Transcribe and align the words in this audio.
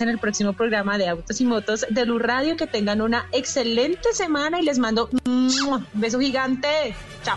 en 0.00 0.08
el 0.08 0.18
próximo 0.18 0.54
programa 0.54 0.96
de 0.96 1.06
Autos 1.06 1.38
y 1.42 1.44
Motos 1.44 1.84
de 1.90 2.04
Blue 2.04 2.18
Radio. 2.18 2.56
Que 2.56 2.66
tengan 2.66 3.02
una 3.02 3.26
excelente 3.30 4.14
semana 4.14 4.58
y 4.58 4.64
les 4.64 4.78
mando 4.78 5.10
un 5.26 5.50
beso 5.92 6.18
gigante. 6.18 6.94
Chao. 7.22 7.36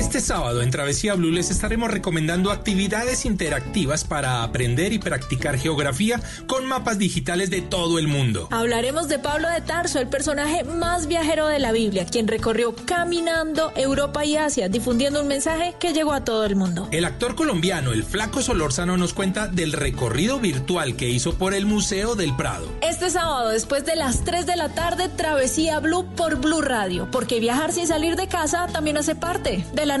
Este 0.11 0.27
sábado 0.27 0.61
en 0.61 0.71
Travesía 0.71 1.13
Blue 1.13 1.31
les 1.31 1.51
estaremos 1.51 1.89
recomendando 1.89 2.51
actividades 2.51 3.23
interactivas 3.23 4.03
para 4.03 4.43
aprender 4.43 4.91
y 4.91 4.99
practicar 4.99 5.57
geografía 5.57 6.19
con 6.47 6.65
mapas 6.65 6.99
digitales 6.99 7.49
de 7.49 7.61
todo 7.61 7.97
el 7.97 8.09
mundo. 8.09 8.49
Hablaremos 8.51 9.07
de 9.07 9.19
Pablo 9.19 9.49
de 9.49 9.61
Tarso, 9.61 9.99
el 9.99 10.09
personaje 10.09 10.65
más 10.65 11.07
viajero 11.07 11.47
de 11.47 11.59
la 11.59 11.71
Biblia, 11.71 12.05
quien 12.05 12.27
recorrió 12.27 12.75
caminando 12.75 13.71
Europa 13.77 14.25
y 14.25 14.35
Asia, 14.35 14.67
difundiendo 14.67 15.21
un 15.21 15.29
mensaje 15.29 15.75
que 15.79 15.93
llegó 15.93 16.11
a 16.11 16.25
todo 16.25 16.43
el 16.43 16.57
mundo. 16.57 16.89
El 16.91 17.05
actor 17.05 17.35
colombiano, 17.35 17.93
el 17.93 18.03
Flaco 18.03 18.41
Solórzano, 18.41 18.97
nos 18.97 19.13
cuenta 19.13 19.47
del 19.47 19.71
recorrido 19.71 20.41
virtual 20.41 20.97
que 20.97 21.07
hizo 21.07 21.35
por 21.35 21.53
el 21.53 21.65
Museo 21.65 22.15
del 22.15 22.35
Prado. 22.35 22.67
Este 22.81 23.09
sábado, 23.09 23.47
después 23.47 23.85
de 23.85 23.95
las 23.95 24.25
3 24.25 24.45
de 24.45 24.57
la 24.57 24.75
tarde, 24.75 25.07
Travesía 25.07 25.79
Blue 25.79 26.05
por 26.17 26.35
Blue 26.35 26.61
Radio, 26.61 27.07
porque 27.11 27.39
viajar 27.39 27.71
sin 27.71 27.87
salir 27.87 28.17
de 28.17 28.27
casa 28.27 28.67
también 28.67 28.97
hace 28.97 29.15
parte 29.15 29.63
de 29.71 29.85
la 29.85 30.00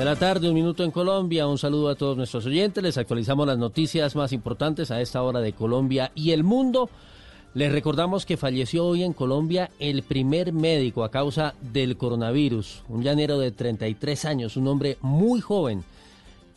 De 0.00 0.06
la 0.06 0.16
tarde, 0.16 0.48
un 0.48 0.54
minuto 0.54 0.82
en 0.82 0.92
Colombia. 0.92 1.46
Un 1.46 1.58
saludo 1.58 1.90
a 1.90 1.94
todos 1.94 2.16
nuestros 2.16 2.46
oyentes. 2.46 2.82
Les 2.82 2.96
actualizamos 2.96 3.46
las 3.46 3.58
noticias 3.58 4.16
más 4.16 4.32
importantes 4.32 4.90
a 4.90 4.98
esta 5.02 5.22
hora 5.22 5.40
de 5.40 5.52
Colombia 5.52 6.10
y 6.14 6.30
el 6.30 6.42
mundo. 6.42 6.88
Les 7.52 7.70
recordamos 7.70 8.24
que 8.24 8.38
falleció 8.38 8.86
hoy 8.86 9.02
en 9.02 9.12
Colombia 9.12 9.68
el 9.78 10.02
primer 10.02 10.54
médico 10.54 11.04
a 11.04 11.10
causa 11.10 11.52
del 11.60 11.98
coronavirus, 11.98 12.82
un 12.88 13.02
llanero 13.02 13.38
de 13.38 13.50
33 13.50 14.24
años, 14.24 14.56
un 14.56 14.68
hombre 14.68 14.96
muy 15.02 15.42
joven 15.42 15.84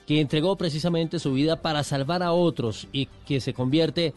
que 0.07 0.21
entregó 0.21 0.55
precisamente 0.55 1.19
su 1.19 1.33
vida 1.33 1.61
para 1.61 1.83
salvar 1.83 2.23
a 2.23 2.31
otros 2.31 2.87
y 2.93 3.07
que 3.25 3.41
se 3.41 3.53
convierte 3.53 4.13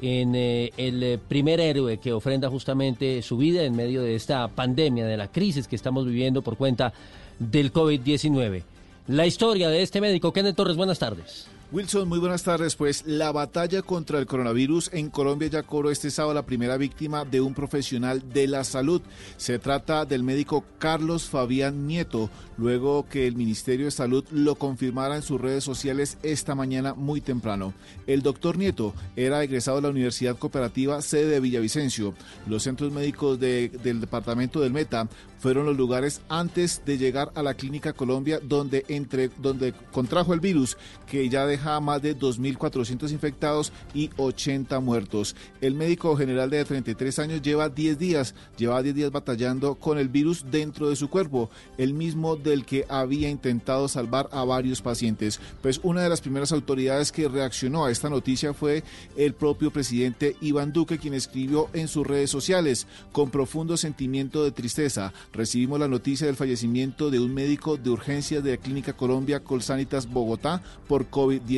en 0.00 0.34
eh, 0.34 0.72
el 0.78 1.18
primer 1.18 1.60
héroe 1.60 1.98
que 1.98 2.14
ofrenda 2.14 2.48
justamente 2.48 3.20
su 3.20 3.36
vida 3.36 3.62
en 3.62 3.76
medio 3.76 4.00
de 4.02 4.14
esta 4.14 4.48
pandemia, 4.48 5.04
de 5.04 5.18
la 5.18 5.30
crisis 5.30 5.68
que 5.68 5.76
estamos 5.76 6.06
viviendo 6.06 6.40
por 6.40 6.56
cuenta 6.56 6.94
del 7.40 7.72
COVID-19. 7.72 8.62
La 9.08 9.26
historia 9.26 9.68
de 9.68 9.82
este 9.82 10.00
médico, 10.00 10.32
Kenneth 10.32 10.54
Torres, 10.54 10.76
buenas 10.76 11.00
tardes. 11.00 11.48
Wilson, 11.72 12.08
muy 12.08 12.18
buenas 12.18 12.42
tardes. 12.42 12.74
Pues 12.74 13.04
la 13.06 13.30
batalla 13.30 13.82
contra 13.82 14.18
el 14.18 14.26
coronavirus 14.26 14.90
en 14.92 15.08
Colombia 15.08 15.46
ya 15.46 15.62
cobró 15.62 15.92
este 15.92 16.10
sábado 16.10 16.34
la 16.34 16.44
primera 16.44 16.76
víctima 16.76 17.24
de 17.24 17.40
un 17.40 17.54
profesional 17.54 18.32
de 18.32 18.48
la 18.48 18.64
salud. 18.64 19.00
Se 19.36 19.60
trata 19.60 20.04
del 20.04 20.24
médico 20.24 20.64
Carlos 20.80 21.28
Fabián 21.28 21.86
Nieto, 21.86 22.28
luego 22.58 23.06
que 23.08 23.28
el 23.28 23.36
Ministerio 23.36 23.84
de 23.84 23.92
Salud 23.92 24.24
lo 24.32 24.56
confirmara 24.56 25.14
en 25.14 25.22
sus 25.22 25.40
redes 25.40 25.62
sociales 25.62 26.18
esta 26.24 26.56
mañana 26.56 26.94
muy 26.94 27.20
temprano. 27.20 27.72
El 28.08 28.22
doctor 28.22 28.58
Nieto 28.58 28.92
era 29.14 29.44
egresado 29.44 29.76
de 29.76 29.82
la 29.82 29.90
Universidad 29.90 30.36
Cooperativa 30.36 31.00
sede 31.02 31.26
de 31.26 31.40
Villavicencio. 31.40 32.14
Los 32.48 32.64
centros 32.64 32.90
médicos 32.90 33.38
del 33.38 34.00
departamento 34.00 34.58
del 34.60 34.72
Meta 34.72 35.08
fueron 35.38 35.66
los 35.66 35.76
lugares 35.76 36.20
antes 36.28 36.82
de 36.84 36.98
llegar 36.98 37.30
a 37.34 37.42
la 37.42 37.54
Clínica 37.54 37.94
Colombia 37.94 38.40
donde, 38.42 38.84
entre, 38.88 39.30
donde 39.38 39.72
contrajo 39.90 40.34
el 40.34 40.40
virus 40.40 40.76
que 41.06 41.28
ya 41.28 41.46
deja 41.60 41.78
más 41.80 42.00
de 42.00 42.16
2.400 42.16 43.10
infectados 43.12 43.72
y 43.92 44.10
80 44.16 44.80
muertos. 44.80 45.36
El 45.60 45.74
médico 45.74 46.16
general 46.16 46.48
de 46.48 46.64
33 46.64 47.18
años 47.18 47.42
lleva 47.42 47.68
10 47.68 47.98
días, 47.98 48.34
lleva 48.56 48.82
10 48.82 48.94
días 48.94 49.10
batallando 49.10 49.74
con 49.74 49.98
el 49.98 50.08
virus 50.08 50.44
dentro 50.50 50.88
de 50.88 50.96
su 50.96 51.10
cuerpo, 51.10 51.50
el 51.76 51.92
mismo 51.92 52.36
del 52.36 52.64
que 52.64 52.86
había 52.88 53.28
intentado 53.28 53.88
salvar 53.88 54.28
a 54.32 54.44
varios 54.44 54.80
pacientes. 54.80 55.38
Pues 55.60 55.80
una 55.82 56.02
de 56.02 56.08
las 56.08 56.22
primeras 56.22 56.52
autoridades 56.52 57.12
que 57.12 57.28
reaccionó 57.28 57.84
a 57.84 57.90
esta 57.90 58.08
noticia 58.08 58.54
fue 58.54 58.82
el 59.16 59.34
propio 59.34 59.70
presidente 59.70 60.36
Iván 60.40 60.72
Duque, 60.72 60.98
quien 60.98 61.14
escribió 61.14 61.68
en 61.74 61.88
sus 61.88 62.06
redes 62.06 62.30
sociales, 62.30 62.86
con 63.12 63.30
profundo 63.30 63.76
sentimiento 63.76 64.42
de 64.44 64.52
tristeza, 64.52 65.12
recibimos 65.32 65.78
la 65.78 65.88
noticia 65.88 66.26
del 66.26 66.36
fallecimiento 66.36 67.10
de 67.10 67.20
un 67.20 67.34
médico 67.34 67.76
de 67.76 67.90
urgencias 67.90 68.42
de 68.42 68.52
la 68.52 68.56
Clínica 68.56 68.94
Colombia 68.94 69.40
Colsanitas 69.40 70.10
Bogotá 70.10 70.62
por 70.88 71.10
COVID-19. 71.10 71.49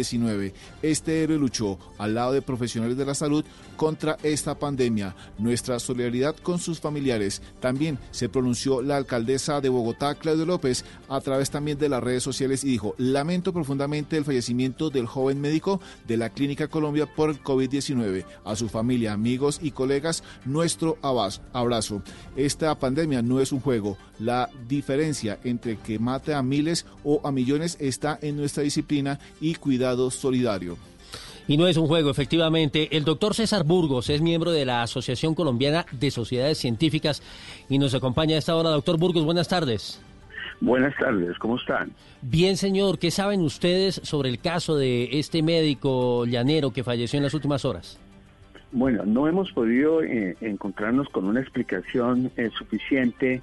Este 0.83 1.23
héroe 1.23 1.39
luchó 1.39 1.79
al 1.99 2.15
lado 2.15 2.33
de 2.33 2.43
profesionales 2.43 2.97
de 2.97 3.05
la 3.05 3.15
salud 3.15 3.45
contra 3.77 4.17
esta 4.23 4.59
pandemia. 4.59 5.15
Nuestra 5.39 5.79
solidaridad 5.79 6.35
con 6.37 6.59
sus 6.59 6.81
familiares. 6.81 7.43
También 7.61 7.99
se 8.11 8.29
pronunció 8.29 8.81
la 8.81 8.97
alcaldesa 8.97 9.61
de 9.61 9.69
Bogotá, 9.69 10.15
Claudio 10.15 10.47
López, 10.47 10.85
a 11.09 11.21
través 11.21 11.51
también 11.51 11.79
de 11.79 11.89
las 11.89 12.03
redes 12.03 12.23
sociales 12.23 12.65
y 12.65 12.69
dijo, 12.69 12.95
lamento 12.97 13.53
profundamente 13.53 14.17
el 14.17 14.25
fallecimiento 14.25 14.89
del 14.89 15.07
joven 15.07 15.41
médico 15.41 15.81
de 16.07 16.17
la 16.17 16.31
Clínica 16.31 16.69
Colombia 16.69 17.07
por 17.07 17.31
el 17.31 17.43
COVID-19. 17.43 18.25
A 18.45 18.57
su 18.57 18.69
familia, 18.69 19.13
amigos 19.13 19.61
y 19.63 19.73
colegas, 19.73 20.23
nuestro 20.45 20.99
abrazo. 21.03 22.03
Esta 22.37 22.79
pandemia 22.79 23.23
no 23.23 23.41
es 23.41 23.53
un 23.53 23.61
juego. 23.61 23.99
La 24.19 24.49
diferencia 24.69 25.39
entre 25.45 25.79
que 25.79 25.99
mate 25.99 26.33
a 26.33 26.43
miles 26.43 26.87
o 27.05 27.21
a 27.25 27.33
millones 27.33 27.77
está 27.81 28.19
en 28.23 28.37
nuestra 28.37 28.63
disciplina 28.63 29.19
y 29.41 29.55
cuidado 29.57 29.82
solidario. 30.11 30.77
Y 31.49 31.57
no 31.57 31.67
es 31.67 31.77
un 31.77 31.87
juego, 31.87 32.11
efectivamente. 32.11 32.97
El 32.97 33.05
doctor 33.05 33.35
César 33.35 33.65
Burgos 33.65 34.09
es 34.11 34.23
miembro 34.23 34.53
de 34.53 34.65
la 34.65 34.83
Asociación 34.83 35.35
Colombiana 35.35 35.87
de 35.91 36.11
Sociedades 36.11 36.59
Científicas 36.59 37.23
y 37.69 37.79
nos 37.79 37.95
acompaña 37.95 38.37
a 38.37 38.39
esta 38.39 38.55
hora. 38.55 38.71
Doctor 38.71 38.99
Burgos, 38.99 39.25
buenas 39.25 39.49
tardes. 39.49 40.01
Buenas 40.61 40.95
tardes, 40.97 41.37
¿cómo 41.39 41.57
están? 41.57 41.91
Bien, 42.23 42.57
señor. 42.57 43.01
¿Qué 43.01 43.11
saben 43.11 43.41
ustedes 43.41 44.01
sobre 44.05 44.29
el 44.29 44.39
caso 44.39 44.77
de 44.77 45.19
este 45.19 45.43
médico 45.43 46.25
llanero 46.25 46.71
que 46.71 46.85
falleció 46.85 47.17
en 47.17 47.25
las 47.25 47.35
últimas 47.35 47.65
horas? 47.65 47.99
Bueno, 48.71 49.05
no 49.05 49.27
hemos 49.27 49.51
podido 49.53 50.03
eh, 50.05 50.37
encontrarnos 50.41 51.09
con 51.09 51.25
una 51.25 51.41
explicación 51.41 52.31
eh, 52.37 52.51
suficiente 52.57 53.43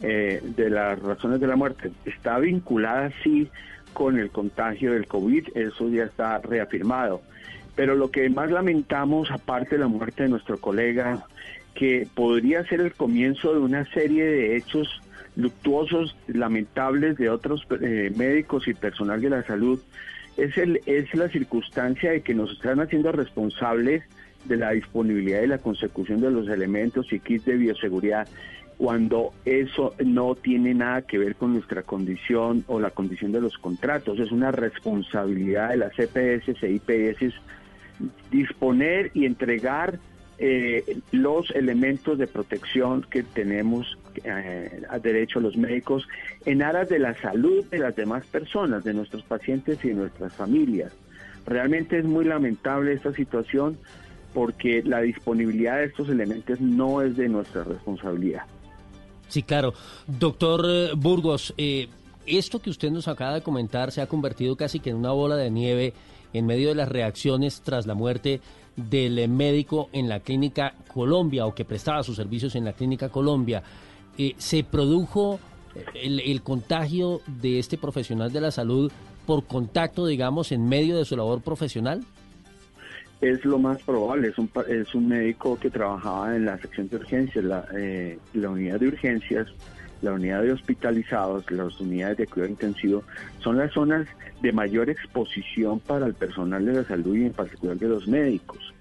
eh, 0.00 0.40
de 0.42 0.70
las 0.70 0.98
razones 1.00 1.40
de 1.40 1.46
la 1.48 1.56
muerte. 1.56 1.90
Está 2.04 2.38
vinculada, 2.38 3.10
sí, 3.24 3.48
con 3.92 4.18
el 4.18 4.30
contagio 4.30 4.92
del 4.92 5.06
COVID, 5.06 5.56
eso 5.56 5.88
ya 5.88 6.04
está 6.04 6.38
reafirmado. 6.38 7.22
Pero 7.76 7.94
lo 7.94 8.10
que 8.10 8.28
más 8.28 8.50
lamentamos, 8.50 9.30
aparte 9.30 9.76
de 9.76 9.80
la 9.80 9.88
muerte 9.88 10.24
de 10.24 10.28
nuestro 10.28 10.58
colega, 10.58 11.24
que 11.74 12.06
podría 12.14 12.64
ser 12.64 12.80
el 12.80 12.92
comienzo 12.92 13.52
de 13.54 13.60
una 13.60 13.84
serie 13.92 14.24
de 14.24 14.56
hechos 14.56 15.00
luctuosos, 15.36 16.16
lamentables 16.26 17.16
de 17.16 17.30
otros 17.30 17.66
eh, 17.80 18.12
médicos 18.16 18.68
y 18.68 18.74
personal 18.74 19.20
de 19.20 19.30
la 19.30 19.42
salud, 19.44 19.80
es, 20.36 20.56
el, 20.58 20.80
es 20.86 21.14
la 21.14 21.28
circunstancia 21.28 22.10
de 22.10 22.22
que 22.22 22.34
nos 22.34 22.52
están 22.52 22.80
haciendo 22.80 23.12
responsables 23.12 24.02
de 24.44 24.56
la 24.56 24.70
disponibilidad 24.70 25.42
y 25.42 25.46
la 25.46 25.58
consecución 25.58 26.20
de 26.20 26.30
los 26.30 26.48
elementos 26.48 27.12
y 27.12 27.20
kits 27.20 27.44
de 27.44 27.56
bioseguridad 27.56 28.26
cuando 28.80 29.34
eso 29.44 29.94
no 30.02 30.34
tiene 30.34 30.72
nada 30.72 31.02
que 31.02 31.18
ver 31.18 31.36
con 31.36 31.52
nuestra 31.52 31.82
condición 31.82 32.64
o 32.66 32.80
la 32.80 32.88
condición 32.88 33.30
de 33.30 33.42
los 33.42 33.58
contratos. 33.58 34.18
Es 34.18 34.32
una 34.32 34.52
responsabilidad 34.52 35.68
de 35.68 35.76
las 35.76 35.92
CPS 35.94 36.56
e 36.62 36.70
IPS 36.70 37.34
disponer 38.30 39.10
y 39.12 39.26
entregar 39.26 39.98
eh, 40.38 40.96
los 41.12 41.50
elementos 41.50 42.16
de 42.16 42.26
protección 42.26 43.04
que 43.10 43.22
tenemos 43.22 43.98
eh, 44.24 44.80
a 44.88 44.98
derecho 44.98 45.40
a 45.40 45.42
los 45.42 45.58
médicos 45.58 46.08
en 46.46 46.62
aras 46.62 46.88
de 46.88 47.00
la 47.00 47.14
salud 47.20 47.62
de 47.66 47.80
las 47.80 47.94
demás 47.94 48.24
personas, 48.28 48.82
de 48.82 48.94
nuestros 48.94 49.22
pacientes 49.24 49.84
y 49.84 49.88
de 49.88 49.94
nuestras 49.94 50.32
familias. 50.32 50.96
Realmente 51.44 51.98
es 51.98 52.06
muy 52.06 52.24
lamentable 52.24 52.94
esta 52.94 53.12
situación 53.12 53.76
porque 54.32 54.82
la 54.82 55.02
disponibilidad 55.02 55.76
de 55.76 55.84
estos 55.84 56.08
elementos 56.08 56.62
no 56.62 57.02
es 57.02 57.18
de 57.18 57.28
nuestra 57.28 57.62
responsabilidad. 57.62 58.44
Sí, 59.30 59.42
claro. 59.42 59.72
Doctor 60.06 60.66
eh, 60.68 60.90
Burgos, 60.94 61.54
esto 62.26 62.58
que 62.58 62.68
usted 62.68 62.90
nos 62.90 63.08
acaba 63.08 63.34
de 63.34 63.42
comentar 63.42 63.90
se 63.90 64.02
ha 64.02 64.06
convertido 64.06 64.56
casi 64.56 64.78
que 64.80 64.90
en 64.90 64.96
una 64.96 65.12
bola 65.12 65.36
de 65.36 65.50
nieve 65.50 65.94
en 66.32 66.46
medio 66.46 66.68
de 66.68 66.74
las 66.74 66.88
reacciones 66.88 67.62
tras 67.62 67.86
la 67.86 67.94
muerte 67.94 68.40
del 68.76 69.28
médico 69.28 69.88
en 69.92 70.08
la 70.08 70.20
clínica 70.20 70.74
Colombia 70.92 71.46
o 71.46 71.54
que 71.54 71.64
prestaba 71.64 72.02
sus 72.02 72.16
servicios 72.16 72.54
en 72.54 72.64
la 72.64 72.72
clínica 72.72 73.08
Colombia. 73.08 73.62
Eh, 74.16 74.34
¿Se 74.38 74.64
produjo 74.64 75.38
el, 75.94 76.42
contagio 76.42 77.20
de 77.26 77.58
este 77.58 77.78
profesional 77.78 78.32
de 78.32 78.40
la 78.40 78.50
salud 78.50 78.90
por 79.26 79.44
contacto, 79.44 80.06
digamos, 80.06 80.52
en 80.52 80.68
medio 80.68 80.96
de 80.96 81.04
su 81.04 81.16
labor 81.16 81.40
profesional? 81.42 82.04
Es 83.20 83.44
lo 83.44 83.58
más 83.58 83.82
probable, 83.82 84.28
es 84.28 84.38
un, 84.38 84.50
es 84.68 84.94
un 84.94 85.08
médico 85.08 85.58
que 85.58 85.70
trabajaba 85.70 86.34
en 86.34 86.46
la 86.46 86.58
sección 86.58 86.88
de 86.88 86.96
urgencias, 86.96 87.44
la, 87.44 87.66
eh, 87.76 88.18
la 88.32 88.48
unidad 88.48 88.80
de 88.80 88.88
urgencias, 88.88 89.48
la 90.02 90.12
unidad 90.12 90.42
de 90.42 90.52
hospitalizados, 90.52 91.50
las 91.50 91.78
unidades 91.80 92.18
de 92.18 92.26
cuidado 92.26 92.50
intensivo, 92.50 93.04
son 93.40 93.58
las 93.58 93.72
zonas 93.72 94.08
de 94.40 94.52
mayor 94.52 94.88
exposición 94.88 95.80
para 95.80 96.06
el 96.06 96.14
personal 96.14 96.64
de 96.64 96.72
la 96.72 96.84
salud 96.84 97.14
y 97.14 97.26
en 97.26 97.32
particular 97.32 97.76
de 97.76 97.88
los 97.88 98.08
médicos. 98.08 98.74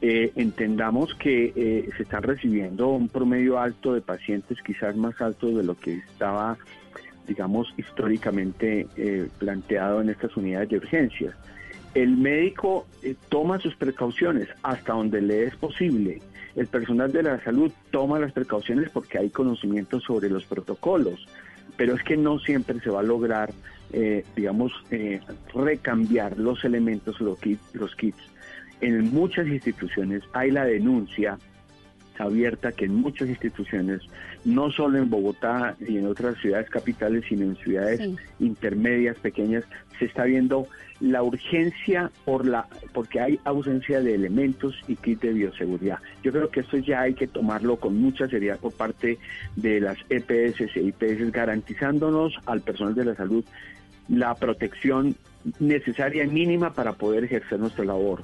Eh, 0.00 0.32
entendamos 0.36 1.12
que 1.16 1.52
eh, 1.56 1.88
se 1.96 2.04
está 2.04 2.20
recibiendo 2.20 2.88
un 2.88 3.08
promedio 3.08 3.58
alto 3.58 3.94
de 3.94 4.00
pacientes, 4.00 4.58
quizás 4.64 4.94
más 4.96 5.20
alto 5.20 5.48
de 5.48 5.64
lo 5.64 5.76
que 5.76 5.94
estaba, 5.94 6.56
digamos, 7.26 7.74
históricamente 7.76 8.86
eh, 8.96 9.28
planteado 9.38 10.00
en 10.00 10.10
estas 10.10 10.36
unidades 10.36 10.68
de 10.68 10.76
urgencias. 10.76 11.34
El 11.94 12.16
médico 12.16 12.86
toma 13.28 13.58
sus 13.58 13.74
precauciones 13.76 14.48
hasta 14.62 14.92
donde 14.92 15.20
le 15.20 15.44
es 15.44 15.56
posible. 15.56 16.20
El 16.54 16.66
personal 16.66 17.12
de 17.12 17.22
la 17.22 17.42
salud 17.42 17.72
toma 17.90 18.18
las 18.18 18.32
precauciones 18.32 18.90
porque 18.90 19.18
hay 19.18 19.30
conocimiento 19.30 20.00
sobre 20.00 20.28
los 20.28 20.44
protocolos, 20.44 21.26
pero 21.76 21.94
es 21.94 22.02
que 22.02 22.16
no 22.16 22.38
siempre 22.38 22.80
se 22.80 22.90
va 22.90 23.00
a 23.00 23.04
lograr 23.04 23.52
eh, 23.90 24.22
digamos, 24.36 24.72
eh, 24.90 25.20
recambiar 25.54 26.38
los 26.38 26.62
elementos, 26.64 27.20
los 27.20 27.38
kits. 27.38 28.18
En 28.82 29.12
muchas 29.14 29.46
instituciones 29.46 30.22
hay 30.34 30.50
la 30.50 30.64
denuncia 30.64 31.38
abierta 32.24 32.72
que 32.72 32.86
en 32.86 32.94
muchas 32.94 33.28
instituciones, 33.28 34.02
no 34.44 34.70
solo 34.70 34.98
en 34.98 35.10
Bogotá 35.10 35.76
y 35.80 35.98
en 35.98 36.06
otras 36.06 36.38
ciudades 36.38 36.68
capitales, 36.70 37.24
sino 37.28 37.44
en 37.44 37.56
ciudades 37.56 38.00
intermedias, 38.38 39.16
pequeñas, 39.18 39.64
se 39.98 40.06
está 40.06 40.24
viendo 40.24 40.66
la 41.00 41.22
urgencia 41.22 42.10
por 42.24 42.46
la 42.46 42.66
porque 42.92 43.20
hay 43.20 43.40
ausencia 43.44 44.00
de 44.00 44.14
elementos 44.14 44.74
y 44.88 44.96
kits 44.96 45.22
de 45.22 45.32
bioseguridad. 45.32 45.98
Yo 46.22 46.32
creo 46.32 46.50
que 46.50 46.60
esto 46.60 46.76
ya 46.78 47.02
hay 47.02 47.14
que 47.14 47.26
tomarlo 47.26 47.76
con 47.76 47.96
mucha 47.96 48.28
seriedad 48.28 48.58
por 48.58 48.72
parte 48.72 49.18
de 49.56 49.80
las 49.80 49.98
EPS 50.08 50.76
e 50.76 50.82
IPS, 50.82 51.30
garantizándonos 51.32 52.34
al 52.46 52.60
personal 52.62 52.94
de 52.94 53.04
la 53.04 53.14
salud 53.14 53.44
la 54.08 54.34
protección 54.34 55.14
necesaria 55.60 56.24
y 56.24 56.28
mínima 56.28 56.72
para 56.72 56.92
poder 56.92 57.24
ejercer 57.24 57.58
nuestra 57.58 57.84
labor. 57.84 58.22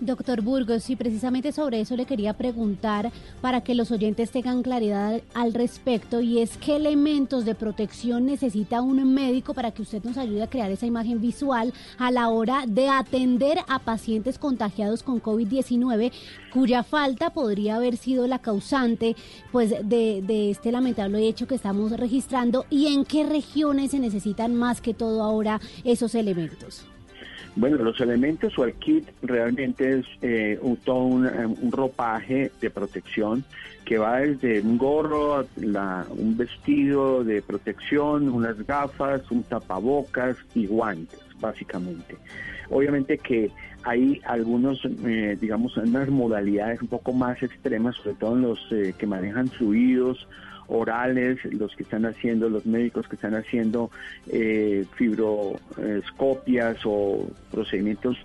Doctor 0.00 0.40
Burgos, 0.40 0.84
sí, 0.84 0.96
precisamente 0.96 1.52
sobre 1.52 1.82
eso 1.82 1.94
le 1.94 2.06
quería 2.06 2.32
preguntar 2.32 3.12
para 3.42 3.60
que 3.60 3.74
los 3.74 3.90
oyentes 3.90 4.30
tengan 4.30 4.62
claridad 4.62 5.20
al 5.34 5.52
respecto 5.52 6.22
y 6.22 6.38
es 6.38 6.56
qué 6.56 6.76
elementos 6.76 7.44
de 7.44 7.54
protección 7.54 8.24
necesita 8.24 8.80
un 8.80 9.12
médico 9.12 9.52
para 9.52 9.72
que 9.72 9.82
usted 9.82 10.02
nos 10.02 10.16
ayude 10.16 10.42
a 10.42 10.48
crear 10.48 10.70
esa 10.70 10.86
imagen 10.86 11.20
visual 11.20 11.74
a 11.98 12.10
la 12.10 12.30
hora 12.30 12.64
de 12.66 12.88
atender 12.88 13.58
a 13.68 13.78
pacientes 13.78 14.38
contagiados 14.38 15.02
con 15.02 15.20
COVID-19 15.20 16.12
cuya 16.50 16.82
falta 16.82 17.28
podría 17.30 17.76
haber 17.76 17.98
sido 17.98 18.26
la 18.26 18.38
causante 18.38 19.16
pues 19.52 19.70
de, 19.70 20.22
de 20.22 20.50
este 20.50 20.72
lamentable 20.72 21.28
hecho 21.28 21.46
que 21.46 21.56
estamos 21.56 21.92
registrando 21.92 22.64
y 22.70 22.86
en 22.86 23.04
qué 23.04 23.24
regiones 23.24 23.90
se 23.90 23.98
necesitan 23.98 24.54
más 24.54 24.80
que 24.80 24.94
todo 24.94 25.22
ahora 25.22 25.60
esos 25.84 26.14
elementos. 26.14 26.86
Bueno, 27.56 27.76
los 27.78 28.00
elementos 28.00 28.56
o 28.58 28.64
el 28.64 28.74
kit 28.74 29.08
realmente 29.22 29.98
es 29.98 30.06
eh, 30.22 30.58
un, 30.62 30.76
todo 30.76 31.04
un, 31.04 31.72
ropaje 31.72 32.50
de 32.60 32.70
protección 32.70 33.44
que 33.84 33.98
va 33.98 34.18
desde 34.18 34.60
un 34.60 34.78
gorro, 34.78 35.44
un 35.56 36.36
vestido 36.36 37.24
de 37.24 37.42
protección, 37.42 38.28
unas 38.28 38.64
gafas, 38.66 39.28
un 39.30 39.42
tapabocas 39.42 40.36
y 40.54 40.66
guantes, 40.66 41.18
básicamente. 41.40 42.16
Obviamente 42.70 43.18
que 43.18 43.50
hay 43.82 44.20
algunos, 44.24 44.80
eh, 45.04 45.36
digamos, 45.40 45.76
unas 45.76 46.08
modalidades 46.08 46.80
un 46.82 46.88
poco 46.88 47.12
más 47.12 47.42
extremas, 47.42 47.96
sobre 47.96 48.14
todo 48.14 48.36
en 48.36 48.42
los 48.42 48.60
eh, 48.70 48.94
que 48.96 49.06
manejan 49.06 49.48
fluidos 49.48 50.28
orales, 50.70 51.44
los 51.52 51.74
que 51.76 51.82
están 51.82 52.06
haciendo, 52.06 52.48
los 52.48 52.64
médicos 52.64 53.08
que 53.08 53.16
están 53.16 53.34
haciendo 53.34 53.90
eh, 54.28 54.86
fibroscopias 54.96 56.78
o 56.84 57.28
procedimientos 57.50 58.16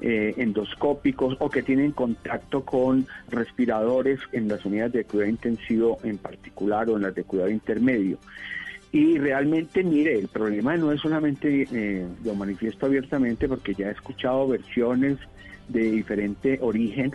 eh, 0.00 0.34
endoscópicos 0.36 1.36
o 1.38 1.48
que 1.48 1.62
tienen 1.62 1.92
contacto 1.92 2.64
con 2.64 3.06
respiradores 3.30 4.20
en 4.32 4.48
las 4.48 4.64
unidades 4.64 4.92
de 4.92 5.04
cuidado 5.04 5.30
intensivo 5.30 5.98
en 6.02 6.18
particular 6.18 6.88
o 6.88 6.96
en 6.96 7.02
las 7.02 7.14
de 7.14 7.24
cuidado 7.24 7.50
intermedio. 7.50 8.18
Y 8.90 9.18
realmente, 9.18 9.84
mire, 9.84 10.18
el 10.18 10.28
problema 10.28 10.76
no 10.76 10.92
es 10.92 11.00
solamente, 11.00 11.66
eh, 11.72 12.06
lo 12.24 12.34
manifiesto 12.34 12.86
abiertamente 12.86 13.48
porque 13.48 13.74
ya 13.74 13.88
he 13.88 13.92
escuchado 13.92 14.48
versiones 14.48 15.18
de 15.68 15.90
diferente 15.90 16.58
origen 16.60 17.14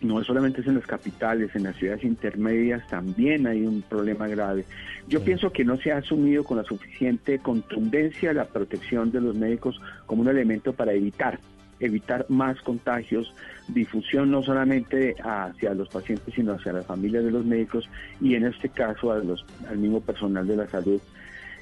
no 0.00 0.22
solamente 0.24 0.60
es 0.60 0.66
en 0.66 0.76
las 0.76 0.86
capitales, 0.86 1.54
en 1.54 1.64
las 1.64 1.76
ciudades 1.76 2.04
intermedias 2.04 2.86
también 2.88 3.46
hay 3.46 3.66
un 3.66 3.82
problema 3.82 4.28
grave. 4.28 4.64
Yo 5.08 5.22
pienso 5.22 5.52
que 5.52 5.64
no 5.64 5.76
se 5.76 5.92
ha 5.92 5.98
asumido 5.98 6.44
con 6.44 6.56
la 6.56 6.64
suficiente 6.64 7.38
contundencia 7.38 8.32
la 8.32 8.46
protección 8.46 9.10
de 9.10 9.20
los 9.20 9.34
médicos 9.34 9.80
como 10.06 10.22
un 10.22 10.28
elemento 10.28 10.72
para 10.72 10.92
evitar 10.92 11.38
evitar 11.80 12.26
más 12.28 12.60
contagios, 12.60 13.34
difusión 13.68 14.30
no 14.30 14.42
solamente 14.42 15.16
hacia 15.24 15.72
los 15.72 15.88
pacientes, 15.88 16.34
sino 16.34 16.52
hacia 16.52 16.74
las 16.74 16.84
familias 16.84 17.24
de 17.24 17.30
los 17.30 17.44
médicos 17.46 17.88
y 18.20 18.34
en 18.34 18.44
este 18.44 18.68
caso 18.68 19.10
a 19.12 19.18
los, 19.18 19.46
al 19.66 19.78
mismo 19.78 20.02
personal 20.02 20.46
de 20.46 20.56
la 20.56 20.68
salud 20.68 21.00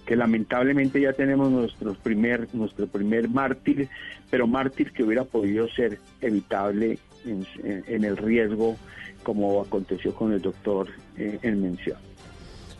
que 0.08 0.16
lamentablemente 0.16 1.02
ya 1.02 1.12
tenemos 1.12 1.50
nuestro 1.50 1.92
primer, 1.92 2.48
nuestro 2.54 2.86
primer 2.86 3.28
mártir, 3.28 3.90
pero 4.30 4.46
mártir 4.46 4.90
que 4.92 5.02
hubiera 5.02 5.24
podido 5.24 5.68
ser 5.68 5.98
evitable 6.22 6.98
en, 7.28 8.04
el 8.04 8.16
riesgo 8.16 8.76
como 9.22 9.60
aconteció 9.60 10.14
con 10.14 10.32
el 10.32 10.40
doctor 10.40 10.88
eh, 11.16 11.38
en 11.42 11.62
mención. 11.62 11.98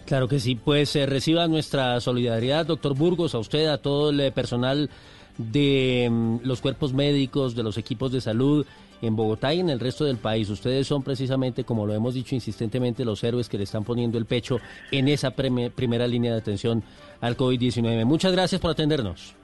Claro 0.06 0.26
que 0.26 0.40
sí, 0.40 0.54
pues 0.54 0.96
eh, 0.96 1.04
reciba 1.04 1.46
nuestra 1.48 2.00
solidaridad, 2.00 2.64
doctor 2.64 2.96
Burgos, 2.96 3.34
a 3.34 3.38
usted, 3.38 3.66
a 3.66 3.76
todo 3.76 4.08
el 4.08 4.20
eh, 4.20 4.32
personal 4.32 4.88
de 5.36 6.08
mm, 6.10 6.36
los 6.44 6.62
cuerpos 6.62 6.94
médicos, 6.94 7.54
de 7.54 7.62
los 7.62 7.76
equipos 7.76 8.10
de 8.10 8.22
salud 8.22 8.66
en 9.02 9.16
Bogotá 9.16 9.52
y 9.52 9.60
en 9.60 9.68
el 9.68 9.78
resto 9.78 10.04
del 10.04 10.16
país. 10.16 10.48
Ustedes 10.48 10.86
son 10.86 11.02
precisamente, 11.02 11.64
como 11.64 11.86
lo 11.86 11.92
hemos 11.92 12.14
dicho 12.14 12.34
insistentemente, 12.34 13.04
los 13.04 13.22
héroes 13.22 13.48
que 13.48 13.58
le 13.58 13.64
están 13.64 13.84
poniendo 13.84 14.16
el 14.16 14.24
pecho 14.24 14.58
en 14.90 15.08
esa 15.08 15.30
primera 15.30 16.06
línea 16.06 16.32
de 16.32 16.38
atención 16.38 16.82
al 17.20 17.36
COVID-19. 17.36 18.04
Muchas 18.06 18.32
gracias 18.32 18.60
por 18.60 18.70
atendernos. 18.70 19.34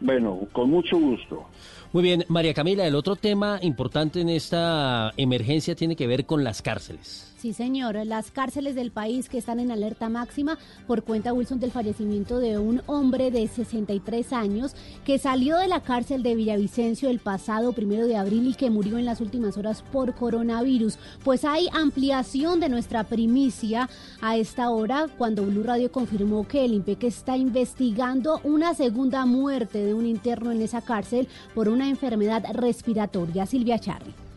Bueno, 0.00 0.40
con 0.52 0.70
mucho 0.70 0.98
gusto. 0.98 1.46
Muy 1.90 2.02
bien, 2.02 2.24
María 2.28 2.52
Camila, 2.52 2.86
el 2.86 2.94
otro 2.94 3.16
tema 3.16 3.58
importante 3.62 4.20
en 4.20 4.28
esta 4.28 5.12
emergencia 5.16 5.74
tiene 5.74 5.96
que 5.96 6.06
ver 6.06 6.26
con 6.26 6.44
las 6.44 6.60
cárceles. 6.60 7.34
Sí, 7.38 7.52
señor. 7.52 7.94
Las 8.04 8.32
cárceles 8.32 8.74
del 8.74 8.90
país 8.90 9.28
que 9.28 9.38
están 9.38 9.60
en 9.60 9.70
alerta 9.70 10.08
máxima 10.08 10.58
por 10.88 11.04
cuenta, 11.04 11.32
Wilson, 11.32 11.60
del 11.60 11.70
fallecimiento 11.70 12.40
de 12.40 12.58
un 12.58 12.82
hombre 12.86 13.30
de 13.30 13.46
63 13.46 14.32
años 14.32 14.74
que 15.04 15.20
salió 15.20 15.56
de 15.56 15.68
la 15.68 15.84
cárcel 15.84 16.24
de 16.24 16.34
Villavicencio 16.34 17.08
el 17.08 17.20
pasado 17.20 17.72
primero 17.74 18.08
de 18.08 18.16
abril 18.16 18.48
y 18.48 18.54
que 18.54 18.70
murió 18.70 18.98
en 18.98 19.04
las 19.04 19.20
últimas 19.20 19.56
horas 19.56 19.84
por 19.92 20.16
coronavirus. 20.16 20.98
Pues 21.22 21.44
hay 21.44 21.68
ampliación 21.72 22.58
de 22.58 22.70
nuestra 22.70 23.04
primicia 23.04 23.88
a 24.20 24.36
esta 24.36 24.70
hora 24.70 25.06
cuando 25.16 25.44
Blue 25.44 25.62
Radio 25.62 25.92
confirmó 25.92 26.48
que 26.48 26.64
el 26.64 26.74
INPEC 26.74 27.04
está 27.04 27.36
investigando 27.36 28.40
una 28.42 28.74
segunda 28.74 29.26
muerte 29.26 29.84
de 29.84 29.94
un 29.94 30.06
interno 30.06 30.50
en 30.50 30.60
esa 30.60 30.80
cárcel 30.80 31.28
por 31.54 31.68
una 31.68 31.88
enfermedad 31.88 32.44
respiratoria. 32.52 33.46
Silvia 33.46 33.78
Charri. 33.78 34.27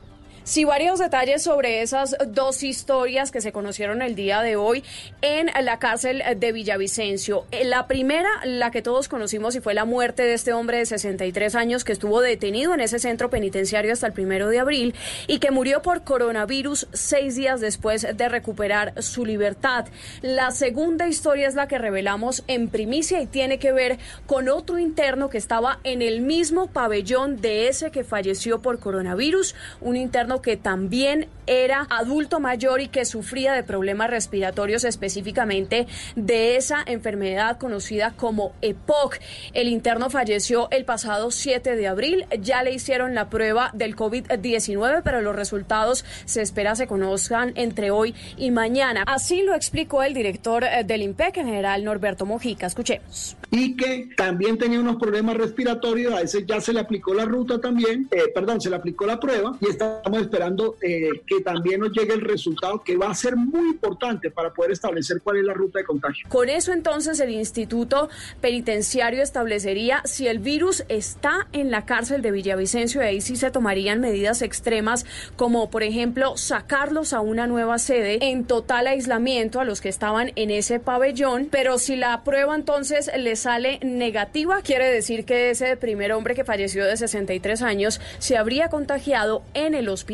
Sí, 0.43 0.65
varios 0.65 0.97
detalles 0.97 1.43
sobre 1.43 1.83
esas 1.83 2.15
dos 2.27 2.63
historias 2.63 3.29
que 3.29 3.41
se 3.41 3.51
conocieron 3.51 4.01
el 4.01 4.15
día 4.15 4.41
de 4.41 4.55
hoy 4.55 4.83
en 5.21 5.51
la 5.63 5.77
cárcel 5.77 6.23
de 6.35 6.51
Villavicencio. 6.51 7.45
Eh, 7.51 7.63
la 7.63 7.85
primera, 7.85 8.27
la 8.43 8.71
que 8.71 8.81
todos 8.81 9.07
conocimos, 9.07 9.55
y 9.55 9.59
fue 9.59 9.75
la 9.75 9.85
muerte 9.85 10.23
de 10.23 10.33
este 10.33 10.51
hombre 10.51 10.79
de 10.79 10.87
63 10.87 11.53
años 11.53 11.83
que 11.83 11.91
estuvo 11.91 12.21
detenido 12.21 12.73
en 12.73 12.79
ese 12.79 12.97
centro 12.97 13.29
penitenciario 13.29 13.93
hasta 13.93 14.07
el 14.07 14.13
primero 14.13 14.49
de 14.49 14.57
abril 14.57 14.95
y 15.27 15.37
que 15.37 15.51
murió 15.51 15.83
por 15.83 16.03
coronavirus 16.03 16.87
seis 16.91 17.35
días 17.35 17.61
después 17.61 18.01
de 18.01 18.27
recuperar 18.27 18.99
su 19.03 19.27
libertad. 19.27 19.85
La 20.23 20.49
segunda 20.49 21.07
historia 21.07 21.47
es 21.47 21.53
la 21.53 21.67
que 21.67 21.77
revelamos 21.77 22.43
en 22.47 22.67
primicia 22.67 23.21
y 23.21 23.27
tiene 23.27 23.59
que 23.59 23.73
ver 23.73 23.99
con 24.25 24.49
otro 24.49 24.79
interno 24.79 25.29
que 25.29 25.37
estaba 25.37 25.79
en 25.83 26.01
el 26.01 26.21
mismo 26.21 26.65
pabellón 26.65 27.39
de 27.41 27.67
ese 27.67 27.91
que 27.91 28.03
falleció 28.03 28.63
por 28.63 28.79
coronavirus, 28.79 29.53
un 29.81 29.95
interno 29.95 30.30
que 30.39 30.55
también 30.55 31.27
era 31.47 31.87
adulto 31.89 32.39
mayor 32.39 32.79
y 32.81 32.87
que 32.87 33.03
sufría 33.03 33.53
de 33.53 33.63
problemas 33.63 34.09
respiratorios 34.09 34.85
específicamente 34.85 35.87
de 36.15 36.55
esa 36.55 36.83
enfermedad 36.85 37.57
conocida 37.57 38.13
como 38.15 38.53
EPOC. 38.61 39.17
El 39.53 39.67
interno 39.67 40.09
falleció 40.09 40.69
el 40.71 40.85
pasado 40.85 41.31
7 41.31 41.75
de 41.75 41.87
abril. 41.87 42.25
Ya 42.39 42.63
le 42.63 42.71
hicieron 42.71 43.15
la 43.15 43.29
prueba 43.29 43.71
del 43.73 43.95
COVID-19, 43.95 45.01
pero 45.03 45.21
los 45.21 45.35
resultados 45.35 46.05
se 46.25 46.41
espera 46.41 46.75
se 46.75 46.87
conozcan 46.87 47.53
entre 47.55 47.91
hoy 47.91 48.15
y 48.37 48.51
mañana. 48.51 49.03
Así 49.07 49.41
lo 49.41 49.55
explicó 49.55 50.03
el 50.03 50.13
director 50.13 50.63
eh, 50.63 50.83
del 50.85 51.01
IMPEC, 51.01 51.37
en 51.37 51.45
general 51.47 51.83
Norberto 51.83 52.25
Mojica. 52.25 52.67
Escuchemos. 52.67 53.35
Y 53.49 53.75
que 53.75 54.09
también 54.15 54.57
tenía 54.57 54.79
unos 54.79 54.95
problemas 54.95 55.35
respiratorios, 55.35 56.13
a 56.13 56.21
ese 56.21 56.45
ya 56.45 56.61
se 56.61 56.71
le 56.71 56.79
aplicó 56.79 57.13
la 57.13 57.25
ruta 57.25 57.59
también, 57.59 58.07
eh, 58.11 58.31
perdón, 58.33 58.61
se 58.61 58.69
le 58.69 58.77
aplicó 58.77 59.05
la 59.05 59.19
prueba 59.19 59.57
y 59.59 59.69
estamos 59.69 60.20
esperando 60.21 60.75
eh, 60.81 61.09
que 61.25 61.41
también 61.41 61.81
nos 61.81 61.91
llegue 61.91 62.13
el 62.13 62.21
resultado 62.21 62.81
que 62.83 62.97
va 62.97 63.09
a 63.09 63.15
ser 63.15 63.35
muy 63.35 63.69
importante 63.69 64.31
para 64.31 64.53
poder 64.53 64.71
establecer 64.71 65.21
cuál 65.23 65.37
es 65.37 65.43
la 65.43 65.53
ruta 65.53 65.79
de 65.79 65.85
contagio. 65.85 66.27
Con 66.29 66.49
eso 66.49 66.71
entonces 66.71 67.19
el 67.19 67.31
Instituto 67.31 68.09
Penitenciario 68.39 69.21
establecería 69.21 70.01
si 70.05 70.27
el 70.27 70.39
virus 70.39 70.83
está 70.89 71.47
en 71.53 71.71
la 71.71 71.85
cárcel 71.85 72.21
de 72.21 72.31
Villavicencio 72.31 73.01
y 73.01 73.05
ahí 73.05 73.21
sí 73.21 73.35
se 73.35 73.51
tomarían 73.51 73.99
medidas 73.99 74.41
extremas 74.41 75.05
como 75.35 75.69
por 75.69 75.83
ejemplo 75.83 76.37
sacarlos 76.37 77.13
a 77.13 77.21
una 77.21 77.47
nueva 77.47 77.79
sede 77.79 78.19
en 78.21 78.45
total 78.45 78.87
aislamiento 78.87 79.59
a 79.59 79.65
los 79.65 79.81
que 79.81 79.89
estaban 79.89 80.31
en 80.35 80.51
ese 80.51 80.79
pabellón, 80.79 81.47
pero 81.51 81.77
si 81.79 81.95
la 81.95 82.23
prueba 82.23 82.55
entonces 82.55 83.09
le 83.17 83.35
sale 83.35 83.79
negativa, 83.81 84.61
quiere 84.61 84.89
decir 84.91 85.25
que 85.25 85.51
ese 85.51 85.77
primer 85.77 86.11
hombre 86.11 86.35
que 86.35 86.43
falleció 86.43 86.85
de 86.85 86.97
63 86.97 87.61
años 87.61 88.01
se 88.19 88.37
habría 88.37 88.69
contagiado 88.69 89.43
en 89.53 89.73
el 89.73 89.89
hospital. 89.89 90.10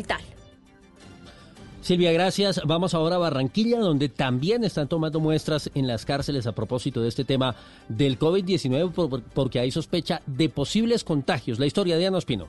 Silvia, 1.80 2.12
gracias. 2.12 2.60
Vamos 2.66 2.92
ahora 2.92 3.16
a 3.16 3.18
Barranquilla, 3.18 3.78
donde 3.78 4.08
también 4.08 4.62
están 4.64 4.88
tomando 4.88 5.20
muestras 5.20 5.70
en 5.74 5.86
las 5.86 6.04
cárceles 6.04 6.46
a 6.46 6.52
propósito 6.52 7.00
de 7.00 7.08
este 7.08 7.24
tema 7.24 7.54
del 7.88 8.18
COVID-19, 8.18 9.22
porque 9.32 9.60
hay 9.60 9.70
sospecha 9.70 10.20
de 10.26 10.48
posibles 10.50 11.02
contagios. 11.02 11.58
La 11.58 11.66
historia 11.66 11.96
de 11.96 12.06
Ana 12.06 12.18
Ospino. 12.18 12.48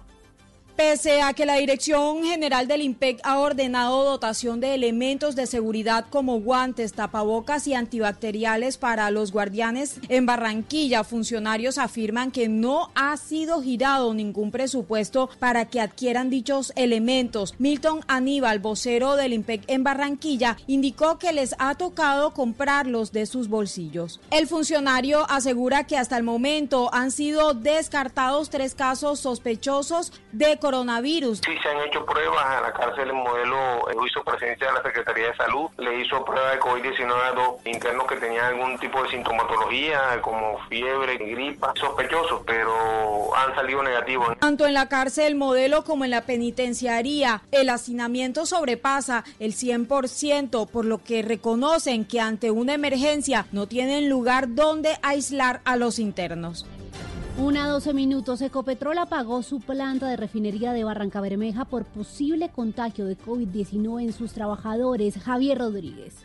Pese 0.79 1.21
a 1.21 1.33
que 1.33 1.45
la 1.45 1.55
Dirección 1.55 2.23
General 2.23 2.65
del 2.65 2.81
IMPEC 2.81 3.19
ha 3.23 3.39
ordenado 3.39 4.05
dotación 4.05 4.61
de 4.61 4.75
elementos 4.75 5.35
de 5.35 5.45
seguridad 5.45 6.05
como 6.09 6.39
guantes, 6.39 6.93
tapabocas 6.93 7.67
y 7.67 7.73
antibacteriales 7.73 8.77
para 8.77 9.11
los 9.11 9.33
guardianes 9.33 9.95
en 10.07 10.25
Barranquilla, 10.25 11.03
funcionarios 11.03 11.77
afirman 11.77 12.31
que 12.31 12.47
no 12.47 12.91
ha 12.95 13.17
sido 13.17 13.61
girado 13.61 14.13
ningún 14.13 14.51
presupuesto 14.51 15.29
para 15.37 15.65
que 15.65 15.81
adquieran 15.81 16.29
dichos 16.29 16.71
elementos. 16.77 17.55
Milton 17.57 17.99
Aníbal, 18.07 18.59
vocero 18.59 19.17
del 19.17 19.33
IMPEC 19.33 19.63
en 19.67 19.83
Barranquilla, 19.83 20.55
indicó 20.65 21.19
que 21.19 21.33
les 21.33 21.55
ha 21.59 21.75
tocado 21.75 22.33
comprarlos 22.33 23.11
de 23.11 23.25
sus 23.25 23.49
bolsillos. 23.49 24.21
El 24.31 24.47
funcionario 24.47 25.29
asegura 25.29 25.85
que 25.85 25.97
hasta 25.97 26.15
el 26.15 26.23
momento 26.23 26.89
han 26.93 27.11
sido 27.11 27.53
descartados 27.53 28.49
tres 28.49 28.75
casos 28.75 29.19
sospechosos 29.19 30.13
de 30.31 30.57
coronavirus. 30.69 31.41
Sí, 31.43 31.57
se 31.63 31.67
han 31.67 31.79
hecho 31.87 32.05
pruebas 32.05 32.45
a 32.45 32.61
la 32.61 32.71
cárcel. 32.71 33.07
El 33.07 33.13
modelo 33.13 33.89
eh, 33.89 33.95
hizo 34.05 34.23
presencia 34.23 34.67
de 34.67 34.73
la 34.73 34.83
Secretaría 34.83 35.27
de 35.29 35.35
Salud. 35.35 35.67
Le 35.77 36.01
hizo 36.01 36.23
prueba 36.23 36.51
de 36.51 36.59
COVID-19 36.59 37.11
a 37.11 37.31
dos 37.31 37.55
internos 37.65 38.05
que 38.05 38.17
tenían 38.17 38.45
algún 38.45 38.77
tipo 38.77 39.01
de 39.01 39.09
sintomatología, 39.09 40.21
como 40.21 40.59
fiebre, 40.69 41.17
gripa, 41.17 41.73
sospechosos, 41.75 42.43
pero 42.45 43.35
han 43.35 43.55
salido 43.55 43.81
negativos. 43.81 44.37
Tanto 44.39 44.67
en 44.67 44.75
la 44.75 44.87
cárcel 44.89 45.33
modelo 45.33 45.83
como 45.83 46.05
en 46.05 46.11
la 46.11 46.21
penitenciaría, 46.21 47.41
el 47.51 47.69
hacinamiento 47.69 48.45
sobrepasa 48.45 49.23
el 49.39 49.53
100%, 49.53 50.69
por 50.69 50.85
lo 50.85 50.99
que 50.99 51.23
reconocen 51.23 52.05
que 52.05 52.19
ante 52.19 52.51
una 52.51 52.75
emergencia 52.75 53.47
no 53.51 53.67
tienen 53.67 54.07
lugar 54.07 54.53
donde 54.53 54.99
aislar 55.01 55.61
a 55.65 55.77
los 55.77 55.97
internos. 55.97 56.67
Una 57.39 57.69
12 57.69 57.93
minutos. 57.93 58.41
Ecopetrol 58.41 58.97
apagó 58.97 59.41
su 59.43 59.61
planta 59.61 60.09
de 60.09 60.17
refinería 60.17 60.73
de 60.73 60.83
Barranca 60.83 61.21
Bermeja 61.21 61.63
por 61.63 61.85
posible 61.85 62.49
contagio 62.49 63.05
de 63.05 63.17
COVID-19 63.17 64.03
en 64.03 64.11
sus 64.11 64.33
trabajadores. 64.33 65.17
Javier 65.17 65.57
Rodríguez. 65.59 66.15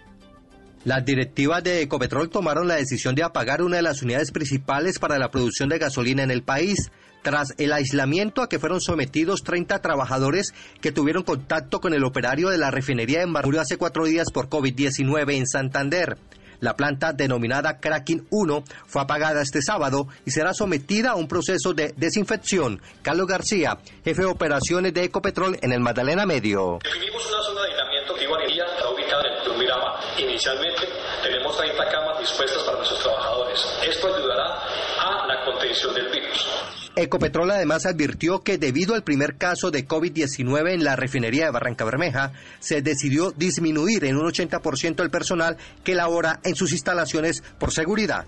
Las 0.85 1.05
directivas 1.05 1.63
de 1.63 1.83
Ecopetrol 1.83 2.31
tomaron 2.31 2.67
la 2.67 2.75
decisión 2.75 3.15
de 3.15 3.23
apagar 3.23 3.63
una 3.63 3.77
de 3.77 3.83
las 3.83 4.03
unidades 4.03 4.33
principales 4.33 4.99
para 4.99 5.17
la 5.21 5.31
producción 5.31 5.69
de 5.69 5.79
gasolina 5.79 6.25
en 6.25 6.33
el 6.33 6.43
país, 6.43 6.91
tras 7.23 7.55
el 7.59 7.73
aislamiento 7.73 8.43
a 8.43 8.49
que 8.49 8.59
fueron 8.59 8.81
sometidos 8.81 9.45
30 9.45 9.81
trabajadores 9.81 10.53
que 10.81 10.91
tuvieron 10.91 11.23
contacto 11.23 11.81
con 11.81 11.95
el 11.95 12.03
operario 12.03 12.49
de 12.49 12.59
la 12.59 12.73
refinería 12.73 13.23
en 13.23 13.31
Murió 13.31 13.61
hace 13.61 13.77
cuatro 13.77 14.05
días 14.05 14.33
por 14.33 14.49
COVID-19 14.49 15.35
en 15.35 15.47
Santander. 15.47 16.19
La 16.65 16.77
planta 16.77 17.13
denominada 17.13 17.79
Kraken 17.79 18.27
1 18.31 18.65
fue 18.87 19.03
apagada 19.03 19.43
este 19.43 19.61
sábado 19.61 20.09
y 20.25 20.31
será 20.31 20.55
sometida 20.55 21.11
a 21.11 21.15
un 21.15 21.29
proceso 21.29 21.75
de 21.75 21.93
desinfección. 21.95 22.81
Carlos 23.03 23.27
García, 23.27 23.77
jefe 24.03 24.23
de 24.23 24.29
operaciones 24.29 24.95
de 24.95 25.05
Ecopetrol 25.05 25.59
en 25.61 25.73
el 25.73 25.81
Magdalena 25.81 26.25
Medio. 26.25 26.79
Definimos 26.83 27.27
una 27.27 27.43
zona 27.43 27.61
de 27.61 27.69
aislamiento 27.69 28.15
que 28.15 28.25
está 28.25 28.89
ubicada 28.89 29.23
en 29.29 29.53
el 29.53 29.59
Mirama. 29.59 30.01
Inicialmente 30.17 30.89
tenemos 31.23 31.55
30 31.55 31.87
camas 31.91 32.19
dispuestas 32.21 32.63
para 32.63 32.79
nuestros 32.79 33.03
trabajadores. 33.03 33.79
Esto 33.87 34.17
ayudará 34.17 34.59
a 35.03 35.27
la 35.27 35.45
contención 35.45 35.93
del 35.93 36.09
virus. 36.09 36.84
Ecopetrol 36.97 37.51
además 37.51 37.87
advirtió 37.87 38.43
que 38.43 38.57
debido 38.57 38.95
al 38.95 39.03
primer 39.03 39.37
caso 39.37 39.71
de 39.71 39.87
COVID-19 39.87 40.75
en 40.75 40.85
la 40.85 40.95
refinería 40.95 41.47
de 41.47 41.51
Barranca 41.51 41.85
Bermeja, 41.85 42.33
se 42.61 42.83
decidió 42.83 43.33
disminuir 43.33 44.05
en 44.05 44.17
un 44.17 44.27
80% 44.27 45.03
el 45.03 45.11
personal 45.11 45.57
que 45.83 45.95
labora 45.95 46.41
en 46.45 46.55
sus 46.55 46.73
instalaciones 46.73 47.43
por 47.59 47.73
seguridad. 47.73 48.27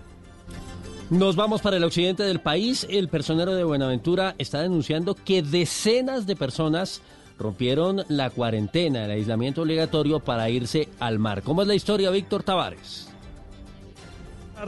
Nos 1.09 1.37
vamos 1.37 1.61
para 1.61 1.77
el 1.77 1.85
occidente 1.85 2.23
del 2.23 2.41
país. 2.41 2.85
El 2.89 3.07
personero 3.07 3.55
de 3.55 3.63
Buenaventura 3.63 4.35
está 4.37 4.61
denunciando 4.61 5.15
que 5.15 5.41
decenas 5.41 6.27
de 6.27 6.35
personas 6.35 7.01
rompieron 7.39 8.03
la 8.09 8.29
cuarentena, 8.29 9.05
el 9.05 9.11
aislamiento 9.11 9.61
obligatorio 9.61 10.19
para 10.19 10.49
irse 10.49 10.89
al 10.99 11.19
mar. 11.19 11.43
¿Cómo 11.43 11.61
es 11.61 11.67
la 11.69 11.75
historia, 11.75 12.09
Víctor 12.09 12.43
Tavares? 12.43 13.07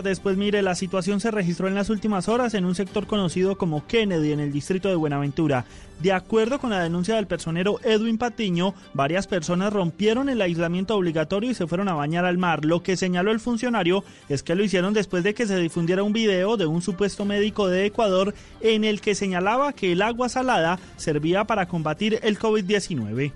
Después, 0.04 0.38
mire, 0.38 0.62
la 0.62 0.76
situación 0.76 1.20
se 1.20 1.32
registró 1.32 1.68
en 1.68 1.74
las 1.74 1.90
últimas 1.90 2.30
horas 2.30 2.54
en 2.54 2.64
un 2.64 2.76
sector 2.76 3.08
conocido 3.08 3.58
como 3.58 3.86
Kennedy, 3.88 4.32
en 4.32 4.40
el 4.40 4.52
distrito 4.52 4.88
de 4.88 4.96
Buenaventura. 4.96 5.66
De 6.00 6.14
acuerdo 6.14 6.60
con 6.60 6.70
la 6.70 6.82
denuncia 6.82 7.16
del 7.16 7.28
personero 7.28 7.80
Edwin 7.84 8.18
Patiño, 8.18 8.76
varias 8.94 9.28
personas 9.28 9.74
rompieron 9.74 10.30
el 10.30 10.42
aislamiento 10.42 10.96
obligatorio 10.96 11.52
y 11.52 11.56
se 11.56 11.68
fueron 11.68 11.90
a 11.90 11.96
bañar 11.96 12.24
al 12.24 12.38
mar. 12.38 12.66
Lo 12.66 12.84
que 12.84 12.98
señaló 12.98 13.32
el 13.32 13.40
funcionario 13.40 14.04
es 14.30 14.44
que 14.44 14.56
lo 14.56 14.64
hicieron 14.64 14.94
después 14.94 15.24
de 15.24 15.34
que 15.34 15.48
se 15.48 15.58
difundiera 15.58 16.04
un 16.04 16.14
video 16.14 16.56
de 16.56 16.68
un 16.68 16.82
supuesto 16.82 17.26
médico 17.26 17.68
de 17.68 17.88
Ecuador 17.88 18.34
en 18.62 18.84
el 18.84 19.02
que 19.02 19.16
señalaba 19.16 19.74
que 19.74 19.92
el 19.92 20.02
agua 20.04 20.30
salada 20.30 20.80
servía 20.98 21.46
para 21.46 21.68
combatir 21.68 22.20
el 22.22 22.40
COVID-19 22.40 23.34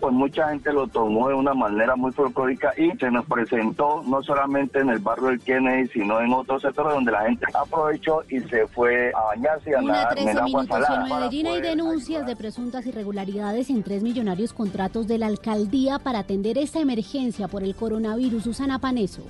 pues 0.00 0.12
mucha 0.12 0.50
gente 0.50 0.72
lo 0.72 0.86
tomó 0.86 1.28
de 1.28 1.34
una 1.34 1.54
manera 1.54 1.96
muy 1.96 2.12
folclórica 2.12 2.72
y 2.76 2.96
se 2.98 3.10
nos 3.10 3.24
presentó 3.26 4.02
no 4.06 4.22
solamente 4.22 4.80
en 4.80 4.90
el 4.90 4.98
barrio 4.98 5.28
del 5.28 5.40
Kennedy, 5.40 5.88
sino 5.88 6.20
en 6.20 6.32
otros 6.32 6.62
sectores 6.62 6.94
donde 6.94 7.12
la 7.12 7.22
gente 7.22 7.46
aprovechó 7.54 8.22
y 8.28 8.40
se 8.40 8.66
fue 8.68 9.12
a 9.14 9.20
bañarse 9.24 9.70
y 9.70 9.74
a 9.74 9.80
nadar 9.80 10.18
en 10.18 10.38
agua 10.38 10.66
salada. 10.66 11.06
En 11.06 11.14
Medellín 11.14 11.46
hay 11.46 11.60
denuncias 11.60 12.26
de 12.26 12.36
presuntas 12.36 12.86
irregularidades 12.86 13.70
en 13.70 13.82
tres 13.82 14.02
millonarios 14.02 14.52
contratos 14.52 15.06
de 15.06 15.18
la 15.18 15.26
alcaldía 15.26 15.98
para 15.98 16.20
atender 16.20 16.58
esta 16.58 16.80
emergencia 16.80 17.48
por 17.48 17.62
el 17.62 17.74
coronavirus. 17.74 18.44
Susana 18.44 18.78
Paneso. 18.78 19.22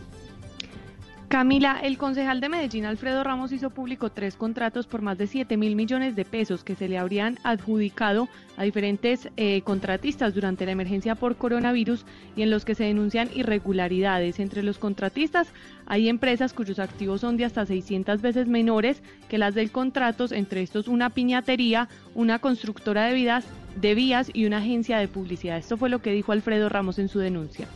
Camila, 1.28 1.80
el 1.82 1.98
concejal 1.98 2.40
de 2.40 2.48
Medellín, 2.48 2.84
Alfredo 2.84 3.24
Ramos, 3.24 3.50
hizo 3.50 3.70
público 3.70 4.10
tres 4.10 4.36
contratos 4.36 4.86
por 4.86 5.02
más 5.02 5.18
de 5.18 5.26
7 5.26 5.56
mil 5.56 5.74
millones 5.74 6.14
de 6.14 6.24
pesos 6.24 6.62
que 6.62 6.76
se 6.76 6.88
le 6.88 6.98
habrían 6.98 7.36
adjudicado 7.42 8.28
a 8.56 8.62
diferentes 8.62 9.28
eh, 9.36 9.62
contratistas 9.62 10.34
durante 10.34 10.64
la 10.66 10.70
emergencia 10.70 11.16
por 11.16 11.34
coronavirus 11.34 12.06
y 12.36 12.42
en 12.42 12.50
los 12.50 12.64
que 12.64 12.76
se 12.76 12.84
denuncian 12.84 13.28
irregularidades. 13.34 14.38
Entre 14.38 14.62
los 14.62 14.78
contratistas 14.78 15.48
hay 15.86 16.08
empresas 16.08 16.52
cuyos 16.52 16.78
activos 16.78 17.22
son 17.22 17.36
de 17.36 17.44
hasta 17.44 17.66
600 17.66 18.22
veces 18.22 18.46
menores 18.46 19.02
que 19.28 19.38
las 19.38 19.56
del 19.56 19.72
contratos, 19.72 20.30
entre 20.30 20.62
estos 20.62 20.86
una 20.86 21.10
piñatería, 21.10 21.88
una 22.14 22.38
constructora 22.38 23.06
de 23.06 23.42
de 23.74 23.94
vías 23.96 24.30
y 24.32 24.46
una 24.46 24.58
agencia 24.58 24.98
de 24.98 25.08
publicidad. 25.08 25.58
Esto 25.58 25.76
fue 25.76 25.90
lo 25.90 26.00
que 26.00 26.12
dijo 26.12 26.30
Alfredo 26.30 26.68
Ramos 26.68 27.00
en 27.00 27.08
su 27.08 27.18
denuncia. 27.18 27.66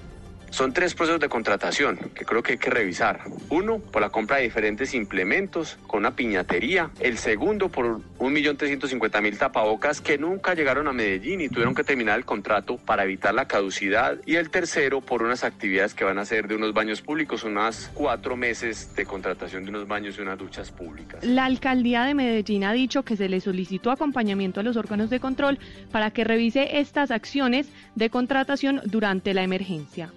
Son 0.50 0.72
tres 0.72 0.94
procesos 0.94 1.20
de 1.20 1.28
contratación 1.28 1.96
que 2.14 2.24
creo 2.24 2.42
que 2.42 2.52
hay 2.52 2.58
que 2.58 2.70
revisar. 2.70 3.20
Uno, 3.50 3.78
por 3.78 4.02
la 4.02 4.10
compra 4.10 4.38
de 4.38 4.42
diferentes 4.42 4.94
implementos 4.94 5.78
con 5.86 6.00
una 6.00 6.16
piñatería. 6.16 6.90
El 7.00 7.18
segundo, 7.18 7.68
por 7.68 8.00
1.350.000 8.18 9.38
tapabocas 9.38 10.00
que 10.00 10.18
nunca 10.18 10.54
llegaron 10.54 10.88
a 10.88 10.92
Medellín 10.92 11.40
y 11.40 11.48
tuvieron 11.48 11.74
que 11.74 11.84
terminar 11.84 12.18
el 12.18 12.24
contrato 12.24 12.78
para 12.78 13.04
evitar 13.04 13.32
la 13.32 13.46
caducidad. 13.46 14.18
Y 14.26 14.36
el 14.36 14.50
tercero, 14.50 15.00
por 15.00 15.22
unas 15.22 15.44
actividades 15.44 15.94
que 15.94 16.04
van 16.04 16.18
a 16.18 16.24
ser 16.24 16.48
de 16.48 16.56
unos 16.56 16.74
baños 16.74 17.00
públicos, 17.00 17.44
unas 17.44 17.90
cuatro 17.94 18.36
meses 18.36 18.94
de 18.96 19.06
contratación 19.06 19.64
de 19.64 19.70
unos 19.70 19.86
baños 19.86 20.18
y 20.18 20.22
unas 20.22 20.38
duchas 20.38 20.70
públicas. 20.70 21.24
La 21.24 21.44
alcaldía 21.44 22.04
de 22.04 22.14
Medellín 22.14 22.64
ha 22.64 22.72
dicho 22.72 23.04
que 23.04 23.16
se 23.16 23.28
le 23.28 23.40
solicitó 23.40 23.90
acompañamiento 23.90 24.60
a 24.60 24.62
los 24.62 24.76
órganos 24.76 25.10
de 25.10 25.20
control 25.20 25.58
para 25.92 26.10
que 26.10 26.24
revise 26.24 26.80
estas 26.80 27.10
acciones 27.10 27.68
de 27.94 28.10
contratación 28.10 28.80
durante 28.84 29.32
la 29.32 29.42
emergencia. 29.42 30.10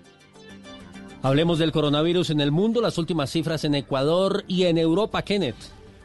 Hablemos 1.24 1.58
del 1.58 1.72
coronavirus 1.72 2.32
en 2.32 2.42
el 2.42 2.52
mundo, 2.52 2.82
las 2.82 2.98
últimas 2.98 3.30
cifras 3.30 3.64
en 3.64 3.76
Ecuador 3.76 4.44
y 4.46 4.64
en 4.64 4.78
Europa, 4.78 5.22
Kenneth. 5.22 5.56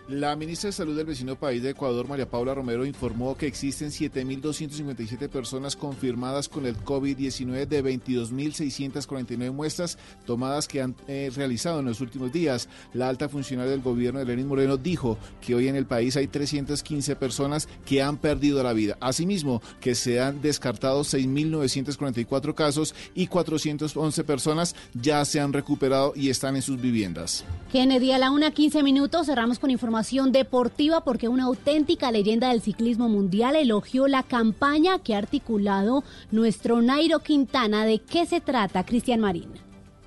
La 0.09 0.35
ministra 0.37 0.69
de 0.69 0.73
Salud 0.73 0.97
del 0.97 1.05
vecino 1.05 1.37
país 1.37 1.63
de 1.63 1.69
Ecuador, 1.69 2.09
María 2.09 2.31
Paula 2.31 2.55
Romero, 2.55 2.87
informó 2.87 3.37
que 3.37 3.47
existen 3.47 3.91
7.257 3.91 5.29
personas 5.29 5.77
confirmadas 5.77 6.49
con 6.49 6.65
el 6.65 6.79
COVID-19 6.79 7.67
de 7.67 7.85
22.649 7.85 9.53
muestras 9.53 9.99
tomadas 10.25 10.67
que 10.67 10.81
han 10.81 10.97
eh, 11.09 11.31
realizado 11.37 11.81
en 11.81 11.85
los 11.85 12.01
últimos 12.01 12.33
días. 12.33 12.71
La 12.95 13.11
alta 13.11 13.29
funcionaria 13.29 13.71
del 13.71 13.83
gobierno, 13.83 14.25
Lenín 14.25 14.49
Moreno, 14.49 14.79
dijo 14.79 15.19
que 15.43 15.55
hoy 15.55 15.69
en 15.69 15.77
el 15.77 15.85
país 15.85 16.17
hay 16.17 16.27
315 16.27 17.15
personas 17.17 17.69
que 17.85 18.01
han 18.01 18.17
perdido 18.17 18.63
la 18.63 18.73
vida. 18.73 18.97
Asimismo, 19.01 19.61
que 19.79 19.95
se 19.95 20.23
han 20.23 20.41
descartado 20.41 21.03
6.944 21.03 22.55
casos 22.55 22.95
y 23.15 23.27
411 23.27 24.25
personas 24.25 24.75
ya 24.95 25.23
se 25.27 25.39
han 25.39 25.53
recuperado 25.53 26.15
y 26.17 26.31
están 26.31 26.57
en 26.57 26.63
sus 26.63 26.81
viviendas. 26.81 27.45
Kennedy, 27.71 28.13
a 28.13 28.19
la 28.19 28.31
1.15 28.31 28.83
minutos 28.83 29.27
cerramos 29.27 29.59
con 29.59 29.71
información 29.71 29.98
deportiva 30.33 31.03
porque 31.03 31.29
una 31.29 31.45
auténtica 31.45 32.13
leyenda 32.13 32.51
del 32.51 32.61
ciclismo 32.61 33.09
mundial 33.09 33.57
elogió 33.57 34.07
la 34.07 34.23
campaña 34.23 35.01
que 35.01 35.15
ha 35.15 35.19
articulado 35.19 36.05
nuestro 36.31 36.81
Nairo 36.81 37.19
Quintana. 37.19 37.85
¿De 37.85 37.99
qué 37.99 38.25
se 38.25 38.41
trata, 38.41 38.85
Cristian 38.85 39.21
Marín? 39.21 39.49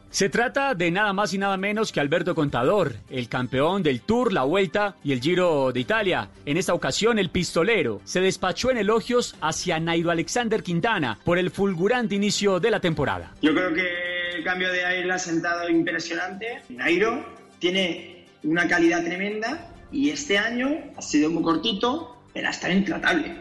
Se 0.10 0.30
trata 0.30 0.76
de 0.76 0.92
nada 0.92 1.14
más 1.14 1.34
y 1.34 1.38
nada 1.38 1.56
menos 1.56 1.92
que 1.92 2.00
Alberto 2.02 2.36
Contador, 2.36 2.96
el 3.10 3.30
campeón 3.30 3.82
del 3.82 4.02
Tour, 4.02 4.34
la 4.34 4.44
Vuelta 4.44 4.96
y 5.04 5.14
el 5.14 5.22
Giro 5.22 5.72
de 5.72 5.80
Italia. 5.80 6.30
En 6.46 6.58
esta 6.58 6.74
ocasión, 6.74 7.18
el 7.18 7.30
pistolero 7.30 8.02
se 8.04 8.20
despachó 8.20 8.72
en 8.72 8.78
elogios 8.78 9.36
hacia 9.42 9.80
Nairo 9.80 10.12
Alexander 10.12 10.64
Quintana 10.64 11.18
por 11.24 11.38
el 11.38 11.50
fulgurante 11.50 12.16
inicio 12.16 12.60
de 12.60 12.72
la 12.72 12.80
temporada. 12.80 13.32
Yo 13.42 13.54
creo 13.54 13.74
que 13.74 14.38
el 14.38 14.44
cambio 14.44 14.72
de 14.72 14.86
aire 14.86 15.12
ha 15.12 15.20
sentado 15.20 15.70
impresionante. 15.70 16.62
Nairo 16.70 17.26
tiene 17.60 18.26
una 18.44 18.68
calidad 18.68 19.04
tremenda 19.04 19.71
y 19.92 20.10
este 20.10 20.38
año 20.38 20.70
ha 20.96 21.02
sido 21.02 21.30
muy 21.30 21.44
cortito, 21.44 22.18
pero 22.34 22.48
ha 22.48 22.52
estado 22.52 22.74
intratable. 22.74 23.36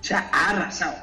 O 0.00 0.04
sea, 0.04 0.30
ha 0.32 0.50
arrasado. 0.50 0.96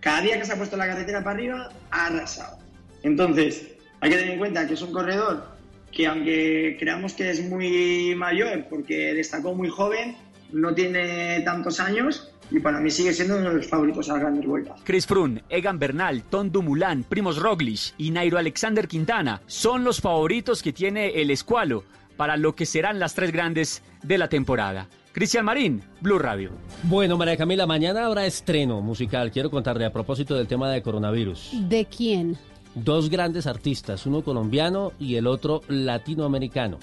Cada 0.00 0.20
día 0.20 0.38
que 0.38 0.44
se 0.44 0.52
ha 0.52 0.56
puesto 0.56 0.76
la 0.76 0.86
carretera 0.86 1.22
para 1.22 1.36
arriba, 1.36 1.68
ha 1.90 2.06
arrasado. 2.06 2.58
Entonces, 3.02 3.68
hay 4.00 4.10
que 4.10 4.16
tener 4.16 4.32
en 4.32 4.38
cuenta 4.38 4.66
que 4.66 4.74
es 4.74 4.82
un 4.82 4.92
corredor 4.92 5.52
que 5.92 6.06
aunque 6.06 6.76
creamos 6.80 7.12
que 7.12 7.30
es 7.30 7.46
muy 7.48 8.14
mayor 8.16 8.66
porque 8.68 9.14
destacó 9.14 9.54
muy 9.54 9.68
joven, 9.68 10.16
no 10.50 10.74
tiene 10.74 11.40
tantos 11.42 11.78
años 11.80 12.32
y 12.50 12.60
para 12.60 12.80
mí 12.80 12.90
sigue 12.90 13.12
siendo 13.12 13.36
uno 13.36 13.50
de 13.50 13.56
los 13.56 13.68
favoritos 13.68 14.08
a 14.08 14.14
las 14.14 14.22
grandes 14.22 14.46
vueltas. 14.46 14.80
Chris 14.84 15.06
Froome, 15.06 15.42
Egan 15.48 15.78
Bernal, 15.78 16.22
Tom 16.24 16.50
Dumoulin, 16.50 17.04
Primos 17.04 17.36
Roglic 17.38 17.94
y 17.98 18.10
Nairo 18.10 18.38
Alexander 18.38 18.88
Quintana 18.88 19.42
son 19.46 19.84
los 19.84 20.00
favoritos 20.00 20.62
que 20.62 20.72
tiene 20.72 21.20
el 21.20 21.30
escualo 21.30 21.84
para 22.16 22.36
lo 22.36 22.54
que 22.54 22.66
serán 22.66 22.98
las 22.98 23.14
tres 23.14 23.32
grandes 23.32 23.82
de 24.02 24.18
la 24.18 24.28
temporada. 24.28 24.88
Cristian 25.12 25.44
Marín, 25.44 25.82
Blue 26.00 26.18
Radio. 26.18 26.50
Bueno, 26.84 27.18
María 27.18 27.36
Camila, 27.36 27.66
mañana 27.66 28.06
habrá 28.06 28.24
estreno 28.24 28.80
musical. 28.80 29.30
Quiero 29.30 29.50
contarle 29.50 29.84
a 29.84 29.92
propósito 29.92 30.34
del 30.34 30.46
tema 30.46 30.70
de 30.70 30.80
coronavirus. 30.82 31.50
¿De 31.68 31.84
quién? 31.84 32.38
Dos 32.74 33.10
grandes 33.10 33.46
artistas, 33.46 34.06
uno 34.06 34.22
colombiano 34.22 34.92
y 34.98 35.16
el 35.16 35.26
otro 35.26 35.60
latinoamericano. 35.68 36.78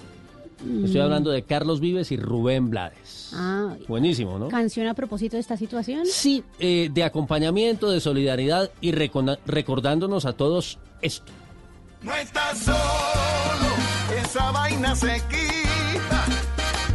Estoy 0.84 1.00
Mm. 1.00 1.04
hablando 1.04 1.32
de 1.32 1.42
Carlos 1.44 1.80
Vives 1.80 2.12
y 2.12 2.18
Rubén 2.18 2.70
Blades. 2.70 3.32
Ah, 3.34 3.76
Buenísimo, 3.88 4.38
¿no? 4.38 4.50
¿Canción 4.50 4.88
a 4.88 4.94
propósito 4.94 5.38
de 5.38 5.40
esta 5.42 5.56
situación? 5.58 6.06
Sí, 6.06 6.44
eh, 6.60 6.90
de 6.94 7.04
acompañamiento, 7.06 7.90
de 7.90 8.02
solidaridad 8.02 8.70
y 8.82 8.92
recordándonos 8.92 10.26
a 10.26 10.34
todos 10.34 10.78
esto. 11.02 11.32
No 12.04 12.14
estás 12.14 12.60
solo, 12.60 12.78
esa 14.30 14.52
vaina 14.52 14.96
se 14.96 15.22
quita. 15.28 16.26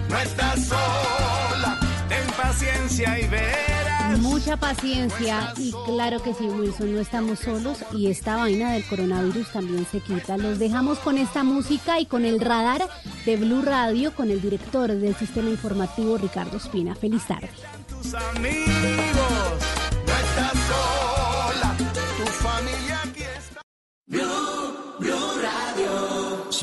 No 0.08 0.18
estás 0.18 0.66
sola, 0.66 1.80
ten 2.08 2.26
paciencia 2.40 3.18
y 3.18 3.26
verás. 3.26 4.18
Mucha 4.20 4.56
paciencia 4.56 5.52
y 5.56 5.72
claro 5.84 6.22
que 6.22 6.32
sí, 6.34 6.44
Wilson, 6.44 6.94
no 6.94 7.00
estamos 7.00 7.40
solos 7.40 7.78
y 7.92 8.06
esta 8.08 8.36
vaina 8.36 8.72
del 8.72 8.86
coronavirus 8.86 9.50
también 9.52 9.84
se 9.90 9.98
quita. 9.98 10.36
Los 10.36 10.60
dejamos 10.60 10.98
con 11.00 11.18
esta 11.18 11.42
música 11.42 11.98
y 11.98 12.06
con 12.06 12.24
el 12.24 12.40
radar 12.40 12.88
de 13.26 13.36
Blue 13.36 13.62
Radio 13.62 14.14
con 14.14 14.30
el 14.30 14.40
director 14.40 14.92
del 14.92 15.16
sistema 15.16 15.50
informativo 15.50 16.16
Ricardo 16.16 16.56
Espina. 16.56 16.94
Feliz 16.94 17.26
tarde. 17.26 17.50
Tus 17.88 18.14
amigos, 18.14 18.54
no 20.06 20.12
estás 20.12 20.52
sola, 20.68 21.74
tu 21.78 22.26
familia 22.26 23.00
aquí 23.04 23.22
está. 23.22 23.60
Blue. 24.06 24.73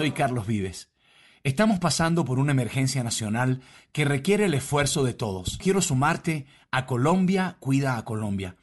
Soy 0.01 0.13
Carlos 0.13 0.47
Vives. 0.47 0.89
Estamos 1.43 1.77
pasando 1.77 2.25
por 2.25 2.39
una 2.39 2.53
emergencia 2.53 3.03
nacional 3.03 3.61
que 3.91 4.03
requiere 4.03 4.45
el 4.45 4.55
esfuerzo 4.55 5.03
de 5.03 5.13
todos. 5.13 5.59
Quiero 5.59 5.79
sumarte 5.79 6.47
a 6.71 6.87
Colombia 6.87 7.57
Cuida 7.59 7.97
a 7.97 8.03
Colombia, 8.03 8.55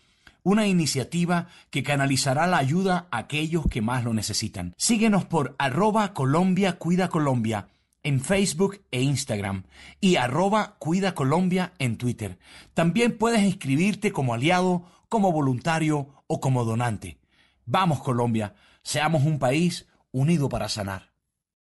una 0.42 0.66
iniciativa 0.66 1.46
que 1.70 1.85
canalizará 1.85 2.48
la 2.48 2.59
ayuda 2.59 3.07
a 3.12 3.18
aquellos 3.18 3.68
que 3.68 3.81
más 3.81 4.03
lo 4.03 4.14
necesitan. 4.14 4.74
Síguenos 4.79 5.27
por 5.27 5.55
arroba 5.61 6.12
Colombia 6.12 6.77
Cuida 6.77 7.09
Colombia 7.09 7.68
en 8.03 8.20
Facebook 8.20 8.81
e 8.90 9.03
Instagram 9.03 9.62
y 10.01 10.16
arroba 10.16 10.74
Cuida 10.81 11.14
Colombia 11.14 11.72
en 11.79 11.98
Twitter. 11.98 12.40
También 12.74 13.16
puedes 13.16 13.44
inscribirte 13.44 14.11
como 14.11 14.35
aliado, 14.35 14.87
como 15.09 15.31
voluntario 15.31 16.09
o 16.27 16.40
como 16.40 16.64
donante. 16.64 17.20
Vamos 17.64 18.01
Colombia, 18.01 18.57
seamos 18.83 19.22
un 19.22 19.38
país 19.38 19.87
unido 20.11 20.48
para 20.48 20.68
sanar. 20.68 21.08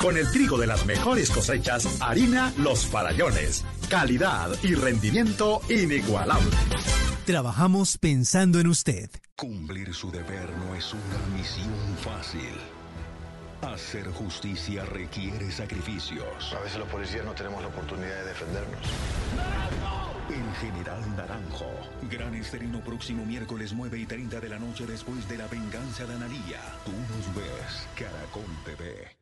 Con 0.00 0.16
el 0.16 0.30
trigo 0.30 0.56
de 0.56 0.66
las 0.66 0.86
mejores 0.86 1.30
cosechas, 1.30 2.00
harina 2.00 2.54
Los 2.56 2.86
Farallones. 2.86 3.66
Calidad 3.90 4.48
y 4.62 4.74
rendimiento 4.74 5.60
inigualable. 5.68 6.56
Trabajamos 7.26 7.98
pensando 7.98 8.58
en 8.60 8.68
usted. 8.68 9.10
Cumplir 9.36 9.92
su 9.92 10.10
deber 10.10 10.56
no 10.56 10.74
es 10.74 10.94
una 10.94 11.36
misión 11.36 11.74
fácil. 12.02 12.48
Hacer 13.60 14.10
justicia 14.12 14.86
requiere 14.86 15.52
sacrificios. 15.52 16.54
A 16.54 16.60
veces 16.60 16.78
los 16.78 16.88
policías 16.88 17.26
no 17.26 17.34
tenemos 17.34 17.60
la 17.60 17.68
oportunidad 17.68 18.22
de 18.22 18.24
defendernos. 18.24 18.86
El 20.30 20.54
General 20.66 21.14
Naranjo. 21.14 21.70
Gran 22.10 22.34
estreno 22.36 22.82
próximo 22.82 23.26
miércoles 23.26 23.74
9 23.74 23.98
y 23.98 24.06
30 24.06 24.40
de 24.40 24.48
la 24.48 24.58
noche 24.58 24.86
después 24.86 25.28
de 25.28 25.36
la 25.36 25.46
venganza 25.46 26.06
de 26.06 26.14
Analía. 26.14 26.62
Tú 26.86 26.92
nos 26.92 27.34
ves, 27.34 27.86
Caracol 27.96 28.46
TV. 28.64 29.19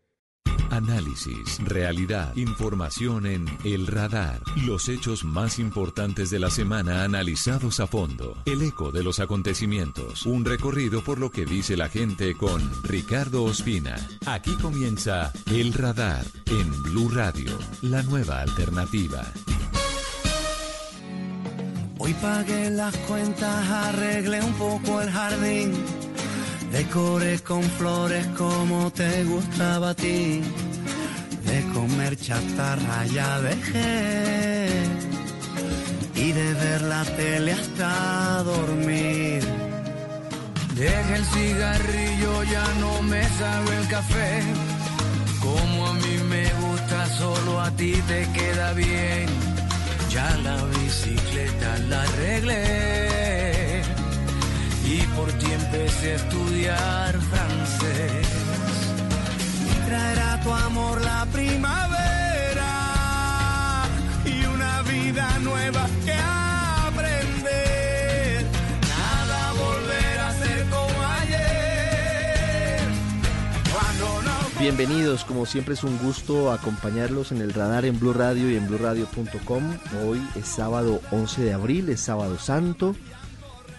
Análisis, 0.71 1.59
realidad, 1.65 2.35
información 2.37 3.27
en 3.27 3.47
El 3.65 3.87
Radar. 3.87 4.41
Los 4.67 4.89
hechos 4.89 5.25
más 5.25 5.59
importantes 5.59 6.31
de 6.31 6.39
la 6.39 6.51
semana 6.51 7.05
analizados 7.05 7.81
a 7.81 7.87
fondo. 7.87 8.37
El 8.45 8.63
eco 8.63 8.93
de 8.93 9.03
los 9.03 9.21
acontecimientos. 9.21 10.27
Un 10.27 10.45
recorrido 10.45 11.03
por 11.03 11.19
lo 11.19 11.31
que 11.31 11.45
dice 11.45 11.77
la 11.77 11.89
gente 11.89 12.35
con 12.35 12.61
Ricardo 12.85 13.45
Ospina. 13.45 13.97
Aquí 14.27 14.55
comienza 14.57 15.33
El 15.47 15.73
Radar 15.73 16.25
en 16.47 16.83
Blue 16.83 17.09
Radio, 17.09 17.59
la 17.83 18.03
nueva 18.03 18.41
alternativa. 18.41 19.25
Hoy 22.01 22.15
pagué 22.15 22.71
las 22.71 22.97
cuentas, 22.99 23.69
arreglé 23.69 24.41
un 24.41 24.53
poco 24.55 25.01
el 25.01 25.11
jardín, 25.11 25.73
decoré 26.73 27.39
con 27.41 27.63
flores 27.63 28.27
como 28.37 28.91
te 28.91 29.25
gustaba 29.25 29.91
a 29.91 29.95
ti. 29.95 30.43
Decoré 31.45 31.73
comer 31.73 32.17
chatarra 32.17 33.07
ya 33.07 33.41
dejé 33.41 34.69
y 36.15 36.33
de 36.33 36.55
ver 36.55 36.83
la 36.83 37.05
tele 37.05 37.53
hasta 37.53 38.43
dormir. 38.43 39.43
Deje 40.75 41.15
el 41.15 41.25
cigarrillo, 41.25 42.43
ya 42.45 42.67
no 42.81 43.03
me 43.03 43.23
sabe 43.41 43.77
el 43.81 43.89
café. 43.89 44.43
Como 45.41 45.87
a 45.87 45.93
mí 45.95 46.17
me 46.29 46.45
gusta, 46.63 47.07
solo 47.07 47.61
a 47.61 47.71
ti 47.73 47.93
te 48.07 48.29
queda 48.33 48.73
bien. 48.75 49.27
Ya 50.11 50.29
la 50.45 50.57
bicicleta 50.65 51.79
la 51.89 52.03
arreglé 52.03 53.08
y 54.91 55.03
por 55.15 55.31
ti 55.33 55.47
empecé 55.53 56.13
a 56.13 56.17
estudiar 56.17 57.21
francés. 57.21 58.27
Y 59.71 59.87
traerá 59.87 60.41
tu 60.43 60.53
amor 60.53 61.03
la 61.03 61.27
primavera 61.27 62.73
y 64.25 64.47
una 64.47 64.83
vida 64.83 65.39
nueva 65.41 65.87
que 66.05 66.15
aprender. 66.87 68.47
Nada 68.89 69.53
volverá 69.53 70.29
a 70.29 70.33
ser 70.33 70.67
como 70.71 71.03
ayer. 71.21 72.81
Cuando 73.71 74.23
no 74.23 74.59
Bienvenidos, 74.59 75.25
como 75.25 75.45
siempre 75.45 75.75
es 75.75 75.85
un 75.85 75.99
gusto 75.99 76.51
acompañarlos 76.51 77.31
en 77.33 77.43
el 77.43 77.53
radar 77.53 77.85
en 77.85 78.01
Blue 78.01 78.15
Radio 78.15 78.51
y 78.51 78.57
en 78.57 78.67
BlueRadio.com. 78.67 79.65
Hoy 80.07 80.27
es 80.35 80.47
sábado 80.47 81.03
11 81.11 81.43
de 81.43 81.53
abril, 81.53 81.91
es 81.91 82.01
sábado 82.01 82.39
santo. 82.39 82.95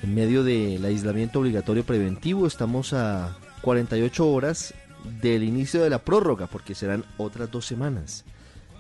En 0.02 0.16
medio 0.16 0.44
del 0.44 0.84
aislamiento 0.86 1.40
obligatorio 1.40 1.84
preventivo 1.84 2.48
estamos 2.48 2.94
a 2.94 3.36
48 3.62 4.30
horas 4.30 4.74
del 5.22 5.44
inicio 5.44 5.84
de 5.84 5.90
la 5.90 6.00
prórroga, 6.00 6.48
porque 6.48 6.74
serán 6.74 7.04
otras 7.18 7.52
dos 7.52 7.66
semanas. 7.66 8.24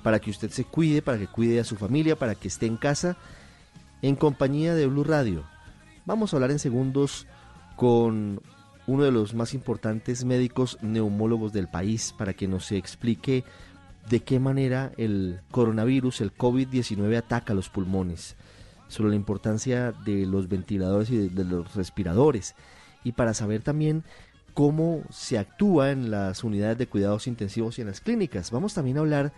Para 0.01 0.19
que 0.19 0.29
usted 0.29 0.49
se 0.49 0.63
cuide, 0.63 1.01
para 1.01 1.17
que 1.17 1.27
cuide 1.27 1.60
a 1.60 1.65
su 1.65 1.75
familia, 1.75 2.15
para 2.15 2.36
que 2.36 2.47
esté 2.47 2.67
en 2.67 2.77
casa, 2.77 3.17
en 4.01 4.15
compañía 4.15 4.75
de 4.75 4.88
Blue 4.88 5.03
Radio. 5.03 5.43
Vamos 6.05 6.34
a 6.34 6.38
hablar 6.38 6.51
en 6.51 6.60
segundos 6.60 7.27
con 7.75 8.41
uno 8.88 9.03
de 9.03 9.12
los 9.12 9.34
más 9.34 9.53
importantes 9.53 10.23
médicos 10.23 10.77
neumólogos 10.82 11.51
del 11.51 11.67
país 11.67 12.13
para 12.17 12.34
que 12.34 12.47
nos 12.47 12.71
explique 12.71 13.43
de 14.10 14.21
qué 14.21 14.39
manera 14.39 14.93
el 14.97 15.41
coronavirus, 15.51 16.21
el 16.21 16.34
COVID-19 16.34 17.17
ataca 17.17 17.53
los 17.53 17.69
pulmones, 17.69 18.36
sobre 18.89 19.12
la 19.12 19.15
importancia 19.15 19.93
de 19.93 20.25
los 20.25 20.49
ventiladores 20.49 21.10
y 21.10 21.30
de, 21.30 21.45
los 21.45 21.73
respiradores 21.75 22.56
y 23.06 23.13
para 23.13 23.34
saber 23.34 23.62
también 23.62 24.04
cómo 24.54 25.04
se 25.10 25.38
actúa 25.38 25.91
en 25.91 26.12
las 26.12 26.43
unidades 26.43 26.78
de 26.78 26.88
cuidados 26.88 27.28
intensivos 27.28 27.78
y 27.78 27.82
en 27.82 27.88
las 27.88 28.02
clínicas. 28.02 28.52
Vamos 28.52 28.73
también 28.73 28.97
a 28.97 29.02
hablar 29.02 29.32